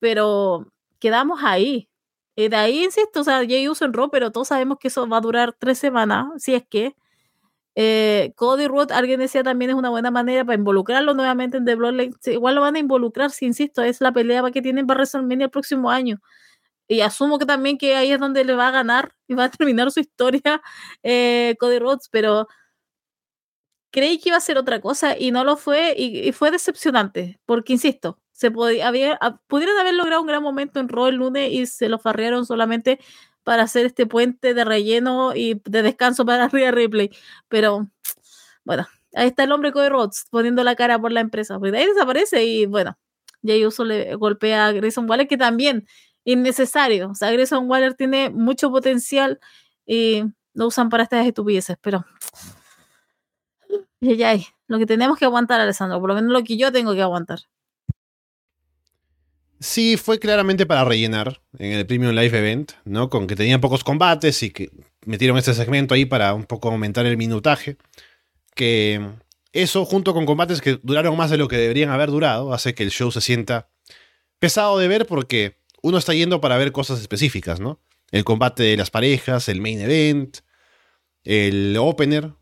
pero 0.00 0.72
quedamos 0.98 1.40
ahí. 1.44 1.88
Y 2.40 2.48
de 2.48 2.56
ahí, 2.56 2.84
insisto, 2.84 3.20
o 3.20 3.24
sea, 3.24 3.38
Jay 3.46 3.68
Uso 3.68 3.84
en 3.84 3.92
pero 4.10 4.32
todos 4.32 4.48
sabemos 4.48 4.78
que 4.78 4.88
eso 4.88 5.06
va 5.06 5.18
a 5.18 5.20
durar 5.20 5.52
tres 5.58 5.78
semanas, 5.78 6.26
si 6.38 6.54
es 6.54 6.64
que. 6.66 6.96
Eh, 7.76 8.32
Cody 8.36 8.66
Rhodes, 8.68 8.96
alguien 8.96 9.20
decía 9.20 9.42
también 9.44 9.70
es 9.70 9.76
una 9.76 9.90
buena 9.90 10.10
manera 10.10 10.44
para 10.44 10.56
involucrarlo 10.58 11.14
nuevamente 11.14 11.58
en 11.58 11.64
The 11.66 11.74
Bloodline. 11.76 12.14
Igual 12.26 12.54
lo 12.56 12.62
van 12.62 12.76
a 12.76 12.78
involucrar, 12.80 13.30
si 13.30 13.46
insisto, 13.46 13.82
es 13.82 14.00
la 14.00 14.12
pelea 14.12 14.42
que 14.52 14.62
tienen 14.62 14.86
para 14.86 14.98
WrestleMania 15.00 15.46
el 15.46 15.50
próximo 15.50 15.90
año. 15.90 16.20
Y 16.88 17.02
asumo 17.02 17.38
que 17.38 17.46
también 17.46 17.78
que 17.78 17.96
ahí 17.96 18.12
es 18.12 18.20
donde 18.20 18.44
le 18.44 18.54
va 18.54 18.68
a 18.68 18.72
ganar 18.72 19.14
y 19.28 19.34
va 19.34 19.44
a 19.46 19.50
terminar 19.52 19.90
su 19.92 20.00
historia 20.00 20.62
eh, 21.04 21.56
Cody 21.60 21.78
Rhodes, 21.80 22.08
pero 22.10 22.48
creí 23.92 24.18
que 24.20 24.30
iba 24.30 24.38
a 24.38 24.40
ser 24.40 24.58
otra 24.58 24.80
cosa 24.80 25.18
y 25.18 25.30
no 25.32 25.44
lo 25.44 25.56
fue 25.56 25.94
y 25.96 26.32
fue 26.32 26.50
decepcionante, 26.52 27.40
porque 27.46 27.72
insisto, 27.74 28.19
se 28.40 28.50
podía, 28.50 28.88
había, 28.88 29.18
pudieron 29.48 29.76
haber 29.78 29.92
logrado 29.92 30.22
un 30.22 30.26
gran 30.26 30.42
momento 30.42 30.80
en 30.80 30.88
Raw 30.88 31.08
el 31.08 31.16
lunes 31.16 31.52
y 31.52 31.66
se 31.66 31.90
lo 31.90 31.98
farrearon 31.98 32.46
solamente 32.46 32.98
para 33.44 33.64
hacer 33.64 33.84
este 33.84 34.06
puente 34.06 34.54
de 34.54 34.64
relleno 34.64 35.34
y 35.36 35.60
de 35.66 35.82
descanso 35.82 36.24
para 36.24 36.48
Rhea 36.52 36.70
Ripley. 36.70 37.10
Pero 37.48 37.90
bueno, 38.64 38.86
ahí 39.14 39.28
está 39.28 39.44
el 39.44 39.52
hombre 39.52 39.72
Cody 39.72 39.90
Rhodes 39.90 40.26
poniendo 40.30 40.64
la 40.64 40.74
cara 40.74 40.98
por 40.98 41.12
la 41.12 41.20
empresa. 41.20 41.58
Pues 41.58 41.74
ahí 41.74 41.84
desaparece 41.84 42.42
y 42.46 42.64
bueno, 42.64 42.96
Jay 43.44 43.66
Uso 43.66 43.84
le 43.84 44.14
golpea 44.14 44.68
a 44.68 44.72
Grayson 44.72 45.08
Waller, 45.08 45.28
que 45.28 45.36
también 45.36 45.86
innecesario. 46.24 47.10
O 47.10 47.14
sea, 47.14 47.30
Grayson 47.30 47.68
Waller 47.68 47.92
tiene 47.92 48.30
mucho 48.30 48.70
potencial 48.70 49.38
y 49.84 50.24
lo 50.54 50.68
usan 50.68 50.88
para 50.88 51.02
estas 51.02 51.26
estupideces, 51.26 51.76
pero. 51.82 52.06
Ya, 54.00 54.34
lo 54.66 54.78
que 54.78 54.86
tenemos 54.86 55.18
que 55.18 55.26
aguantar, 55.26 55.60
Alessandro, 55.60 56.00
por 56.00 56.08
lo 56.08 56.14
menos 56.14 56.32
lo 56.32 56.42
que 56.42 56.56
yo 56.56 56.72
tengo 56.72 56.94
que 56.94 57.02
aguantar. 57.02 57.40
Sí, 59.60 59.98
fue 59.98 60.18
claramente 60.18 60.64
para 60.64 60.84
rellenar 60.84 61.42
en 61.58 61.72
el 61.72 61.86
Premium 61.86 62.14
Live 62.14 62.38
Event, 62.38 62.72
¿no? 62.86 63.10
Con 63.10 63.26
que 63.26 63.36
tenían 63.36 63.60
pocos 63.60 63.84
combates 63.84 64.42
y 64.42 64.50
que 64.50 64.70
metieron 65.04 65.36
este 65.36 65.52
segmento 65.52 65.92
ahí 65.94 66.06
para 66.06 66.32
un 66.32 66.44
poco 66.44 66.70
aumentar 66.70 67.04
el 67.04 67.18
minutaje. 67.18 67.76
Que 68.54 69.06
eso, 69.52 69.84
junto 69.84 70.14
con 70.14 70.24
combates 70.24 70.62
que 70.62 70.80
duraron 70.82 71.14
más 71.14 71.30
de 71.30 71.36
lo 71.36 71.46
que 71.46 71.58
deberían 71.58 71.90
haber 71.90 72.10
durado, 72.10 72.54
hace 72.54 72.74
que 72.74 72.82
el 72.82 72.90
show 72.90 73.12
se 73.12 73.20
sienta 73.20 73.68
pesado 74.38 74.78
de 74.78 74.88
ver 74.88 75.06
porque 75.06 75.58
uno 75.82 75.98
está 75.98 76.14
yendo 76.14 76.40
para 76.40 76.56
ver 76.56 76.72
cosas 76.72 76.98
específicas, 77.00 77.60
¿no? 77.60 77.82
El 78.12 78.24
combate 78.24 78.62
de 78.62 78.76
las 78.78 78.90
parejas, 78.90 79.50
el 79.50 79.60
main 79.60 79.80
event, 79.80 80.38
el 81.22 81.76
opener. 81.78 82.32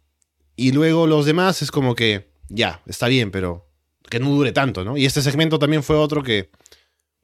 Y 0.55 0.71
luego 0.71 1.09
los 1.09 1.27
demás 1.27 1.63
es 1.63 1.73
como 1.73 1.97
que, 1.97 2.31
ya, 2.49 2.81
está 2.87 3.09
bien, 3.09 3.33
pero 3.33 3.69
que 4.09 4.21
no 4.21 4.31
dure 4.31 4.53
tanto, 4.53 4.85
¿no? 4.85 4.97
Y 4.97 5.05
este 5.05 5.21
segmento 5.21 5.59
también 5.59 5.83
fue 5.83 5.97
otro 5.97 6.23
que 6.23 6.51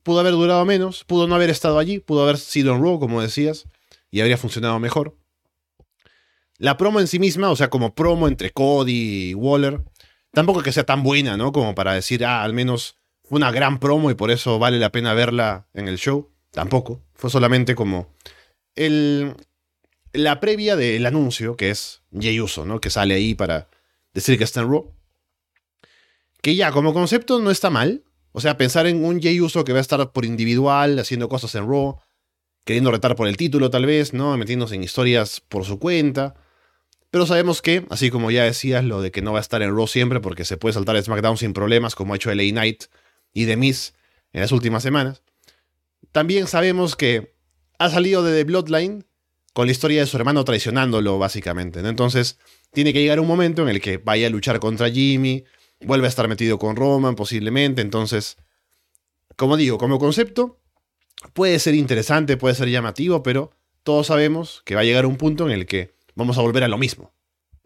Pudo 0.04 0.20
haber 0.20 0.34
durado 0.34 0.64
menos, 0.64 1.02
pudo 1.02 1.26
no 1.26 1.34
haber 1.34 1.50
estado 1.50 1.80
allí, 1.80 1.98
pudo 1.98 2.22
haber 2.22 2.38
sido 2.38 2.72
en 2.74 2.82
Raw, 2.82 3.00
como 3.00 3.20
decías, 3.20 3.66
y 4.12 4.20
habría 4.20 4.36
funcionado 4.36 4.78
mejor. 4.78 5.16
La 6.58 6.76
promo 6.76 7.00
en 7.00 7.08
sí 7.08 7.18
misma, 7.18 7.50
o 7.50 7.56
sea, 7.56 7.70
como 7.70 7.96
promo 7.96 8.28
entre 8.28 8.50
Cody 8.50 9.30
y 9.30 9.34
Waller, 9.34 9.82
tampoco 10.32 10.62
que 10.62 10.70
sea 10.70 10.84
tan 10.84 11.02
buena, 11.02 11.36
¿no? 11.36 11.50
Como 11.50 11.74
para 11.74 11.94
decir, 11.94 12.24
ah, 12.24 12.44
al 12.44 12.52
menos 12.52 12.96
fue 13.24 13.38
una 13.38 13.50
gran 13.50 13.80
promo 13.80 14.10
y 14.10 14.14
por 14.14 14.30
eso 14.30 14.60
vale 14.60 14.78
la 14.78 14.92
pena 14.92 15.14
verla 15.14 15.66
en 15.74 15.88
el 15.88 15.98
show. 15.98 16.30
Tampoco. 16.50 17.02
Fue 17.14 17.30
solamente 17.30 17.74
como 17.74 18.14
el, 18.76 19.34
la 20.12 20.38
previa 20.38 20.76
del 20.76 21.04
anuncio, 21.06 21.56
que 21.56 21.70
es 21.70 22.02
Jay 22.12 22.40
Uso, 22.40 22.64
¿no? 22.64 22.80
Que 22.80 22.90
sale 22.90 23.14
ahí 23.14 23.34
para 23.34 23.68
decir 24.12 24.38
que 24.38 24.44
está 24.44 24.60
en 24.60 24.70
Raw. 24.70 24.92
Que 26.40 26.54
ya, 26.54 26.70
como 26.70 26.92
concepto 26.92 27.40
no 27.40 27.50
está 27.50 27.70
mal. 27.70 28.04
O 28.36 28.40
sea, 28.40 28.56
pensar 28.56 28.88
en 28.88 29.04
un 29.04 29.22
Jay 29.22 29.40
Uso 29.40 29.62
que 29.64 29.72
va 29.72 29.78
a 29.78 29.80
estar 29.80 30.10
por 30.10 30.24
individual, 30.24 30.98
haciendo 30.98 31.28
cosas 31.28 31.54
en 31.54 31.68
Raw, 31.68 31.98
queriendo 32.64 32.90
retar 32.90 33.14
por 33.14 33.28
el 33.28 33.36
título 33.36 33.70
tal 33.70 33.86
vez, 33.86 34.12
¿no? 34.12 34.36
Metiéndose 34.36 34.74
en 34.74 34.82
historias 34.82 35.40
por 35.40 35.64
su 35.64 35.78
cuenta. 35.78 36.34
Pero 37.12 37.26
sabemos 37.26 37.62
que, 37.62 37.86
así 37.90 38.10
como 38.10 38.32
ya 38.32 38.42
decías, 38.42 38.82
lo 38.82 39.00
de 39.00 39.12
que 39.12 39.22
no 39.22 39.32
va 39.32 39.38
a 39.38 39.40
estar 39.40 39.62
en 39.62 39.70
Raw 39.70 39.86
siempre 39.86 40.18
porque 40.18 40.44
se 40.44 40.56
puede 40.56 40.72
saltar 40.72 41.00
SmackDown 41.00 41.36
sin 41.36 41.52
problemas, 41.52 41.94
como 41.94 42.12
ha 42.12 42.16
hecho 42.16 42.34
LA 42.34 42.50
Knight 42.50 42.86
y 43.32 43.46
The 43.46 43.56
Miz 43.56 43.94
en 44.32 44.40
las 44.40 44.50
últimas 44.50 44.82
semanas. 44.82 45.22
También 46.10 46.48
sabemos 46.48 46.96
que 46.96 47.36
ha 47.78 47.88
salido 47.88 48.24
de 48.24 48.36
The 48.36 48.42
Bloodline 48.42 49.06
con 49.52 49.66
la 49.66 49.72
historia 49.72 50.00
de 50.00 50.08
su 50.08 50.16
hermano 50.16 50.44
traicionándolo, 50.44 51.20
básicamente. 51.20 51.78
Entonces, 51.78 52.40
tiene 52.72 52.92
que 52.92 53.00
llegar 53.00 53.20
un 53.20 53.28
momento 53.28 53.62
en 53.62 53.68
el 53.68 53.80
que 53.80 53.98
vaya 53.98 54.26
a 54.26 54.30
luchar 54.30 54.58
contra 54.58 54.90
Jimmy, 54.90 55.44
vuelve 55.84 56.06
a 56.06 56.08
estar 56.08 56.28
metido 56.28 56.58
con 56.58 56.76
Roman, 56.76 57.14
posiblemente. 57.14 57.82
Entonces, 57.82 58.36
como 59.36 59.56
digo, 59.56 59.78
como 59.78 59.98
concepto, 59.98 60.60
puede 61.32 61.58
ser 61.58 61.74
interesante, 61.74 62.36
puede 62.36 62.54
ser 62.54 62.68
llamativo, 62.68 63.22
pero 63.22 63.50
todos 63.82 64.08
sabemos 64.08 64.62
que 64.64 64.74
va 64.74 64.82
a 64.82 64.84
llegar 64.84 65.06
un 65.06 65.16
punto 65.16 65.46
en 65.46 65.52
el 65.52 65.66
que 65.66 65.94
vamos 66.14 66.38
a 66.38 66.42
volver 66.42 66.64
a 66.64 66.68
lo 66.68 66.78
mismo. 66.78 67.14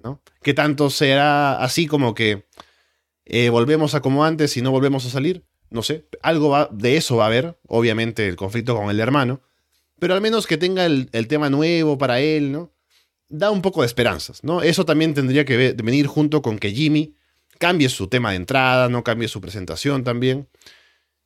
¿no? 0.02 0.22
Que 0.42 0.54
tanto 0.54 0.90
será 0.90 1.62
así 1.62 1.86
como 1.86 2.14
que 2.14 2.46
eh, 3.24 3.50
volvemos 3.50 3.94
a 3.94 4.00
como 4.00 4.24
antes 4.24 4.56
y 4.56 4.62
no 4.62 4.70
volvemos 4.70 5.04
a 5.06 5.10
salir. 5.10 5.44
No 5.70 5.82
sé, 5.82 6.08
algo 6.22 6.48
va, 6.48 6.68
de 6.72 6.96
eso 6.96 7.16
va 7.16 7.24
a 7.24 7.26
haber, 7.26 7.58
obviamente 7.66 8.26
el 8.26 8.36
conflicto 8.36 8.74
con 8.74 8.88
el 8.88 9.00
hermano, 9.00 9.42
pero 9.98 10.14
al 10.14 10.22
menos 10.22 10.46
que 10.46 10.56
tenga 10.56 10.86
el, 10.86 11.10
tema 11.28 11.50
nuevo 11.50 11.98
para 11.98 12.20
él, 12.20 12.52
¿no? 12.52 12.72
Da 13.28 13.50
un 13.50 13.60
poco 13.60 13.82
de 13.82 13.86
esperanzas, 13.86 14.42
¿no? 14.42 14.62
Eso 14.62 14.86
también 14.86 15.12
tendría 15.12 15.44
que 15.44 15.74
venir 15.74 16.06
junto 16.06 16.40
con 16.40 16.58
que 16.58 16.70
Jimmy 16.70 17.16
cambie 17.58 17.88
su 17.88 18.08
tema 18.08 18.30
de 18.30 18.36
entrada, 18.36 18.88
no 18.88 19.04
cambie 19.04 19.28
su 19.28 19.40
presentación 19.40 20.04
también. 20.04 20.48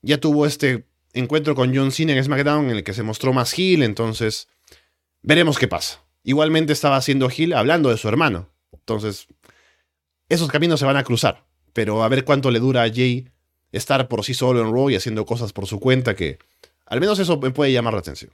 Ya 0.00 0.18
tuvo 0.18 0.46
este 0.46 0.86
encuentro 1.12 1.54
con 1.54 1.74
John 1.74 1.92
Cena 1.92 2.12
en 2.12 2.24
SmackDown 2.24 2.70
en 2.70 2.76
el 2.78 2.84
que 2.84 2.94
se 2.94 3.02
mostró 3.02 3.32
más 3.32 3.56
Hill, 3.58 3.82
entonces 3.82 4.48
veremos 5.22 5.58
qué 5.58 5.68
pasa. 5.68 6.02
Igualmente 6.24 6.72
estaba 6.72 6.96
haciendo 6.96 7.28
Hill 7.34 7.52
hablando 7.52 7.90
de 7.90 7.96
su 7.96 8.08
hermano, 8.08 8.48
entonces 8.72 9.26
esos 10.28 10.48
caminos 10.48 10.80
se 10.80 10.86
van 10.86 10.96
a 10.96 11.04
cruzar, 11.04 11.44
pero 11.72 12.02
a 12.02 12.08
ver 12.08 12.24
cuánto 12.24 12.50
le 12.50 12.58
dura 12.58 12.82
a 12.82 12.88
Jay 12.88 13.28
estar 13.70 14.08
por 14.08 14.24
sí 14.24 14.34
solo 14.34 14.60
en 14.60 14.72
Raw 14.72 14.90
y 14.90 14.96
haciendo 14.96 15.26
cosas 15.26 15.52
por 15.52 15.66
su 15.66 15.80
cuenta 15.80 16.14
que 16.14 16.38
al 16.86 17.00
menos 17.00 17.18
eso 17.18 17.38
me 17.38 17.50
puede 17.50 17.72
llamar 17.72 17.94
la 17.94 18.00
atención. 18.00 18.32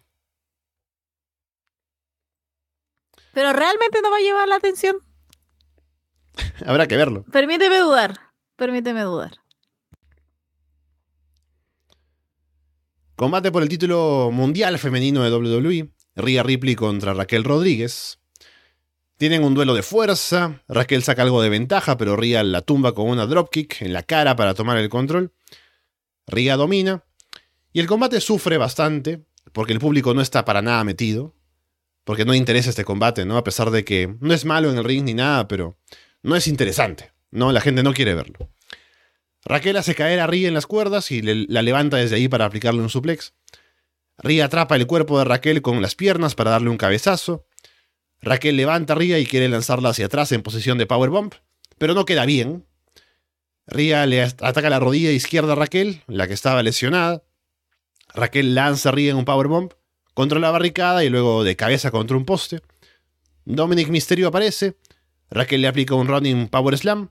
Pero 3.32 3.52
realmente 3.52 4.00
no 4.02 4.10
va 4.10 4.16
a 4.16 4.20
llevar 4.20 4.48
la 4.48 4.56
atención. 4.56 4.96
Habrá 6.66 6.86
que 6.86 6.96
verlo. 6.96 7.24
Permíteme 7.30 7.78
dudar. 7.78 8.14
Permíteme 8.56 9.02
dudar. 9.02 9.32
Combate 13.16 13.50
por 13.50 13.62
el 13.62 13.68
título 13.68 14.30
mundial 14.32 14.78
femenino 14.78 15.22
de 15.22 15.34
WWE. 15.34 15.90
Rhea 16.14 16.42
Ripley 16.42 16.74
contra 16.74 17.14
Raquel 17.14 17.44
Rodríguez. 17.44 18.20
Tienen 19.16 19.42
un 19.42 19.54
duelo 19.54 19.74
de 19.74 19.82
fuerza. 19.82 20.62
Raquel 20.68 21.02
saca 21.02 21.22
algo 21.22 21.42
de 21.42 21.48
ventaja, 21.48 21.96
pero 21.96 22.16
Rhea 22.16 22.42
la 22.44 22.62
tumba 22.62 22.92
con 22.92 23.08
una 23.08 23.26
dropkick 23.26 23.82
en 23.82 23.92
la 23.92 24.04
cara 24.04 24.36
para 24.36 24.54
tomar 24.54 24.78
el 24.78 24.88
control. 24.88 25.32
Rhea 26.26 26.56
domina. 26.56 27.04
Y 27.72 27.80
el 27.80 27.86
combate 27.86 28.20
sufre 28.20 28.56
bastante, 28.56 29.24
porque 29.52 29.72
el 29.72 29.78
público 29.80 30.14
no 30.14 30.20
está 30.20 30.44
para 30.44 30.62
nada 30.62 30.84
metido 30.84 31.34
porque 32.08 32.24
no 32.24 32.32
interesa 32.32 32.70
este 32.70 32.86
combate, 32.86 33.26
¿no? 33.26 33.36
A 33.36 33.44
pesar 33.44 33.70
de 33.70 33.84
que 33.84 34.16
no 34.20 34.32
es 34.32 34.46
malo 34.46 34.70
en 34.70 34.78
el 34.78 34.84
ring 34.84 35.04
ni 35.04 35.12
nada, 35.12 35.46
pero 35.46 35.76
no 36.22 36.36
es 36.36 36.46
interesante, 36.46 37.12
¿no? 37.30 37.52
La 37.52 37.60
gente 37.60 37.82
no 37.82 37.94
quiere 37.94 38.14
verlo. 38.14 38.50
Raquel 39.44 39.76
hace 39.76 39.94
caer 39.94 40.20
a 40.20 40.26
Ria 40.26 40.48
en 40.48 40.54
las 40.54 40.66
cuerdas 40.66 41.10
y 41.10 41.22
la 41.22 41.62
levanta 41.62 41.96
desde 41.96 42.16
ahí 42.16 42.28
para 42.28 42.44
aplicarle 42.44 42.82
un 42.82 42.90
suplex. 42.90 43.34
Ria 44.18 44.46
atrapa 44.46 44.76
el 44.76 44.86
cuerpo 44.86 45.18
de 45.18 45.24
Raquel 45.24 45.62
con 45.62 45.80
las 45.80 45.94
piernas 45.94 46.34
para 46.34 46.50
darle 46.50 46.70
un 46.70 46.76
cabezazo. 46.76 47.46
Raquel 48.20 48.56
levanta 48.56 48.94
a 48.94 48.96
Ria 48.96 49.18
y 49.18 49.26
quiere 49.26 49.48
lanzarla 49.48 49.90
hacia 49.90 50.06
atrás 50.06 50.32
en 50.32 50.42
posición 50.42 50.76
de 50.76 50.86
powerbomb, 50.86 51.32
pero 51.78 51.94
no 51.94 52.04
queda 52.04 52.26
bien. 52.26 52.66
Ria 53.66 54.06
le 54.06 54.22
ataca 54.22 54.68
la 54.70 54.80
rodilla 54.80 55.12
izquierda 55.12 55.52
a 55.52 55.56
Raquel, 55.56 56.02
la 56.08 56.26
que 56.26 56.34
estaba 56.34 56.62
lesionada. 56.62 57.22
Raquel 58.12 58.54
lanza 58.54 58.88
a 58.88 58.92
Ria 58.92 59.12
en 59.12 59.18
un 59.18 59.24
powerbomb, 59.24 59.72
contra 60.14 60.40
la 60.40 60.50
barricada 60.50 61.04
y 61.04 61.10
luego 61.10 61.44
de 61.44 61.54
cabeza 61.54 61.92
contra 61.92 62.16
un 62.16 62.24
poste. 62.24 62.60
Dominic 63.44 63.88
Mysterio 63.88 64.28
aparece. 64.28 64.76
Raquel 65.30 65.62
le 65.62 65.68
aplica 65.68 65.94
un 65.94 66.08
running 66.08 66.48
power 66.48 66.76
slam. 66.76 67.10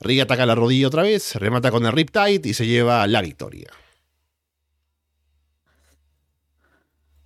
Ria 0.00 0.24
ataca 0.24 0.46
la 0.46 0.54
rodilla 0.54 0.88
otra 0.88 1.02
vez, 1.02 1.34
remata 1.36 1.70
con 1.70 1.84
el 1.84 1.92
riptide 1.92 2.48
y 2.48 2.54
se 2.54 2.66
lleva 2.66 3.06
la 3.06 3.20
victoria. 3.20 3.70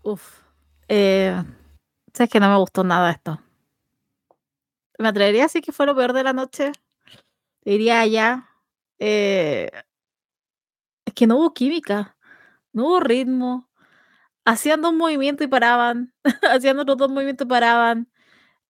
Uf. 0.03 0.41
Eh, 0.89 1.43
sabes 2.13 2.31
que 2.31 2.41
no 2.41 2.49
me 2.49 2.59
gustó 2.59 2.85
nada 2.85 3.11
esto. 3.11 3.41
Me 4.99 5.09
atrevería 5.09 5.43
a 5.43 5.47
decir 5.47 5.63
que 5.63 5.73
fue 5.73 5.87
lo 5.87 5.95
peor 5.95 6.13
de 6.13 6.25
la 6.25 6.33
noche. 6.33 6.73
Diría 7.65 8.05
ya. 8.07 8.49
Eh, 8.99 9.71
es 11.05 11.15
que 11.15 11.27
no 11.27 11.37
hubo 11.37 11.55
química. 11.55 12.17
No 12.73 12.87
hubo 12.87 13.01
ritmo 13.01 13.71
hacían 14.45 14.83
dos 14.83 14.93
movimientos 14.93 15.45
y 15.45 15.49
paraban, 15.49 16.13
hacían 16.51 16.79
otros 16.79 16.99
dos 16.99 17.11
movimientos 17.11 17.47
y 17.47 17.49
paraban. 17.49 18.09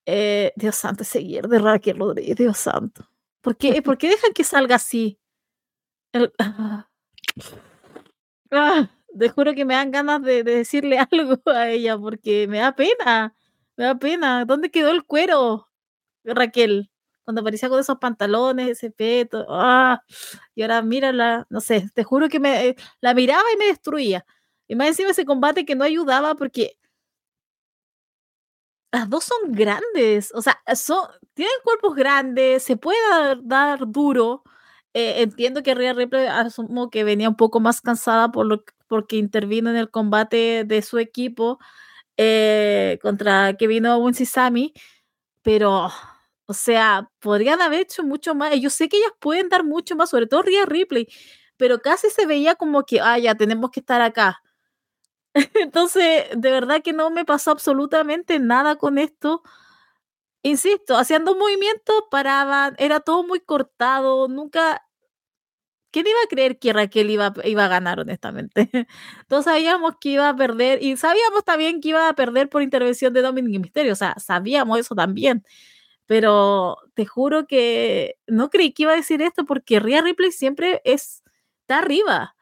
Eh, 0.06 0.52
Dios 0.56 0.76
santo, 0.76 1.02
ese 1.02 1.20
de 1.20 1.58
Raquel 1.58 1.98
Rodríguez, 1.98 2.36
Dios 2.36 2.58
santo. 2.58 3.08
¿Por 3.40 3.56
qué, 3.56 3.80
¿Por 3.82 3.98
dejan 3.98 4.32
que 4.32 4.44
salga 4.44 4.76
así? 4.76 5.18
Ah, 8.56 8.88
te 9.18 9.30
juro 9.30 9.52
que 9.54 9.64
me 9.64 9.74
dan 9.74 9.90
ganas 9.90 10.22
de, 10.22 10.44
decirle 10.44 10.98
algo 11.10 11.40
a 11.46 11.70
ella 11.70 11.98
porque 11.98 12.46
me 12.46 12.58
da 12.58 12.74
pena, 12.76 13.34
me 13.76 13.84
da 13.84 13.98
pena. 13.98 14.44
¿Dónde 14.44 14.70
quedó 14.70 14.90
el 14.92 15.04
cuero, 15.04 15.68
Raquel? 16.24 16.90
Cuando 17.24 17.40
aparecía 17.40 17.68
con 17.68 17.80
esos 17.80 17.98
pantalones, 17.98 18.68
ese 18.68 18.90
peto. 18.92 19.46
Ah, 19.48 20.04
y 20.54 20.62
ahora 20.62 20.82
mírala, 20.82 21.46
no 21.50 21.60
sé, 21.60 21.88
te 21.94 22.04
juro 22.04 22.28
que 22.28 22.38
me 22.38 22.68
eh, 22.68 22.76
la 23.00 23.14
miraba 23.14 23.44
y 23.52 23.58
me 23.58 23.66
destruía. 23.66 24.24
Y 24.68 24.76
más 24.76 24.88
encima 24.88 25.10
ese 25.10 25.24
combate 25.24 25.64
que 25.64 25.74
no 25.74 25.84
ayudaba 25.84 26.34
porque 26.36 26.78
las 28.94 29.10
dos 29.10 29.24
son 29.24 29.52
grandes, 29.52 30.32
o 30.34 30.40
sea, 30.42 30.60
son, 30.76 31.08
tienen 31.34 31.54
cuerpos 31.64 31.96
grandes, 31.96 32.62
se 32.62 32.76
puede 32.76 32.96
dar, 33.42 33.80
duro. 33.88 34.44
Eh, 34.94 35.22
entiendo 35.22 35.62
que 35.64 35.74
Rhea 35.74 35.94
Ripley 35.94 36.26
asumo 36.28 36.90
que 36.90 37.02
venía 37.04 37.28
un 37.28 37.34
poco 37.36 37.58
más 37.60 37.80
cansada 37.80 38.30
por 38.30 38.46
lo, 38.46 38.62
porque 38.86 39.16
intervino 39.16 39.70
en 39.70 39.76
el 39.76 39.90
combate 39.90 40.62
de 40.64 40.82
su 40.82 40.98
equipo 40.98 41.58
eh, 42.18 42.98
contra 43.02 43.56
Kevin 43.58 43.86
Owens 43.86 44.20
y 44.20 44.26
Sammy, 44.26 44.72
pero, 45.42 45.90
o 46.46 46.54
sea, 46.54 47.10
podrían 47.20 47.60
haber 47.62 47.80
hecho 47.82 48.04
mucho 48.04 48.34
más. 48.36 48.58
Yo 48.60 48.70
sé 48.70 48.88
que 48.88 48.98
ellas 48.98 49.12
pueden 49.20 49.48
dar 49.50 49.64
mucho 49.64 49.96
más, 49.96 50.10
sobre 50.10 50.26
todo 50.28 50.42
Rhea 50.42 50.66
Ripley, 50.66 51.08
pero 51.56 51.80
casi 51.80 52.10
se 52.10 52.26
veía 52.26 52.56
como 52.56 52.84
que, 52.84 53.00
ah, 53.00 53.18
ya 53.18 53.34
tenemos 53.36 53.70
que 53.72 53.80
estar 53.80 54.02
acá. 54.02 54.42
Entonces, 55.54 56.24
de 56.36 56.50
verdad 56.50 56.82
que 56.82 56.92
no 56.92 57.10
me 57.10 57.24
pasó 57.24 57.50
absolutamente 57.50 58.38
nada 58.38 58.76
con 58.76 58.98
esto. 58.98 59.42
Insisto, 60.42 60.96
haciendo 60.98 61.34
movimientos 61.34 62.04
paraban, 62.10 62.74
era 62.78 63.00
todo 63.00 63.24
muy 63.26 63.40
cortado, 63.40 64.28
nunca... 64.28 64.82
¿Quién 65.92 66.06
iba 66.08 66.18
a 66.24 66.28
creer 66.28 66.58
que 66.58 66.72
Raquel 66.72 67.08
iba, 67.10 67.32
iba 67.44 67.64
a 67.64 67.68
ganar, 67.68 68.00
honestamente? 68.00 68.68
Todos 69.28 69.44
sabíamos 69.44 69.94
que 70.00 70.08
iba 70.10 70.28
a 70.28 70.34
perder 70.36 70.82
y 70.82 70.96
sabíamos 70.96 71.44
también 71.44 71.80
que 71.80 71.90
iba 71.90 72.08
a 72.08 72.14
perder 72.14 72.48
por 72.48 72.62
intervención 72.62 73.12
de 73.12 73.22
Dominic 73.22 73.60
Mysterio, 73.60 73.92
o 73.92 73.96
sea, 73.96 74.14
sabíamos 74.18 74.78
eso 74.80 74.94
también. 74.96 75.44
Pero 76.06 76.78
te 76.94 77.06
juro 77.06 77.46
que 77.46 78.16
no 78.26 78.50
creí 78.50 78.72
que 78.72 78.84
iba 78.84 78.92
a 78.92 78.96
decir 78.96 79.22
esto 79.22 79.44
porque 79.46 79.80
Rhea 79.80 80.02
Ripley 80.02 80.32
siempre 80.32 80.82
es, 80.84 81.22
está 81.62 81.78
arriba. 81.80 82.36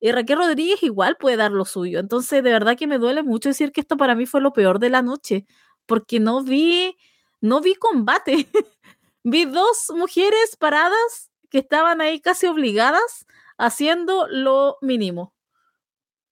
Y 0.00 0.12
Raquel 0.12 0.38
Rodríguez 0.38 0.82
igual 0.82 1.16
puede 1.16 1.36
dar 1.36 1.50
lo 1.50 1.64
suyo. 1.64 1.98
Entonces, 1.98 2.42
de 2.42 2.52
verdad 2.52 2.76
que 2.76 2.86
me 2.86 2.98
duele 2.98 3.22
mucho 3.22 3.48
decir 3.48 3.72
que 3.72 3.80
esto 3.80 3.96
para 3.96 4.14
mí 4.14 4.26
fue 4.26 4.40
lo 4.40 4.52
peor 4.52 4.78
de 4.78 4.90
la 4.90 5.02
noche, 5.02 5.46
porque 5.86 6.20
no 6.20 6.42
vi, 6.42 6.96
no 7.40 7.60
vi 7.60 7.74
combate. 7.74 8.46
vi 9.24 9.44
dos 9.44 9.90
mujeres 9.94 10.56
paradas 10.56 11.30
que 11.50 11.58
estaban 11.58 12.00
ahí 12.00 12.20
casi 12.20 12.46
obligadas 12.46 13.26
haciendo 13.56 14.28
lo 14.28 14.78
mínimo. 14.80 15.34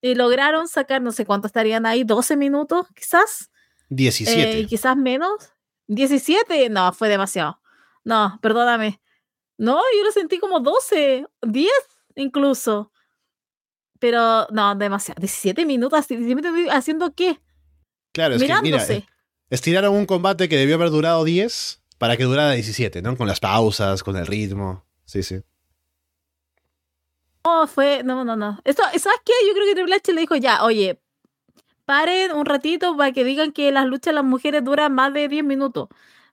Y 0.00 0.14
lograron 0.14 0.68
sacar, 0.68 1.02
no 1.02 1.10
sé 1.10 1.26
cuánto 1.26 1.48
estarían 1.48 1.86
ahí, 1.86 2.04
12 2.04 2.36
minutos 2.36 2.86
quizás. 2.94 3.50
17. 3.88 4.60
Eh, 4.60 4.66
quizás 4.66 4.96
menos. 4.96 5.52
17, 5.88 6.68
no, 6.68 6.92
fue 6.92 7.08
demasiado. 7.08 7.60
No, 8.04 8.38
perdóname. 8.40 9.00
No, 9.58 9.80
yo 9.96 10.04
lo 10.04 10.12
sentí 10.12 10.38
como 10.38 10.60
12, 10.60 11.26
10 11.42 11.72
incluso. 12.14 12.92
Pero 13.98 14.46
no, 14.50 14.74
demasiado. 14.74 15.20
17 15.20 15.64
minutos, 15.64 16.06
haciendo 16.70 17.12
qué? 17.14 17.40
Claro, 18.12 18.34
es 18.34 18.42
que 18.42 18.54
mira, 18.62 18.84
eh, 18.88 19.04
estiraron 19.50 19.94
un 19.94 20.06
combate 20.06 20.48
que 20.48 20.56
debió 20.56 20.76
haber 20.76 20.90
durado 20.90 21.24
10 21.24 21.82
para 21.98 22.16
que 22.16 22.24
durara 22.24 22.52
17, 22.52 23.02
¿no? 23.02 23.16
Con 23.16 23.26
las 23.26 23.40
pausas, 23.40 24.02
con 24.02 24.16
el 24.16 24.26
ritmo. 24.26 24.84
Sí, 25.04 25.22
sí. 25.22 25.42
No, 27.44 27.66
fue. 27.66 28.02
No, 28.04 28.24
no, 28.24 28.36
no. 28.36 28.58
Esto, 28.64 28.82
¿Sabes 28.82 29.20
qué? 29.24 29.32
Yo 29.46 29.54
creo 29.54 29.66
que 29.66 29.74
Triple 29.74 29.94
H 29.94 30.12
le 30.12 30.20
dijo 30.20 30.36
ya, 30.36 30.64
oye, 30.64 31.00
paren 31.84 32.32
un 32.32 32.44
ratito 32.44 32.96
para 32.96 33.12
que 33.12 33.24
digan 33.24 33.52
que 33.52 33.70
las 33.72 33.86
luchas 33.86 34.12
de 34.12 34.14
las 34.14 34.24
mujeres 34.24 34.64
duran 34.64 34.92
más 34.92 35.14
de 35.14 35.28
10 35.28 35.44
minutos. 35.44 35.88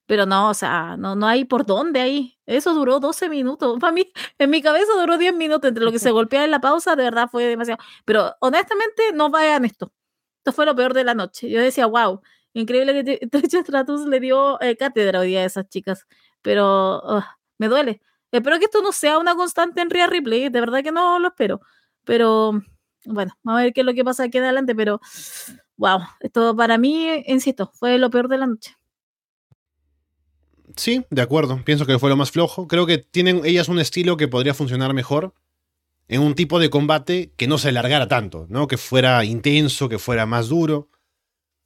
Pero 0.05 0.25
no, 0.25 0.49
o 0.49 0.53
sea, 0.53 0.97
no, 0.97 1.15
no 1.15 1.27
hay 1.27 1.45
por 1.45 1.65
dónde 1.65 2.01
ahí. 2.01 2.37
Eso 2.45 2.73
duró 2.73 2.99
12 2.99 3.29
minutos. 3.29 3.79
Para 3.79 3.93
mí, 3.93 4.11
en 4.37 4.49
mi 4.49 4.61
cabeza 4.61 4.91
duró 4.99 5.17
10 5.17 5.35
minutos. 5.35 5.69
Entre 5.69 5.83
lo 5.83 5.91
que 5.91 5.99
se 5.99 6.11
golpea 6.11 6.43
en 6.45 6.51
la 6.51 6.61
pausa, 6.61 6.95
de 6.95 7.03
verdad 7.03 7.29
fue 7.31 7.45
demasiado. 7.45 7.81
Pero 8.05 8.35
honestamente, 8.41 9.11
no 9.13 9.29
vayan 9.29 9.65
esto. 9.65 9.91
Esto 10.39 10.51
fue 10.51 10.65
lo 10.65 10.75
peor 10.75 10.93
de 10.93 11.03
la 11.05 11.13
noche. 11.13 11.49
Yo 11.49 11.61
decía, 11.61 11.85
wow, 11.85 12.21
Increíble 12.53 13.03
que 13.03 13.27
Trish 13.27 13.61
Stratus 13.65 14.05
le 14.07 14.19
dio 14.19 14.61
eh, 14.61 14.77
cátedra 14.77 15.19
hoy 15.19 15.29
día 15.29 15.41
a 15.41 15.45
esas 15.45 15.67
chicas, 15.69 16.05
pero 16.41 17.01
me 17.57 17.67
duele. 17.67 18.01
Espero 18.31 18.59
que 18.59 18.65
esto 18.65 18.81
no 18.81 18.91
sea 18.91 19.17
una 19.19 19.35
constante 19.35 19.81
en 19.81 19.89
Rhea 19.89 20.07
Ripley, 20.07 20.49
de 20.49 20.59
verdad 20.59 20.83
que 20.83 20.91
no 20.91 21.19
lo 21.19 21.29
espero. 21.29 21.61
Pero 22.03 22.61
bueno, 23.05 23.33
vamos 23.43 23.59
a 23.59 23.63
ver 23.63 23.73
qué 23.73 23.81
es 23.81 23.85
lo 23.85 23.93
que 23.93 24.03
pasa 24.03 24.23
aquí 24.23 24.37
adelante, 24.37 24.75
pero 24.75 25.01
wow, 25.77 25.99
esto 26.19 26.55
para 26.55 26.77
mí, 26.77 27.23
insisto, 27.27 27.71
fue 27.73 27.97
lo 27.97 28.09
peor 28.09 28.27
de 28.27 28.37
la 28.37 28.47
noche. 28.47 28.75
Sí, 30.75 31.05
de 31.09 31.21
acuerdo. 31.21 31.61
Pienso 31.63 31.85
que 31.85 31.99
fue 31.99 32.09
lo 32.09 32.15
más 32.15 32.31
flojo. 32.31 32.67
Creo 32.67 32.85
que 32.85 32.97
tienen 32.97 33.41
ellas 33.45 33.67
un 33.67 33.79
estilo 33.79 34.17
que 34.17 34.27
podría 34.27 34.53
funcionar 34.53 34.93
mejor 34.93 35.33
en 36.07 36.21
un 36.21 36.35
tipo 36.35 36.59
de 36.59 36.69
combate 36.69 37.31
que 37.37 37.47
no 37.47 37.57
se 37.57 37.69
alargara 37.69 38.07
tanto, 38.07 38.45
¿no? 38.49 38.67
Que 38.67 38.77
fuera 38.77 39.23
intenso, 39.23 39.89
que 39.89 39.99
fuera 39.99 40.25
más 40.25 40.49
duro 40.49 40.89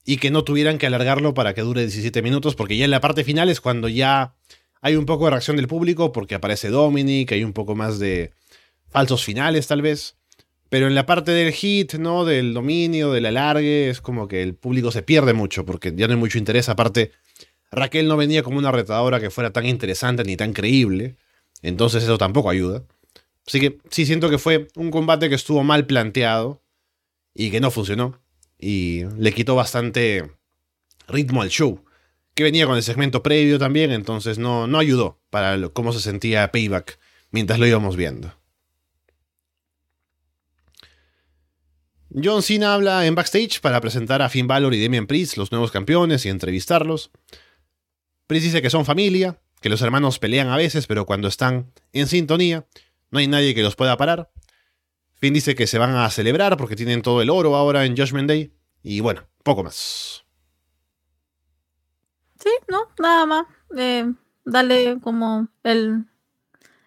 y 0.06 0.18
que 0.18 0.32
no 0.32 0.44
tuvieran 0.44 0.78
que 0.78 0.88
alargarlo 0.88 1.34
para 1.34 1.54
que 1.54 1.62
dure 1.62 1.82
17 1.82 2.22
minutos, 2.22 2.56
porque 2.56 2.78
ya 2.78 2.86
en 2.86 2.92
la 2.92 3.02
parte 3.02 3.24
final 3.24 3.50
es 3.50 3.60
cuando 3.60 3.90
ya 3.90 4.36
hay 4.82 4.96
un 4.96 5.06
poco 5.06 5.26
de 5.26 5.32
reacción 5.32 5.58
del 5.58 5.68
público, 5.68 6.14
porque 6.14 6.36
aparece 6.36 6.70
Dominic, 6.70 7.32
hay 7.34 7.44
un 7.44 7.52
poco 7.52 7.76
más 7.76 8.00
de 8.00 8.32
falsos 8.90 9.24
finales 9.24 9.68
tal 9.68 9.82
vez. 9.82 10.16
Pero 10.70 10.88
en 10.88 10.96
la 10.96 11.06
parte 11.06 11.32
del 11.32 11.54
hit, 11.54 11.96
¿no? 11.96 12.26
Del 12.26 12.54
dominio, 12.54 13.12
del 13.12 13.26
alargue, 13.26 13.90
es 13.90 14.02
como 14.02 14.28
que 14.28 14.42
el 14.42 14.54
público 14.54 14.92
se 14.92 15.02
pierde 15.02 15.34
mucho, 15.34 15.66
porque 15.66 15.94
ya 15.96 16.08
no 16.08 16.14
hay 16.14 16.20
mucho 16.20 16.38
interés. 16.38 16.70
Aparte, 16.70 17.12
Raquel 17.72 18.08
no 18.08 18.18
venía 18.18 18.44
como 18.44 18.58
una 18.58 18.72
retadora 18.72 19.20
que 19.20 19.30
fuera 19.30 19.52
tan 19.52 19.66
interesante 19.66 20.24
ni 20.24 20.38
tan 20.38 20.54
creíble. 20.54 21.18
Entonces 21.62 22.04
eso 22.04 22.18
tampoco 22.18 22.50
ayuda. 22.50 22.84
Así 23.46 23.60
que 23.60 23.80
sí 23.90 24.06
siento 24.06 24.30
que 24.30 24.38
fue 24.38 24.68
un 24.76 24.92
combate 24.92 25.30
que 25.30 25.36
estuvo 25.36 25.64
mal 25.64 25.86
planteado 25.86 26.62
y 27.34 27.52
que 27.52 27.60
no 27.60 27.72
funcionó. 27.72 28.20
Y 28.58 29.04
le 29.18 29.34
quitó 29.34 29.56
bastante 29.56 30.32
ritmo 31.08 31.42
al 31.42 31.50
show. 31.50 31.84
Que 32.36 32.44
venía 32.44 32.68
con 32.68 32.76
el 32.76 32.84
segmento 32.84 33.24
previo 33.24 33.58
también, 33.58 33.92
entonces 33.92 34.38
no, 34.38 34.68
no 34.68 34.78
ayudó 34.78 35.20
para 35.30 35.70
cómo 35.70 35.92
se 35.92 36.00
sentía 36.00 36.52
Payback 36.52 37.00
mientras 37.32 37.60
lo 37.60 37.66
íbamos 37.66 37.96
viendo. 37.96 38.34
John 42.14 42.42
Cena 42.42 42.74
habla 42.74 43.06
en 43.06 43.16
backstage 43.16 43.60
para 43.60 43.82
presentar 43.82 44.22
a 44.22 44.30
Finn 44.30 44.48
Balor 44.48 44.74
y 44.74 44.82
Damian 44.82 45.08
Priest, 45.08 45.38
los 45.38 45.52
nuevos 45.52 45.72
campeones, 45.72 46.26
y 46.26 46.30
entrevistarlos. 46.30 47.12
Priest 48.28 48.46
dice 48.46 48.62
que 48.62 48.70
son 48.70 48.86
familia, 48.86 49.40
que 49.62 49.70
los 49.70 49.82
hermanos 49.82 50.20
pelean 50.20 50.50
a 50.50 50.58
veces, 50.58 50.86
pero 50.86 51.06
cuando 51.06 51.28
están 51.28 51.72
en 51.94 52.08
sintonía, 52.08 52.66
no 53.10 53.20
hay 53.20 53.28
nadie 53.28 53.56
que 53.56 53.64
los 53.64 53.76
pueda 53.76 53.98
parar. 53.98 54.30
Finn 55.16 55.34
dice 55.34 55.56
que 55.56 55.66
se 55.66 55.80
van 55.80 55.96
a 55.96 56.10
celebrar 56.10 56.58
porque 56.58 56.76
tienen 56.76 57.02
todo 57.02 57.22
el 57.22 57.30
oro 57.30 57.56
ahora 57.56 57.86
en 57.86 57.98
Judgment 57.98 58.28
Day. 58.28 58.54
Y 58.84 59.00
bueno, 59.00 59.24
poco 59.44 59.64
más. 59.64 60.24
Sí, 62.40 62.52
no, 62.68 62.90
nada 63.00 63.26
más. 63.26 63.46
Eh, 63.76 64.12
dale 64.46 65.00
como 65.02 65.48
el 65.64 66.06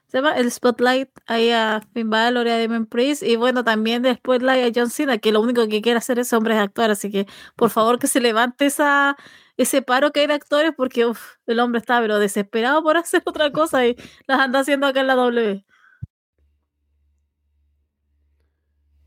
se 0.07 0.19
llama 0.19 0.33
el 0.33 0.51
spotlight 0.51 1.09
ahí 1.27 1.51
a 1.51 1.83
Finn 1.93 2.11
Balor 2.11 2.47
y 2.47 2.51
a 2.51 2.57
Demon 2.57 2.87
Priest 2.87 3.23
y 3.23 3.37
bueno 3.37 3.63
también 3.63 4.05
el 4.05 4.17
spotlight 4.17 4.77
a 4.77 4.81
John 4.81 4.91
Cena 4.91 5.19
que 5.19 5.31
lo 5.31 5.41
único 5.41 5.69
que 5.69 5.81
quiere 5.81 5.99
hacer 5.99 6.19
es 6.19 6.33
hombre 6.33 6.55
de 6.55 6.61
actuar 6.61 6.91
así 6.91 7.13
que 7.13 7.27
por 7.55 7.71
favor 7.71 8.01
que 8.01 8.09
se 8.09 8.21
levante 8.21 8.67
esa 8.67 9.17
ese 9.61 9.83
paro 9.83 10.11
que 10.11 10.21
hay 10.21 10.27
de 10.27 10.33
actores 10.33 10.73
porque 10.75 11.07
el 11.47 11.61
hombre 11.61 11.81
está 11.81 12.01
pero 12.01 12.19
desesperado 12.19 12.83
por 12.83 12.97
hacer 12.97 13.23
otra 13.27 13.53
cosa 13.53 13.87
y 13.87 13.95
las 14.27 14.41
anda 14.41 14.61
haciendo 14.61 14.87
acá 14.87 15.01
en 15.01 15.07
la 15.07 15.15
W 15.17 15.65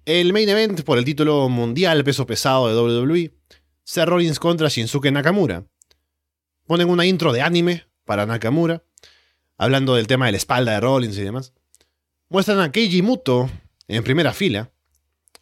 El 0.05 0.31
main 0.31 0.47
event 0.47 0.83
por 0.83 0.99
el 0.99 1.05
título 1.05 1.49
mundial 1.49 2.03
peso 2.03 2.27
pesado 2.27 2.67
de 2.67 3.03
WWE, 3.03 3.33
Seth 3.83 4.05
Rollins 4.05 4.37
contra 4.37 4.67
Shinsuke 4.67 5.11
Nakamura. 5.11 5.65
Ponen 6.67 6.89
una 6.89 7.05
intro 7.05 7.33
de 7.33 7.41
anime 7.41 7.87
para 8.05 8.25
Nakamura, 8.25 8.83
hablando 9.57 9.95
del 9.95 10.07
tema 10.07 10.27
de 10.27 10.33
la 10.33 10.37
espalda 10.37 10.73
de 10.73 10.81
Rollins 10.81 11.17
y 11.17 11.21
demás. 11.21 11.53
Muestran 12.29 12.59
a 12.59 12.71
Keiji 12.71 13.01
Muto 13.01 13.49
en 13.87 14.03
primera 14.03 14.33
fila. 14.33 14.71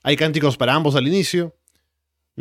Hay 0.03 0.15
cánticos 0.15 0.57
para 0.57 0.73
ambos 0.73 0.95
al 0.95 1.07
inicio. 1.07 1.57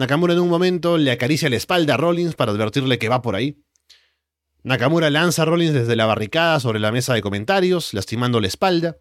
Nakamura 0.01 0.33
en 0.33 0.41
un 0.41 0.49
momento 0.49 0.97
le 0.97 1.11
acaricia 1.11 1.51
la 1.51 1.57
espalda 1.57 1.93
a 1.93 1.97
Rollins 1.99 2.35
para 2.35 2.53
advertirle 2.53 2.99
que 2.99 3.11
va 3.11 3.21
por 3.21 3.37
ahí. 3.37 3.63
Nakamura 4.63 5.11
lanza 5.11 5.43
a 5.43 5.45
Rollins 5.45 5.75
desde 5.75 5.95
la 5.95 6.07
barricada 6.07 6.59
sobre 6.59 6.81
la 6.81 6.91
mesa 6.91 7.13
de 7.13 7.21
comentarios, 7.21 7.93
lastimando 7.93 8.41
la 8.41 8.47
espalda. 8.47 8.97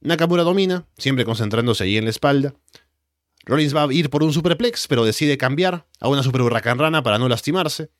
Nakamura 0.00 0.42
domina, 0.42 0.86
siempre 0.96 1.26
concentrándose 1.26 1.84
ahí 1.84 1.98
en 1.98 2.04
la 2.04 2.10
espalda. 2.10 2.54
Rollins 3.44 3.76
va 3.76 3.82
a 3.82 3.92
ir 3.92 4.08
por 4.08 4.22
un 4.22 4.32
superplex, 4.32 4.88
pero 4.88 5.04
decide 5.04 5.36
cambiar 5.36 5.86
a 6.00 6.08
una 6.08 6.22
super 6.22 6.40
rana 6.40 7.02
para 7.02 7.18
no 7.18 7.28
lastimarse. 7.28 7.90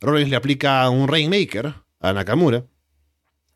Rollins 0.00 0.30
le 0.30 0.36
aplica 0.36 0.88
un 0.88 1.08
Rainmaker 1.08 1.74
a 1.98 2.12
Nakamura. 2.12 2.64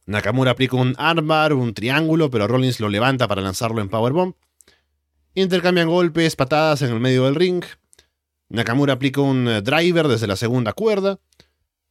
Nakamura 0.04 0.50
aplica 0.50 0.74
un 0.74 0.96
armbar, 0.98 1.52
un 1.52 1.74
triángulo, 1.74 2.28
pero 2.28 2.48
Rollins 2.48 2.80
lo 2.80 2.88
levanta 2.88 3.28
para 3.28 3.40
lanzarlo 3.40 3.80
en 3.80 3.88
Powerbomb. 3.88 4.34
Intercambian 5.34 5.88
golpes, 5.88 6.36
patadas 6.36 6.82
en 6.82 6.90
el 6.90 7.00
medio 7.00 7.24
del 7.24 7.34
ring. 7.34 7.64
Nakamura 8.48 8.94
aplica 8.94 9.20
un 9.20 9.46
eh, 9.48 9.62
driver 9.62 10.08
desde 10.08 10.26
la 10.26 10.36
segunda 10.36 10.72
cuerda. 10.72 11.20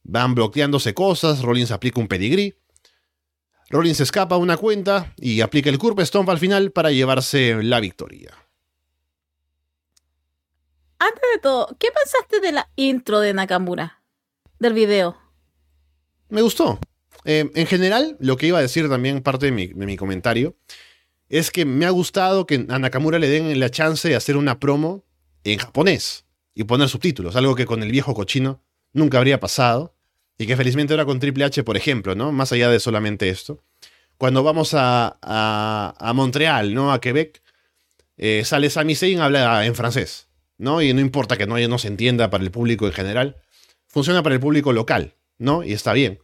Van 0.02 0.34
bloqueándose 0.34 0.94
cosas, 0.94 1.42
Rollins 1.42 1.70
aplica 1.70 2.00
un 2.00 2.08
pedigree. 2.08 2.56
Rollins 3.70 4.00
escapa 4.00 4.34
a 4.34 4.38
una 4.38 4.56
cuenta 4.56 5.12
y 5.16 5.40
aplica 5.40 5.70
el 5.70 5.78
Curve 5.78 6.04
Stomp 6.04 6.28
al 6.30 6.38
final 6.38 6.72
para 6.72 6.90
llevarse 6.90 7.62
la 7.62 7.80
victoria. 7.80 8.34
Antes 10.98 11.22
de 11.34 11.40
todo, 11.40 11.76
¿qué 11.78 11.88
pensaste 11.92 12.40
de 12.40 12.52
la 12.52 12.70
intro 12.76 13.20
de 13.20 13.34
Nakamura? 13.34 14.02
Del 14.58 14.72
video. 14.72 15.16
Me 16.28 16.42
gustó. 16.42 16.80
Eh, 17.24 17.50
en 17.54 17.66
general, 17.66 18.16
lo 18.20 18.36
que 18.36 18.46
iba 18.46 18.58
a 18.58 18.62
decir 18.62 18.88
también 18.88 19.22
parte 19.22 19.46
de 19.46 19.52
mi, 19.52 19.68
de 19.68 19.86
mi 19.86 19.96
comentario 19.96 20.56
es 21.28 21.50
que 21.50 21.64
me 21.64 21.86
ha 21.86 21.90
gustado 21.90 22.46
que 22.46 22.66
a 22.68 22.78
Nakamura 22.78 23.18
le 23.18 23.28
den 23.28 23.58
la 23.60 23.70
chance 23.70 24.08
de 24.08 24.16
hacer 24.16 24.36
una 24.36 24.58
promo 24.58 25.04
en 25.44 25.58
japonés 25.58 26.24
y 26.54 26.64
poner 26.64 26.88
subtítulos, 26.88 27.36
algo 27.36 27.54
que 27.54 27.66
con 27.66 27.82
el 27.82 27.92
viejo 27.92 28.14
cochino 28.14 28.62
nunca 28.92 29.18
habría 29.18 29.40
pasado. 29.40 29.94
Y 30.40 30.46
que 30.46 30.56
felizmente 30.56 30.92
ahora 30.92 31.04
con 31.04 31.18
Triple 31.18 31.44
H, 31.44 31.64
por 31.64 31.76
ejemplo, 31.76 32.14
¿no? 32.14 32.30
Más 32.30 32.52
allá 32.52 32.70
de 32.70 32.78
solamente 32.78 33.28
esto. 33.28 33.60
Cuando 34.18 34.44
vamos 34.44 34.72
a, 34.72 35.18
a, 35.20 36.12
Montreal, 36.12 36.74
¿no? 36.74 36.92
A 36.92 37.00
Quebec, 37.00 37.42
eh, 38.16 38.42
sale 38.44 38.70
Sami 38.70 38.94
Zayn, 38.94 39.20
habla 39.20 39.66
en 39.66 39.74
francés, 39.74 40.28
¿no? 40.56 40.80
Y 40.80 40.92
no 40.92 41.00
importa 41.00 41.36
que 41.36 41.46
no, 41.46 41.58
no 41.58 41.78
se 41.78 41.88
entienda 41.88 42.30
para 42.30 42.44
el 42.44 42.52
público 42.52 42.86
en 42.86 42.92
general, 42.92 43.36
funciona 43.88 44.22
para 44.22 44.36
el 44.36 44.40
público 44.40 44.72
local, 44.72 45.14
¿no? 45.38 45.64
Y 45.64 45.72
está 45.72 45.92
bien. 45.92 46.20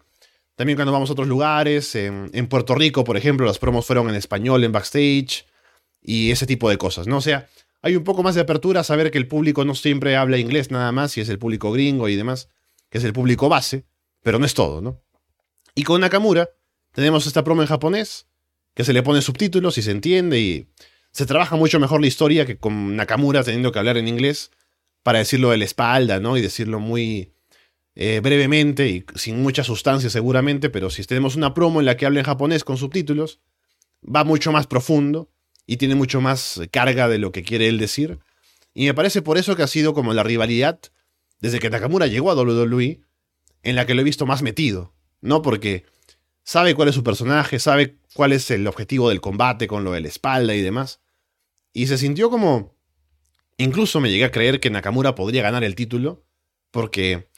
También 0.56 0.76
cuando 0.76 0.92
vamos 0.92 1.10
a 1.10 1.12
otros 1.12 1.28
lugares, 1.28 1.94
en, 1.94 2.46
Puerto 2.48 2.74
Rico, 2.74 3.04
por 3.04 3.16
ejemplo, 3.16 3.46
las 3.46 3.58
promos 3.58 3.86
fueron 3.86 4.08
en 4.08 4.14
español, 4.14 4.62
en 4.64 4.72
backstage, 4.72 5.46
y 6.00 6.30
ese 6.30 6.46
tipo 6.46 6.70
de 6.70 6.78
cosas, 6.78 7.06
¿no? 7.06 7.16
O 7.16 7.20
sea, 7.20 7.48
hay 7.82 7.96
un 7.96 8.04
poco 8.04 8.22
más 8.22 8.34
de 8.34 8.42
apertura 8.42 8.80
a 8.80 8.84
saber 8.84 9.10
que 9.10 9.18
el 9.18 9.26
público 9.26 9.64
no 9.64 9.74
siempre 9.74 10.16
habla 10.16 10.38
inglés 10.38 10.70
nada 10.70 10.92
más, 10.92 11.16
y 11.16 11.20
es 11.20 11.28
el 11.28 11.38
público 11.38 11.72
gringo 11.72 12.08
y 12.08 12.16
demás, 12.16 12.48
que 12.88 12.98
es 12.98 13.04
el 13.04 13.12
público 13.12 13.48
base 13.48 13.84
pero 14.24 14.40
no 14.40 14.46
es 14.46 14.54
todo, 14.54 14.80
¿no? 14.80 15.00
Y 15.76 15.84
con 15.84 16.00
Nakamura 16.00 16.50
tenemos 16.92 17.26
esta 17.26 17.44
promo 17.44 17.62
en 17.62 17.68
japonés, 17.68 18.26
que 18.74 18.82
se 18.82 18.92
le 18.92 19.04
pone 19.04 19.22
subtítulos 19.22 19.78
y 19.78 19.82
se 19.82 19.92
entiende 19.92 20.40
y 20.40 20.68
se 21.12 21.26
trabaja 21.26 21.54
mucho 21.54 21.78
mejor 21.78 22.00
la 22.00 22.08
historia 22.08 22.44
que 22.44 22.56
con 22.56 22.96
Nakamura 22.96 23.44
teniendo 23.44 23.70
que 23.70 23.78
hablar 23.78 23.98
en 23.98 24.08
inglés 24.08 24.50
para 25.04 25.20
decirlo 25.20 25.50
de 25.50 25.58
la 25.58 25.64
espalda, 25.64 26.18
¿no? 26.18 26.36
Y 26.36 26.40
decirlo 26.40 26.80
muy 26.80 27.34
eh, 27.96 28.20
brevemente 28.20 28.88
y 28.88 29.04
sin 29.14 29.42
mucha 29.42 29.62
sustancia 29.62 30.10
seguramente, 30.10 30.70
pero 30.70 30.90
si 30.90 31.04
tenemos 31.04 31.36
una 31.36 31.54
promo 31.54 31.80
en 31.80 31.86
la 31.86 31.96
que 31.96 32.06
habla 32.06 32.20
en 32.20 32.26
japonés 32.26 32.64
con 32.64 32.76
subtítulos, 32.76 33.40
va 34.04 34.24
mucho 34.24 34.52
más 34.52 34.66
profundo 34.66 35.30
y 35.66 35.76
tiene 35.76 35.94
mucho 35.94 36.20
más 36.20 36.60
carga 36.70 37.08
de 37.08 37.18
lo 37.18 37.32
que 37.32 37.42
quiere 37.42 37.68
él 37.68 37.78
decir. 37.78 38.18
Y 38.74 38.86
me 38.86 38.94
parece 38.94 39.22
por 39.22 39.38
eso 39.38 39.54
que 39.56 39.62
ha 39.62 39.68
sido 39.68 39.94
como 39.94 40.12
la 40.12 40.22
rivalidad 40.22 40.80
desde 41.40 41.58
que 41.58 41.70
Nakamura 41.70 42.06
llegó 42.06 42.30
a 42.30 42.34
WWE 42.34 43.00
en 43.62 43.76
la 43.76 43.86
que 43.86 43.94
lo 43.94 44.00
he 44.00 44.04
visto 44.04 44.26
más 44.26 44.42
metido, 44.42 44.94
¿no? 45.20 45.42
Porque 45.42 45.86
sabe 46.42 46.74
cuál 46.74 46.88
es 46.88 46.94
su 46.94 47.04
personaje, 47.04 47.58
sabe 47.58 47.98
cuál 48.14 48.32
es 48.32 48.50
el 48.50 48.66
objetivo 48.66 49.08
del 49.08 49.20
combate 49.20 49.66
con 49.66 49.84
lo 49.84 49.92
de 49.92 50.00
la 50.00 50.08
espalda 50.08 50.54
y 50.54 50.62
demás. 50.62 51.00
Y 51.72 51.86
se 51.86 51.98
sintió 51.98 52.30
como... 52.30 52.74
Incluso 53.56 54.00
me 54.00 54.10
llegué 54.10 54.24
a 54.24 54.32
creer 54.32 54.58
que 54.58 54.70
Nakamura 54.70 55.14
podría 55.14 55.42
ganar 55.42 55.62
el 55.62 55.76
título, 55.76 56.26
porque 56.72 57.28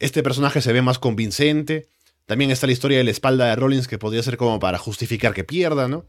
este 0.00 0.22
personaje 0.22 0.60
se 0.60 0.72
ve 0.72 0.82
más 0.82 0.98
convincente. 0.98 1.86
También 2.26 2.50
está 2.50 2.66
la 2.66 2.72
historia 2.72 2.98
de 2.98 3.04
la 3.04 3.10
espalda 3.10 3.46
de 3.46 3.56
Rollins 3.56 3.86
que 3.86 3.98
podría 3.98 4.22
ser 4.22 4.36
como 4.36 4.58
para 4.58 4.78
justificar 4.78 5.34
que 5.34 5.44
pierda, 5.44 5.86
¿no? 5.86 6.06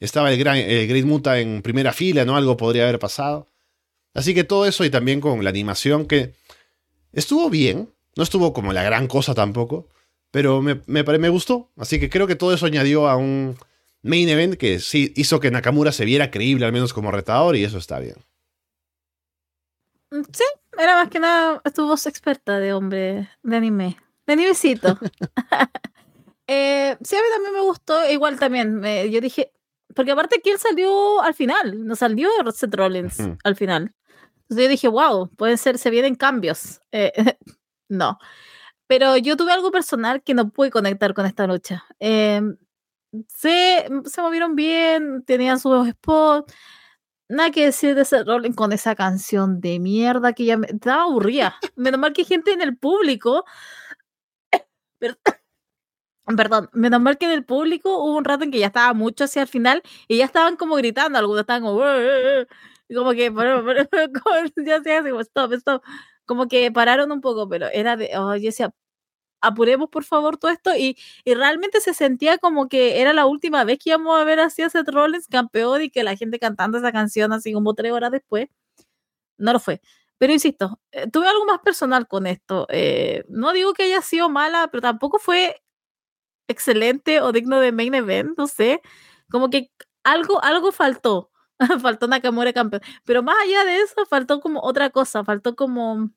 Estaba 0.00 0.32
el, 0.32 0.38
gran, 0.38 0.56
el 0.56 0.88
Great 0.88 1.04
Muta 1.04 1.38
en 1.38 1.62
primera 1.62 1.92
fila, 1.92 2.24
¿no? 2.24 2.36
Algo 2.36 2.56
podría 2.56 2.82
haber 2.84 2.98
pasado. 2.98 3.48
Así 4.14 4.34
que 4.34 4.44
todo 4.44 4.66
eso 4.66 4.84
y 4.84 4.90
también 4.90 5.20
con 5.20 5.42
la 5.44 5.50
animación 5.50 6.06
que 6.06 6.34
estuvo 7.12 7.50
bien, 7.50 7.90
no 8.16 8.22
estuvo 8.22 8.52
como 8.52 8.72
la 8.72 8.82
gran 8.82 9.06
cosa 9.06 9.34
tampoco, 9.34 9.88
pero 10.30 10.62
me, 10.62 10.80
me, 10.86 11.28
gustó. 11.28 11.70
Así 11.76 12.00
que 12.00 12.08
creo 12.08 12.26
que 12.26 12.36
todo 12.36 12.54
eso 12.54 12.66
añadió 12.66 13.08
a 13.08 13.16
un 13.16 13.56
main 14.02 14.28
event 14.28 14.54
que 14.54 14.78
sí 14.80 15.12
hizo 15.16 15.40
que 15.40 15.50
Nakamura 15.50 15.92
se 15.92 16.04
viera 16.04 16.30
creíble, 16.30 16.66
al 16.66 16.72
menos 16.72 16.92
como 16.92 17.10
retador, 17.10 17.56
y 17.56 17.64
eso 17.64 17.78
está 17.78 17.98
bien. 17.98 18.16
Mm, 20.14 20.22
sí, 20.32 20.44
era 20.78 20.94
más 20.94 21.08
que 21.08 21.18
nada 21.18 21.60
tu 21.74 21.86
voz 21.86 22.06
experta 22.06 22.58
de 22.60 22.72
hombre 22.72 23.28
de 23.42 23.56
anime. 23.56 23.96
De 24.26 24.32
animecito. 24.32 24.98
eh, 26.46 26.96
sí, 27.02 27.16
a 27.16 27.18
mí 27.18 27.26
también 27.34 27.52
me 27.52 27.60
gustó. 27.60 28.08
Igual 28.08 28.38
también, 28.38 28.82
yo 29.10 29.20
dije, 29.20 29.52
porque 29.94 30.12
aparte 30.12 30.40
que 30.40 30.52
él 30.52 30.58
salió 30.58 31.20
al 31.20 31.34
final, 31.34 31.84
no 31.84 31.96
salió 31.96 32.30
Seth 32.52 32.74
Rollins 32.74 33.18
al 33.42 33.56
final. 33.56 33.92
Entonces 34.42 34.64
yo 34.64 34.68
dije, 34.68 34.88
wow, 34.88 35.28
pueden 35.36 35.58
ser, 35.58 35.78
se 35.78 35.90
vienen 35.90 36.14
cambios. 36.14 36.80
Eh, 36.92 37.12
no. 37.88 38.18
Pero 38.86 39.16
yo 39.16 39.36
tuve 39.36 39.52
algo 39.52 39.72
personal 39.72 40.22
que 40.22 40.34
no 40.34 40.50
pude 40.50 40.70
conectar 40.70 41.12
con 41.14 41.26
esta 41.26 41.46
lucha. 41.46 41.84
Eh, 41.98 42.40
se, 43.28 43.88
se 44.04 44.22
movieron 44.22 44.54
bien, 44.54 45.24
tenían 45.24 45.58
sus 45.58 45.88
spots. 45.88 46.54
Nada 47.34 47.50
que 47.50 47.64
decir 47.64 47.96
de 47.96 48.04
Seth 48.04 48.26
Rollins 48.28 48.54
con 48.54 48.72
esa 48.72 48.94
canción 48.94 49.60
de 49.60 49.80
mierda 49.80 50.34
que 50.34 50.44
ya 50.44 50.56
me 50.56 50.68
estaba 50.68 51.02
aburrida. 51.02 51.56
Menos 51.76 51.98
mal 51.98 52.12
que 52.12 52.22
hay 52.22 52.26
gente 52.26 52.52
en 52.52 52.62
el 52.62 52.76
público. 52.76 53.44
Perdón, 56.26 56.70
menos 56.72 57.00
mal 57.02 57.18
que 57.18 57.26
en 57.26 57.32
el 57.32 57.44
público 57.44 57.98
hubo 57.98 58.16
un 58.16 58.24
rato 58.24 58.44
en 58.44 58.50
que 58.50 58.58
ya 58.58 58.68
estaba 58.68 58.94
mucho 58.94 59.24
hacia 59.24 59.42
el 59.42 59.48
final 59.48 59.82
y 60.08 60.18
ya 60.18 60.24
estaban 60.24 60.56
como 60.56 60.76
gritando, 60.76 61.18
algunos 61.18 61.42
estaban 61.42 61.62
como, 61.62 61.80
como 62.94 63.10
que, 63.12 63.30
ya 64.66 64.82
se 64.82 65.10
stop, 65.20 65.52
stop, 65.52 65.82
como 66.24 66.48
que 66.48 66.72
pararon 66.72 67.12
un 67.12 67.20
poco, 67.20 67.46
pero 67.48 67.66
era 67.68 67.96
de, 67.96 68.10
oh, 68.16 68.34
yo 68.36 68.44
decía, 68.46 68.72
apuremos 69.46 69.88
por 69.90 70.04
favor 70.04 70.36
todo 70.36 70.50
esto 70.50 70.74
y, 70.76 70.96
y, 71.24 71.34
realmente 71.34 71.80
se 71.80 71.94
sentía 71.94 72.38
como 72.38 72.68
que 72.68 73.00
era 73.00 73.12
la 73.12 73.26
última 73.26 73.64
vez 73.64 73.78
que 73.78 73.90
íbamos 73.90 74.20
a 74.20 74.24
ver 74.24 74.40
así 74.40 74.62
a 74.62 74.70
Seth 74.70 74.88
Rollins 74.88 75.28
campeón 75.28 75.82
y 75.82 75.90
que 75.90 76.04
la 76.04 76.16
gente 76.16 76.38
cantando 76.38 76.78
esa 76.78 76.92
canción 76.92 77.32
así 77.32 77.52
como 77.52 77.74
tres 77.74 77.92
horas 77.92 78.10
después, 78.12 78.48
no 79.38 79.52
lo 79.52 79.60
fue. 79.60 79.80
Pero 80.18 80.32
insisto, 80.32 80.80
eh, 80.92 81.08
tuve 81.10 81.28
algo 81.28 81.44
más 81.46 81.60
personal 81.60 82.06
con 82.08 82.26
esto. 82.26 82.66
Eh, 82.70 83.24
no 83.28 83.52
digo 83.52 83.74
que 83.74 83.84
haya 83.84 84.02
sido 84.02 84.28
mala, 84.28 84.68
pero 84.70 84.80
tampoco 84.82 85.18
fue 85.18 85.62
excelente 86.48 87.20
o 87.20 87.32
digno 87.32 87.60
de 87.60 87.72
main 87.72 87.94
event, 87.94 88.36
no 88.38 88.46
sé. 88.46 88.80
Como 89.30 89.50
que 89.50 89.70
algo, 90.04 90.42
algo 90.44 90.72
faltó. 90.72 91.30
faltó 91.82 92.08
Nakamura 92.08 92.52
campeón. 92.52 92.82
Pero 93.04 93.22
más 93.22 93.36
allá 93.42 93.64
de 93.64 93.80
eso, 93.80 94.06
faltó 94.06 94.40
como 94.40 94.60
otra 94.62 94.90
cosa, 94.90 95.24
faltó 95.24 95.56
como. 95.56 96.10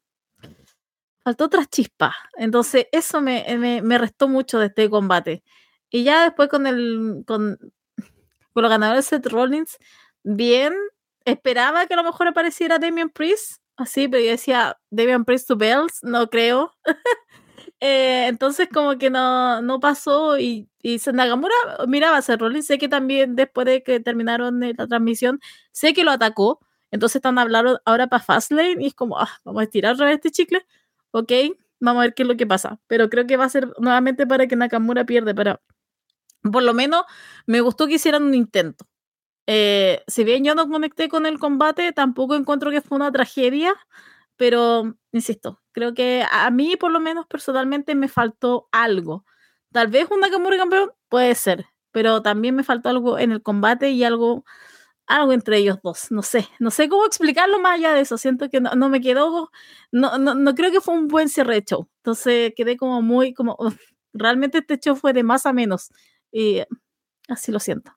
Faltó 1.28 1.44
otra 1.44 1.66
chispa. 1.66 2.16
Entonces, 2.38 2.88
eso 2.94 3.20
me, 3.20 3.44
me, 3.58 3.82
me 3.82 3.98
restó 3.98 4.30
mucho 4.30 4.60
de 4.60 4.68
este 4.68 4.90
combate. 4.90 5.44
Y 5.90 6.06
ya 6.06 6.24
después 6.24 6.48
con 6.48 6.66
el. 6.66 7.26
con, 7.28 7.58
con 8.54 8.64
los 8.64 8.70
ganadores 8.70 9.08
Seth 9.08 9.28
Rollins, 9.28 9.78
bien. 10.24 10.74
Esperaba 11.26 11.86
que 11.86 11.96
a 11.96 11.98
lo 11.98 12.06
mejor 12.06 12.30
apareciera 12.30 12.80
Damian 12.80 13.10
Priest. 13.10 13.62
Así, 13.76 14.08
pero 14.08 14.24
yo 14.24 14.30
decía, 14.30 14.80
Damian 14.90 15.26
Priest 15.26 15.50
to 15.50 15.58
Bells, 15.58 16.00
no 16.02 16.30
creo. 16.30 16.74
Eh, 17.80 18.26
entonces 18.28 18.70
como 18.74 18.98
que 18.98 19.12
no, 19.12 19.62
no 19.62 19.80
pasó 19.80 20.40
y, 20.40 20.68
y 20.82 21.00
Nagamura 21.14 21.54
miraba 21.88 22.18
a 22.18 22.22
Seth 22.24 22.40
Rollins, 22.40 22.66
sé 22.66 22.80
que 22.80 22.88
también 22.90 23.36
después 23.36 23.68
de 23.68 23.84
que 23.84 24.00
terminaron 24.00 24.60
la 24.60 24.88
transmisión, 24.88 25.40
sé 25.72 25.94
que 25.94 26.04
lo 26.04 26.10
atacó, 26.10 26.60
entonces 26.90 27.18
están 27.18 27.38
hablando 27.38 27.80
ahora 27.86 28.08
para 28.08 28.24
Fastlane 28.24 28.78
y 28.80 28.88
es 28.88 28.96
como, 28.96 29.20
ah, 29.20 29.30
vamos 29.44 29.62
a 29.62 29.64
estirar 29.66 29.94
otra 29.94 30.12
este 30.12 30.32
chicle, 30.32 30.66
ok, 31.20 31.32
vamos 31.80 32.02
a 32.02 32.04
ver 32.06 32.14
qué 32.14 32.24
es 32.24 32.28
lo 32.30 32.38
que 32.38 32.48
pasa, 32.48 32.80
pero 32.88 33.10
creo 33.10 33.28
que 33.28 33.38
va 33.38 33.46
a 33.46 33.50
ser 33.50 33.74
nuevamente 33.80 34.28
para 34.28 34.48
que 34.48 34.56
Nakamura 34.56 35.06
pierde, 35.06 35.36
pero 35.36 35.62
por 36.52 36.64
lo 36.64 36.74
menos 36.74 37.04
me 37.46 37.62
gustó 37.62 37.88
que 37.88 37.96
hicieran 37.96 38.24
un 38.24 38.36
intento. 38.36 38.86
Eh, 39.48 40.04
si 40.08 40.24
bien 40.26 40.44
yo 40.44 40.56
no 40.56 40.70
conecté 40.70 41.10
con 41.10 41.26
el 41.26 41.40
combate, 41.40 41.94
tampoco 41.94 42.36
encuentro 42.36 42.72
que 42.72 42.82
fue 42.82 42.98
una 42.98 43.12
tragedia, 43.12 43.74
pero 44.38 44.96
insisto, 45.14 45.62
creo 45.74 45.94
que 45.94 46.26
a 46.32 46.52
mí 46.52 46.76
por 46.78 46.92
lo 46.92 47.00
menos 47.00 47.28
personalmente 47.28 47.96
me 47.96 48.10
faltó 48.10 48.70
algo. 48.72 49.26
Tal 49.72 49.88
vez 49.88 50.08
un 50.12 50.22
Nakamura 50.22 50.58
campeón 50.58 50.92
puede 51.10 51.36
ser, 51.36 51.68
pero 51.92 52.22
también 52.22 52.56
me 52.56 52.64
faltó 52.64 52.90
algo 52.90 53.20
en 53.20 53.32
el 53.32 53.42
combate 53.44 53.92
y 53.92 54.04
algo 54.04 54.46
algo 55.08 55.34
entre 55.34 55.58
ellos 55.58 55.80
dos, 55.82 56.12
no 56.12 56.22
sé, 56.22 56.48
no 56.60 56.70
sé 56.70 56.90
cómo 56.90 57.06
explicarlo 57.06 57.60
más 57.60 57.80
allá 57.80 57.94
de 57.94 58.02
eso, 58.02 58.18
siento 58.18 58.50
que 58.50 58.60
no, 58.60 58.90
me 58.90 59.02
quedó, 59.02 59.52
no, 59.92 60.18
no, 60.18 60.36
no, 60.36 60.56
creo 60.56 60.72
que 60.72 60.82
fue 60.82 60.94
un 60.94 61.08
buen 61.08 61.30
cierre 61.30 61.56
de 61.56 61.64
show, 61.64 61.90
entonces 61.98 62.54
quedé 62.56 62.78
como 62.78 63.02
muy, 63.02 63.34
como, 63.34 63.58
realmente 64.14 64.60
este 64.60 64.78
show 64.78 64.96
fue 64.96 65.14
de 65.14 65.24
más 65.24 65.46
a 65.46 65.54
menos, 65.54 65.90
y 66.32 66.62
así 67.30 67.52
lo 67.52 67.60
siento. 67.60 67.92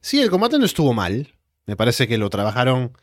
Sí, 0.00 0.20
el 0.20 0.30
combate 0.30 0.58
no 0.58 0.64
estuvo 0.64 0.92
mal, 0.92 1.28
me 1.66 1.76
parece 1.76 2.08
que 2.08 2.18
lo 2.18 2.28
trabajaron 2.28 2.96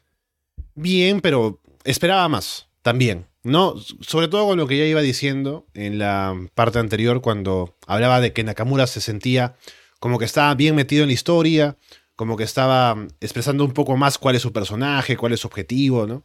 bien, 0.76 1.22
pero 1.22 1.62
esperaba 1.86 2.28
más 2.28 2.68
también. 2.82 3.30
¿no? 3.44 3.76
Sobre 4.02 4.28
todo 4.28 4.48
con 4.48 4.58
lo 4.58 4.68
que 4.68 4.78
ya 4.78 4.86
iba 4.86 5.02
diciendo 5.02 5.68
en 5.74 5.98
la 6.00 6.36
parte 6.56 6.80
anterior, 6.80 7.22
cuando 7.22 7.78
hablaba 7.88 8.20
de 8.20 8.34
que 8.34 8.44
Nakamura 8.44 8.88
se 8.88 9.02
sentía 9.02 9.56
como 10.00 10.18
que 10.18 10.26
estaba 10.26 10.54
bien 10.56 10.76
metido 10.76 11.04
en 11.04 11.10
la 11.10 11.14
historia, 11.14 11.78
como 12.16 12.36
que 12.36 12.44
estaba 12.44 13.08
expresando 13.22 13.64
un 13.64 13.72
poco 13.72 13.96
más 13.96 14.18
cuál 14.18 14.36
es 14.36 14.42
su 14.42 14.52
personaje, 14.52 15.18
cuál 15.18 15.34
es 15.34 15.42
su 15.42 15.48
objetivo, 15.48 16.08
¿no? 16.08 16.24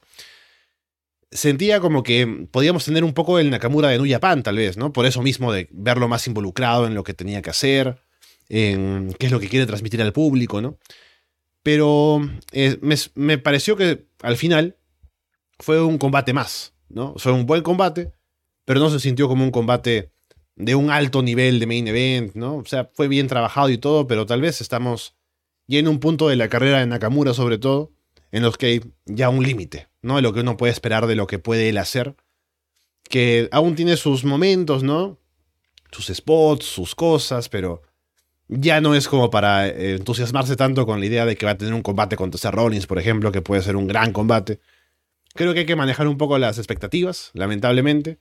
Sentía 1.31 1.81
como 1.81 2.03
que 2.03 2.47
podíamos 2.51 2.85
tener 2.85 3.03
un 3.05 3.12
poco 3.12 3.39
el 3.39 3.51
Nakamura 3.51 3.89
de 3.89 3.99
New 3.99 4.20
Pan, 4.20 4.43
tal 4.43 4.57
vez, 4.57 4.77
¿no? 4.77 4.93
Por 4.93 5.07
eso 5.07 5.20
mismo 5.22 5.53
de 5.53 5.68
verlo 5.72 6.09
más 6.09 6.27
involucrado 6.27 6.87
en 6.87 6.95
lo 6.95 7.03
que 7.03 7.14
tenía 7.14 7.43
que 7.43 7.51
hacer, 7.51 7.99
en 8.49 9.14
qué 9.18 9.27
es 9.27 9.33
lo 9.33 9.41
que 9.41 9.49
quiere 9.49 9.66
transmitir 9.66 10.01
al 10.03 10.12
público, 10.12 10.61
¿no? 10.61 10.79
Pero 11.62 12.20
eh, 12.53 12.79
me, 13.14 13.39
pareció 13.39 13.77
que 13.77 14.07
al 14.22 14.37
final 14.37 14.77
fue 15.59 15.83
un 15.83 15.99
combate 15.99 16.33
más, 16.33 16.75
¿no? 16.89 17.14
Fue 17.16 17.33
un 17.33 17.47
buen 17.47 17.62
combate, 17.62 18.12
pero 18.64 18.81
no 18.81 18.91
se 18.91 19.01
sintió 19.01 19.29
como 19.29 19.45
un 19.45 19.51
combate 19.51 20.12
de 20.57 20.74
un 20.74 20.90
alto 20.90 21.22
nivel 21.22 21.59
de 21.59 21.66
main 21.66 21.88
event, 21.88 22.34
¿no? 22.34 22.57
O 22.57 22.64
sea, 22.64 22.90
fue 22.92 23.09
bien 23.09 23.26
trabajado 23.26 23.70
y 23.70 23.78
todo, 23.78 24.07
pero 24.07 24.26
tal 24.26 24.40
vez 24.40 24.61
estamos 24.61 25.14
ya 25.66 25.78
en 25.78 25.88
un 25.88 25.98
punto 25.98 26.28
de 26.28 26.36
la 26.36 26.48
carrera 26.48 26.80
de 26.80 26.86
Nakamura, 26.86 27.34
sobre 27.34 27.59
todo, 27.59 27.92
en 28.30 28.42
los 28.42 28.57
que 28.57 28.66
hay 28.66 28.80
ya 29.07 29.28
un 29.28 29.42
límite, 29.42 29.88
¿no? 30.02 30.16
De 30.16 30.22
lo 30.22 30.32
que 30.32 30.40
uno 30.40 30.57
puede 30.57 30.72
esperar 30.72 31.07
de 31.07 31.16
lo 31.16 31.26
que 31.26 31.38
puede 31.38 31.68
él 31.68 31.78
hacer. 31.78 32.14
Que 33.09 33.48
aún 33.52 33.74
tiene 33.74 33.96
sus 33.96 34.24
momentos, 34.24 34.82
¿no? 34.82 35.18
Sus 35.90 36.07
spots, 36.07 36.66
sus 36.66 36.94
cosas, 36.94 37.48
pero 37.48 37.82
ya 38.48 38.80
no 38.80 38.94
es 38.94 39.09
como 39.09 39.30
para 39.30 39.68
eh, 39.68 39.94
entusiasmarse 39.96 40.57
tanto 40.57 40.86
con 40.86 41.00
la 41.00 41.07
idea 41.07 41.26
de 41.26 41.36
que 41.36 41.46
va 41.46 41.52
a 41.52 41.59
tener 41.59 41.74
un 41.74 41.82
combate 41.82 42.16
contra 42.16 42.38
Seth 42.38 42.52
Rollins, 42.52 42.86
por 42.86 42.98
ejemplo, 42.98 43.32
que 43.32 43.42
puede 43.42 43.62
ser 43.62 43.76
un 43.76 43.86
gran 43.86 44.12
combate. 44.12 44.61
Creo 45.34 45.52
que 45.52 45.61
hay 45.61 45.66
que 45.66 45.76
manejar 45.76 46.07
un 46.07 46.18
poco 46.18 46.38
las 46.38 46.59
expectativas, 46.59 47.30
lamentablemente. 47.34 48.18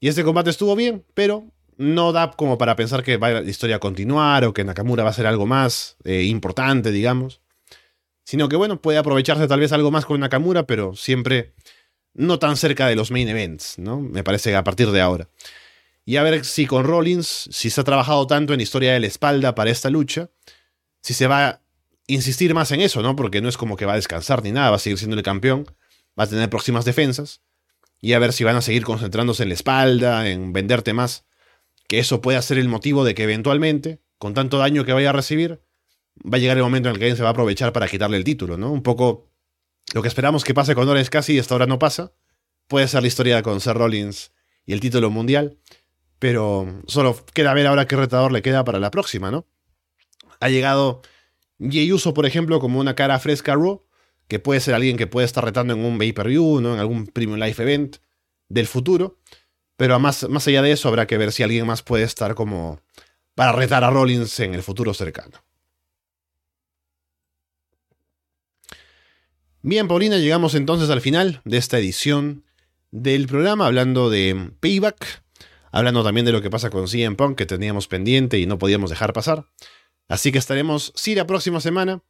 Y 0.00 0.08
este 0.08 0.24
combate 0.24 0.50
estuvo 0.50 0.76
bien, 0.76 1.04
pero 1.14 1.53
no 1.76 2.12
da 2.12 2.32
como 2.32 2.58
para 2.58 2.76
pensar 2.76 3.02
que 3.02 3.16
va 3.16 3.30
la 3.30 3.42
historia 3.42 3.76
a 3.76 3.80
continuar 3.80 4.44
o 4.44 4.54
que 4.54 4.64
Nakamura 4.64 5.04
va 5.04 5.10
a 5.10 5.14
ser 5.14 5.26
algo 5.26 5.46
más 5.46 5.96
eh, 6.04 6.22
importante, 6.24 6.90
digamos. 6.90 7.40
Sino 8.24 8.48
que, 8.48 8.56
bueno, 8.56 8.80
puede 8.80 8.98
aprovecharse 8.98 9.46
tal 9.46 9.60
vez 9.60 9.72
algo 9.72 9.90
más 9.90 10.06
con 10.06 10.20
Nakamura, 10.20 10.66
pero 10.66 10.96
siempre 10.96 11.54
no 12.14 12.38
tan 12.38 12.56
cerca 12.56 12.86
de 12.86 12.96
los 12.96 13.10
main 13.10 13.28
events, 13.28 13.78
¿no? 13.78 14.00
Me 14.00 14.24
parece 14.24 14.54
a 14.56 14.64
partir 14.64 14.90
de 14.90 15.00
ahora 15.00 15.28
y 16.04 16.16
a 16.16 16.22
ver 16.22 16.44
si 16.44 16.66
con 16.66 16.84
Rollins, 16.84 17.48
si 17.50 17.70
se 17.70 17.80
ha 17.80 17.84
trabajado 17.84 18.26
tanto 18.26 18.52
en 18.52 18.60
historia 18.60 18.92
de 18.92 19.00
la 19.00 19.06
espalda 19.06 19.54
para 19.54 19.70
esta 19.70 19.90
lucha, 19.90 20.30
si 21.00 21.14
se 21.14 21.26
va 21.26 21.48
a 21.48 21.60
insistir 22.06 22.54
más 22.54 22.70
en 22.72 22.80
eso, 22.80 23.02
¿no? 23.02 23.16
Porque 23.16 23.40
no 23.40 23.48
es 23.48 23.56
como 23.56 23.76
que 23.76 23.86
va 23.86 23.94
a 23.94 23.96
descansar 23.96 24.42
ni 24.42 24.52
nada, 24.52 24.70
va 24.70 24.76
a 24.76 24.80
seguir 24.80 24.98
siendo 24.98 25.16
el 25.16 25.22
campeón, 25.22 25.66
va 26.18 26.24
a 26.24 26.26
tener 26.26 26.50
próximas 26.50 26.84
defensas, 26.84 27.40
y 28.00 28.12
a 28.12 28.18
ver 28.18 28.34
si 28.34 28.44
van 28.44 28.56
a 28.56 28.62
seguir 28.62 28.84
concentrándose 28.84 29.44
en 29.44 29.48
la 29.48 29.54
espalda, 29.54 30.28
en 30.28 30.52
venderte 30.52 30.92
más, 30.92 31.24
que 31.88 31.98
eso 31.98 32.20
pueda 32.20 32.40
ser 32.42 32.58
el 32.58 32.68
motivo 32.68 33.04
de 33.04 33.14
que 33.14 33.24
eventualmente, 33.24 34.00
con 34.18 34.34
tanto 34.34 34.58
daño 34.58 34.84
que 34.84 34.92
vaya 34.92 35.10
a 35.10 35.12
recibir, 35.12 35.60
va 36.22 36.36
a 36.36 36.40
llegar 36.40 36.56
el 36.56 36.62
momento 36.62 36.88
en 36.88 36.94
el 36.94 36.98
que 36.98 37.06
alguien 37.06 37.16
se 37.16 37.22
va 37.22 37.30
a 37.30 37.32
aprovechar 37.32 37.72
para 37.72 37.88
quitarle 37.88 38.16
el 38.16 38.24
título, 38.24 38.56
¿no? 38.56 38.70
Un 38.70 38.82
poco 38.82 39.30
lo 39.92 40.02
que 40.02 40.08
esperamos 40.08 40.44
que 40.44 40.54
pase 40.54 40.74
con 40.74 40.88
Orange 40.88 41.10
Casi 41.10 41.34
y 41.34 41.38
hasta 41.38 41.54
ahora 41.54 41.66
no 41.66 41.78
pasa, 41.78 42.12
puede 42.68 42.88
ser 42.88 43.02
la 43.02 43.08
historia 43.08 43.42
con 43.42 43.60
Seth 43.60 43.76
Rollins 43.76 44.32
y 44.66 44.72
el 44.72 44.80
título 44.80 45.10
mundial. 45.10 45.58
Pero 46.18 46.82
solo 46.86 47.22
queda 47.34 47.52
ver 47.52 47.66
ahora 47.66 47.86
qué 47.86 47.96
retador 47.96 48.32
le 48.32 48.40
queda 48.40 48.64
para 48.64 48.78
la 48.78 48.90
próxima, 48.90 49.30
¿no? 49.30 49.46
Ha 50.40 50.48
llegado 50.48 51.02
Jey 51.58 51.92
Uso, 51.92 52.14
por 52.14 52.24
ejemplo, 52.24 52.60
como 52.60 52.80
una 52.80 52.94
cara 52.94 53.18
fresca 53.18 53.54
Raw, 53.54 53.84
que 54.28 54.38
puede 54.38 54.60
ser 54.60 54.74
alguien 54.74 54.96
que 54.96 55.06
puede 55.06 55.26
estar 55.26 55.44
retando 55.44 55.74
en 55.74 55.84
un 55.84 55.98
pay-per-view, 55.98 56.60
¿no? 56.60 56.74
En 56.74 56.80
algún 56.80 57.06
Premium 57.06 57.38
Life 57.38 57.62
Event 57.62 57.96
del 58.48 58.66
futuro. 58.66 59.18
Pero 59.76 59.98
más, 59.98 60.28
más 60.28 60.46
allá 60.46 60.62
de 60.62 60.72
eso, 60.72 60.88
habrá 60.88 61.06
que 61.06 61.18
ver 61.18 61.32
si 61.32 61.42
alguien 61.42 61.66
más 61.66 61.82
puede 61.82 62.04
estar 62.04 62.34
como 62.34 62.80
para 63.34 63.52
retar 63.52 63.84
a 63.84 63.90
Rollins 63.90 64.38
en 64.40 64.54
el 64.54 64.62
futuro 64.62 64.94
cercano. 64.94 65.42
Bien, 69.62 69.88
Paulina, 69.88 70.18
llegamos 70.18 70.54
entonces 70.54 70.90
al 70.90 71.00
final 71.00 71.40
de 71.44 71.56
esta 71.56 71.78
edición 71.78 72.44
del 72.90 73.26
programa 73.26 73.66
hablando 73.66 74.10
de 74.10 74.52
Payback, 74.60 75.22
hablando 75.72 76.04
también 76.04 76.26
de 76.26 76.32
lo 76.32 76.42
que 76.42 76.50
pasa 76.50 76.70
con 76.70 76.86
CM 76.86 77.16
Punk 77.16 77.36
que 77.38 77.46
teníamos 77.46 77.88
pendiente 77.88 78.38
y 78.38 78.46
no 78.46 78.58
podíamos 78.58 78.90
dejar 78.90 79.12
pasar. 79.12 79.48
Así 80.06 80.32
que 80.32 80.38
estaremos, 80.38 80.92
sí, 80.94 81.14
la 81.14 81.26
próxima 81.26 81.60
semana, 81.60 82.02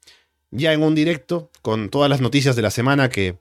ya 0.51 0.73
en 0.73 0.83
un 0.83 0.95
directo 0.95 1.51
con 1.63 1.91
todas 1.91 2.11
las 2.11 2.21
noticias 2.21 2.57
de 2.57 2.63
la 2.63 2.71
semana 2.71 3.09
que 3.09 3.39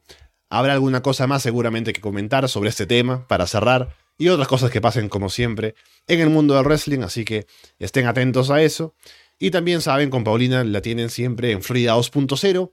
habrá 0.49 0.74
alguna 0.74 1.01
cosa 1.01 1.26
más 1.26 1.41
seguramente 1.41 1.91
que 1.91 1.99
comentar 1.99 2.47
sobre 2.47 2.69
este 2.69 2.86
tema 2.86 3.28
para 3.28 3.47
cerrar 3.47 3.95
y 4.18 4.30
otras 4.30 4.47
cosas 4.47 4.72
que 4.72 4.82
pasen 4.82 5.09
como 5.09 5.30
siempre 5.30 5.76
en 6.07 6.20
el 6.20 6.30
mundo 6.30 6.55
del 6.55 6.66
wrestling, 6.66 6.99
así 6.99 7.26
que 7.26 7.47
estén 7.80 8.05
atentos 8.05 8.49
a 8.49 8.61
eso. 8.61 8.95
Y 9.39 9.51
también 9.51 9.82
saben, 9.82 10.09
con 10.09 10.24
Paulina 10.24 10.64
la 10.64 10.82
tienen 10.82 11.09
siempre 11.09 11.51
en 11.51 11.61
Florida 11.61 11.95
2.0, 11.95 12.72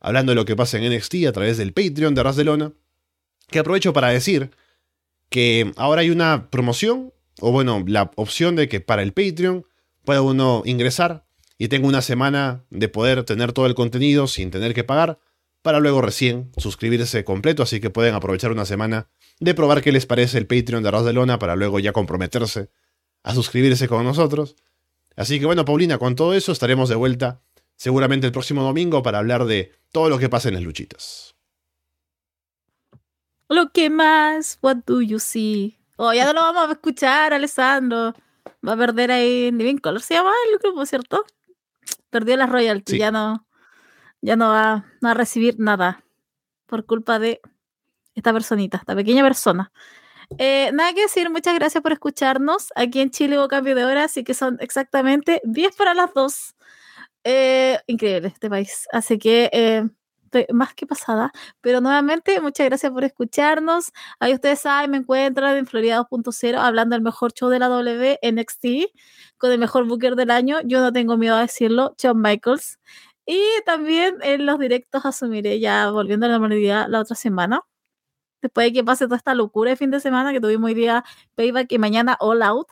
hablando 0.00 0.32
de 0.32 0.36
lo 0.36 0.44
que 0.44 0.56
pasa 0.56 0.78
en 0.78 0.92
NXT 0.92 1.26
a 1.26 1.32
través 1.32 1.56
del 1.56 1.72
Patreon 1.72 2.14
de 2.14 2.22
Ras 2.22 2.36
de 2.36 2.44
Lona, 2.44 2.72
que 3.50 3.58
aprovecho 3.58 3.92
para 3.92 4.08
decir 4.08 4.50
que 5.28 5.72
ahora 5.76 6.02
hay 6.02 6.10
una 6.10 6.50
promoción, 6.50 7.12
o 7.40 7.50
bueno, 7.52 7.82
la 7.86 8.10
opción 8.16 8.54
de 8.54 8.68
que 8.68 8.80
para 8.80 9.02
el 9.02 9.12
Patreon 9.12 9.66
pueda 10.04 10.22
uno 10.22 10.62
ingresar 10.66 11.24
y 11.58 11.68
tenga 11.68 11.88
una 11.88 12.02
semana 12.02 12.64
de 12.70 12.88
poder 12.88 13.24
tener 13.24 13.52
todo 13.52 13.66
el 13.66 13.74
contenido 13.74 14.26
sin 14.26 14.50
tener 14.50 14.74
que 14.74 14.84
pagar, 14.84 15.18
para 15.62 15.80
luego 15.80 16.02
recién 16.02 16.50
suscribirse 16.56 17.24
completo, 17.24 17.62
así 17.62 17.80
que 17.80 17.90
pueden 17.90 18.14
aprovechar 18.14 18.52
una 18.52 18.66
semana 18.66 19.08
de 19.40 19.54
probar 19.54 19.80
qué 19.80 19.92
les 19.92 20.06
parece 20.06 20.38
el 20.38 20.46
Patreon 20.46 20.82
de 20.82 20.90
Ras 20.90 21.04
de 21.04 21.12
Lona 21.12 21.38
para 21.38 21.56
luego 21.56 21.78
ya 21.78 21.92
comprometerse 21.92 22.68
a 23.22 23.34
suscribirse 23.34 23.88
con 23.88 24.04
nosotros. 24.04 24.56
Así 25.16 25.38
que 25.38 25.46
bueno, 25.46 25.64
Paulina, 25.64 25.98
con 25.98 26.16
todo 26.16 26.34
eso 26.34 26.52
estaremos 26.52 26.88
de 26.88 26.96
vuelta 26.96 27.40
seguramente 27.76 28.26
el 28.26 28.32
próximo 28.32 28.62
domingo 28.62 29.02
para 29.02 29.18
hablar 29.18 29.44
de 29.44 29.72
todo 29.92 30.08
lo 30.08 30.18
que 30.18 30.28
pasa 30.28 30.48
en 30.48 30.54
las 30.54 30.62
luchitas. 30.62 31.34
Lo 33.48 33.70
que 33.70 33.90
más, 33.90 34.58
what 34.62 34.78
do 34.86 35.02
you 35.02 35.18
see? 35.18 35.78
Oh, 35.96 36.12
ya 36.12 36.24
no 36.26 36.32
lo 36.32 36.40
vamos 36.40 36.70
a 36.70 36.72
escuchar, 36.72 37.34
Alessandro. 37.34 38.14
Va 38.66 38.72
a 38.72 38.76
perder 38.76 39.10
ahí 39.10 39.50
Living 39.52 39.76
Color, 39.76 40.00
se 40.00 40.14
llama 40.14 40.32
el 40.50 40.58
grupo, 40.58 40.86
¿cierto? 40.86 41.24
Perdió 42.10 42.36
las 42.36 42.50
royalties, 42.50 42.98
ya 42.98 43.10
no, 43.10 43.46
ya 44.22 44.36
no 44.36 44.48
va, 44.48 44.86
no 45.00 45.08
a 45.10 45.14
recibir 45.14 45.56
nada 45.58 46.04
por 46.66 46.86
culpa 46.86 47.18
de 47.18 47.40
esta 48.14 48.32
personita, 48.32 48.78
esta 48.78 48.94
pequeña 48.94 49.22
persona. 49.22 49.72
Eh, 50.38 50.70
nada 50.72 50.94
que 50.94 51.02
decir, 51.02 51.28
muchas 51.30 51.54
gracias 51.54 51.82
por 51.82 51.92
escucharnos. 51.92 52.68
Aquí 52.76 53.00
en 53.00 53.10
Chile 53.10 53.38
hubo 53.38 53.48
cambio 53.48 53.74
de 53.74 53.84
hora, 53.84 54.04
así 54.04 54.24
que 54.24 54.34
son 54.34 54.56
exactamente 54.60 55.40
10 55.44 55.76
para 55.76 55.94
las 55.94 56.14
2. 56.14 56.54
Eh, 57.24 57.78
increíble 57.86 58.28
este 58.28 58.48
país. 58.48 58.88
Así 58.92 59.18
que 59.18 59.50
eh, 59.52 59.84
estoy 60.24 60.46
más 60.54 60.74
que 60.74 60.86
pasada. 60.86 61.32
Pero 61.60 61.80
nuevamente, 61.80 62.40
muchas 62.40 62.66
gracias 62.66 62.92
por 62.92 63.04
escucharnos. 63.04 63.92
Ahí 64.20 64.34
ustedes 64.34 64.60
saben, 64.60 64.90
me 64.90 64.98
encuentran 64.98 65.56
en 65.56 65.66
Florida 65.66 65.98
2.0 65.98 66.58
hablando 66.58 66.94
del 66.96 67.02
mejor 67.02 67.32
show 67.32 67.48
de 67.50 67.58
la 67.58 67.68
W, 67.68 68.18
NXT, 68.22 68.66
con 69.38 69.52
el 69.52 69.58
mejor 69.58 69.86
booker 69.86 70.16
del 70.16 70.30
año. 70.30 70.60
Yo 70.64 70.80
no 70.80 70.92
tengo 70.92 71.16
miedo 71.16 71.36
a 71.36 71.42
decirlo, 71.42 71.94
Shawn 71.98 72.20
Michaels. 72.20 72.78
Y 73.26 73.40
también 73.64 74.18
en 74.22 74.46
los 74.46 74.58
directos 74.58 75.04
asumiré 75.06 75.60
ya 75.60 75.90
volviendo 75.90 76.26
a 76.26 76.28
la 76.28 76.38
normalidad 76.38 76.86
la 76.88 77.00
otra 77.00 77.16
semana 77.16 77.62
después 78.42 78.66
de 78.66 78.72
que 78.72 78.84
pase 78.84 79.06
toda 79.06 79.16
esta 79.16 79.34
locura 79.34 79.70
de 79.70 79.76
fin 79.76 79.90
de 79.90 80.00
semana 80.00 80.32
que 80.32 80.40
tuvimos 80.40 80.68
hoy 80.68 80.74
día 80.74 81.04
Payback 81.36 81.72
y 81.72 81.78
mañana 81.78 82.16
All 82.20 82.42
Out. 82.42 82.68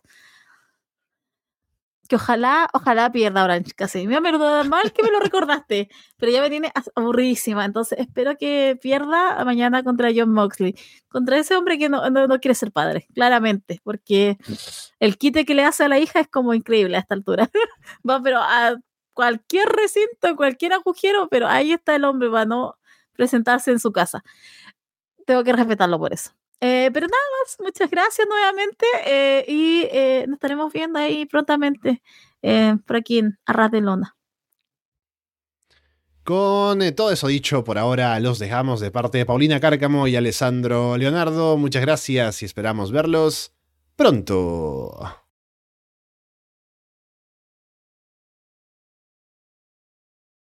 Que 2.08 2.16
ojalá, 2.16 2.68
ojalá 2.72 3.12
pierda 3.12 3.44
Orange 3.44 3.70
casi. 3.76 4.08
Me 4.08 4.16
ha 4.16 4.20
mal 4.20 4.92
que 4.92 5.02
me 5.04 5.12
lo 5.12 5.20
recordaste, 5.20 5.88
pero 6.18 6.32
ya 6.32 6.40
me 6.40 6.50
tiene 6.50 6.72
aburridísima. 6.96 7.64
Entonces 7.64 8.00
espero 8.00 8.36
que 8.36 8.76
pierda 8.82 9.44
mañana 9.44 9.84
contra 9.84 10.10
John 10.12 10.32
Moxley. 10.32 10.74
Contra 11.08 11.38
ese 11.38 11.54
hombre 11.54 11.78
que 11.78 11.88
no, 11.88 12.10
no, 12.10 12.40
quiere 12.40 12.56
ser 12.56 12.72
padre, 12.72 13.06
claramente, 13.14 13.80
porque 13.84 14.38
el 14.98 15.18
quite 15.18 15.44
que 15.44 15.54
le 15.54 15.64
hace 15.64 15.84
a 15.84 15.88
la 15.88 16.00
hija 16.00 16.18
es 16.18 16.26
como 16.26 16.52
increíble 16.52 16.96
a 16.96 17.00
esta 17.00 17.14
altura. 17.14 17.48
Va, 18.08 18.20
pero 18.20 18.38
a 18.40 18.74
cualquier 19.20 19.68
recinto, 19.68 20.34
cualquier 20.34 20.72
agujero, 20.72 21.28
pero 21.28 21.46
ahí 21.46 21.72
está 21.72 21.94
el 21.94 22.04
hombre 22.04 22.30
para 22.30 22.46
no 22.46 22.78
presentarse 23.12 23.70
en 23.70 23.78
su 23.78 23.92
casa 23.92 24.24
tengo 25.30 25.44
que 25.44 25.52
respetarlo 25.52 25.98
por 25.98 26.12
eso. 26.12 26.30
Eh, 26.60 26.90
pero 26.92 27.06
nada 27.06 27.22
más, 27.38 27.56
muchas 27.60 27.88
gracias 27.88 28.26
nuevamente 28.28 28.84
eh, 29.06 29.44
y 29.48 29.82
eh, 29.90 30.24
nos 30.26 30.34
estaremos 30.34 30.72
viendo 30.72 30.98
ahí 30.98 31.24
prontamente 31.24 32.02
por 32.86 32.96
aquí 32.96 33.18
en 33.18 33.38
Arras 33.46 33.70
de 33.70 33.80
Lona. 33.80 34.16
Con 36.24 36.80
todo 36.94 37.12
eso 37.12 37.28
dicho, 37.28 37.64
por 37.64 37.78
ahora 37.78 38.18
los 38.20 38.38
dejamos 38.38 38.80
de 38.80 38.90
parte 38.90 39.18
de 39.18 39.26
Paulina 39.26 39.60
Cárcamo 39.60 40.06
y 40.06 40.16
Alessandro 40.16 40.96
Leonardo. 40.96 41.56
Muchas 41.56 41.82
gracias 41.82 42.42
y 42.42 42.46
esperamos 42.46 42.92
verlos 42.92 43.54
pronto. 43.96 45.19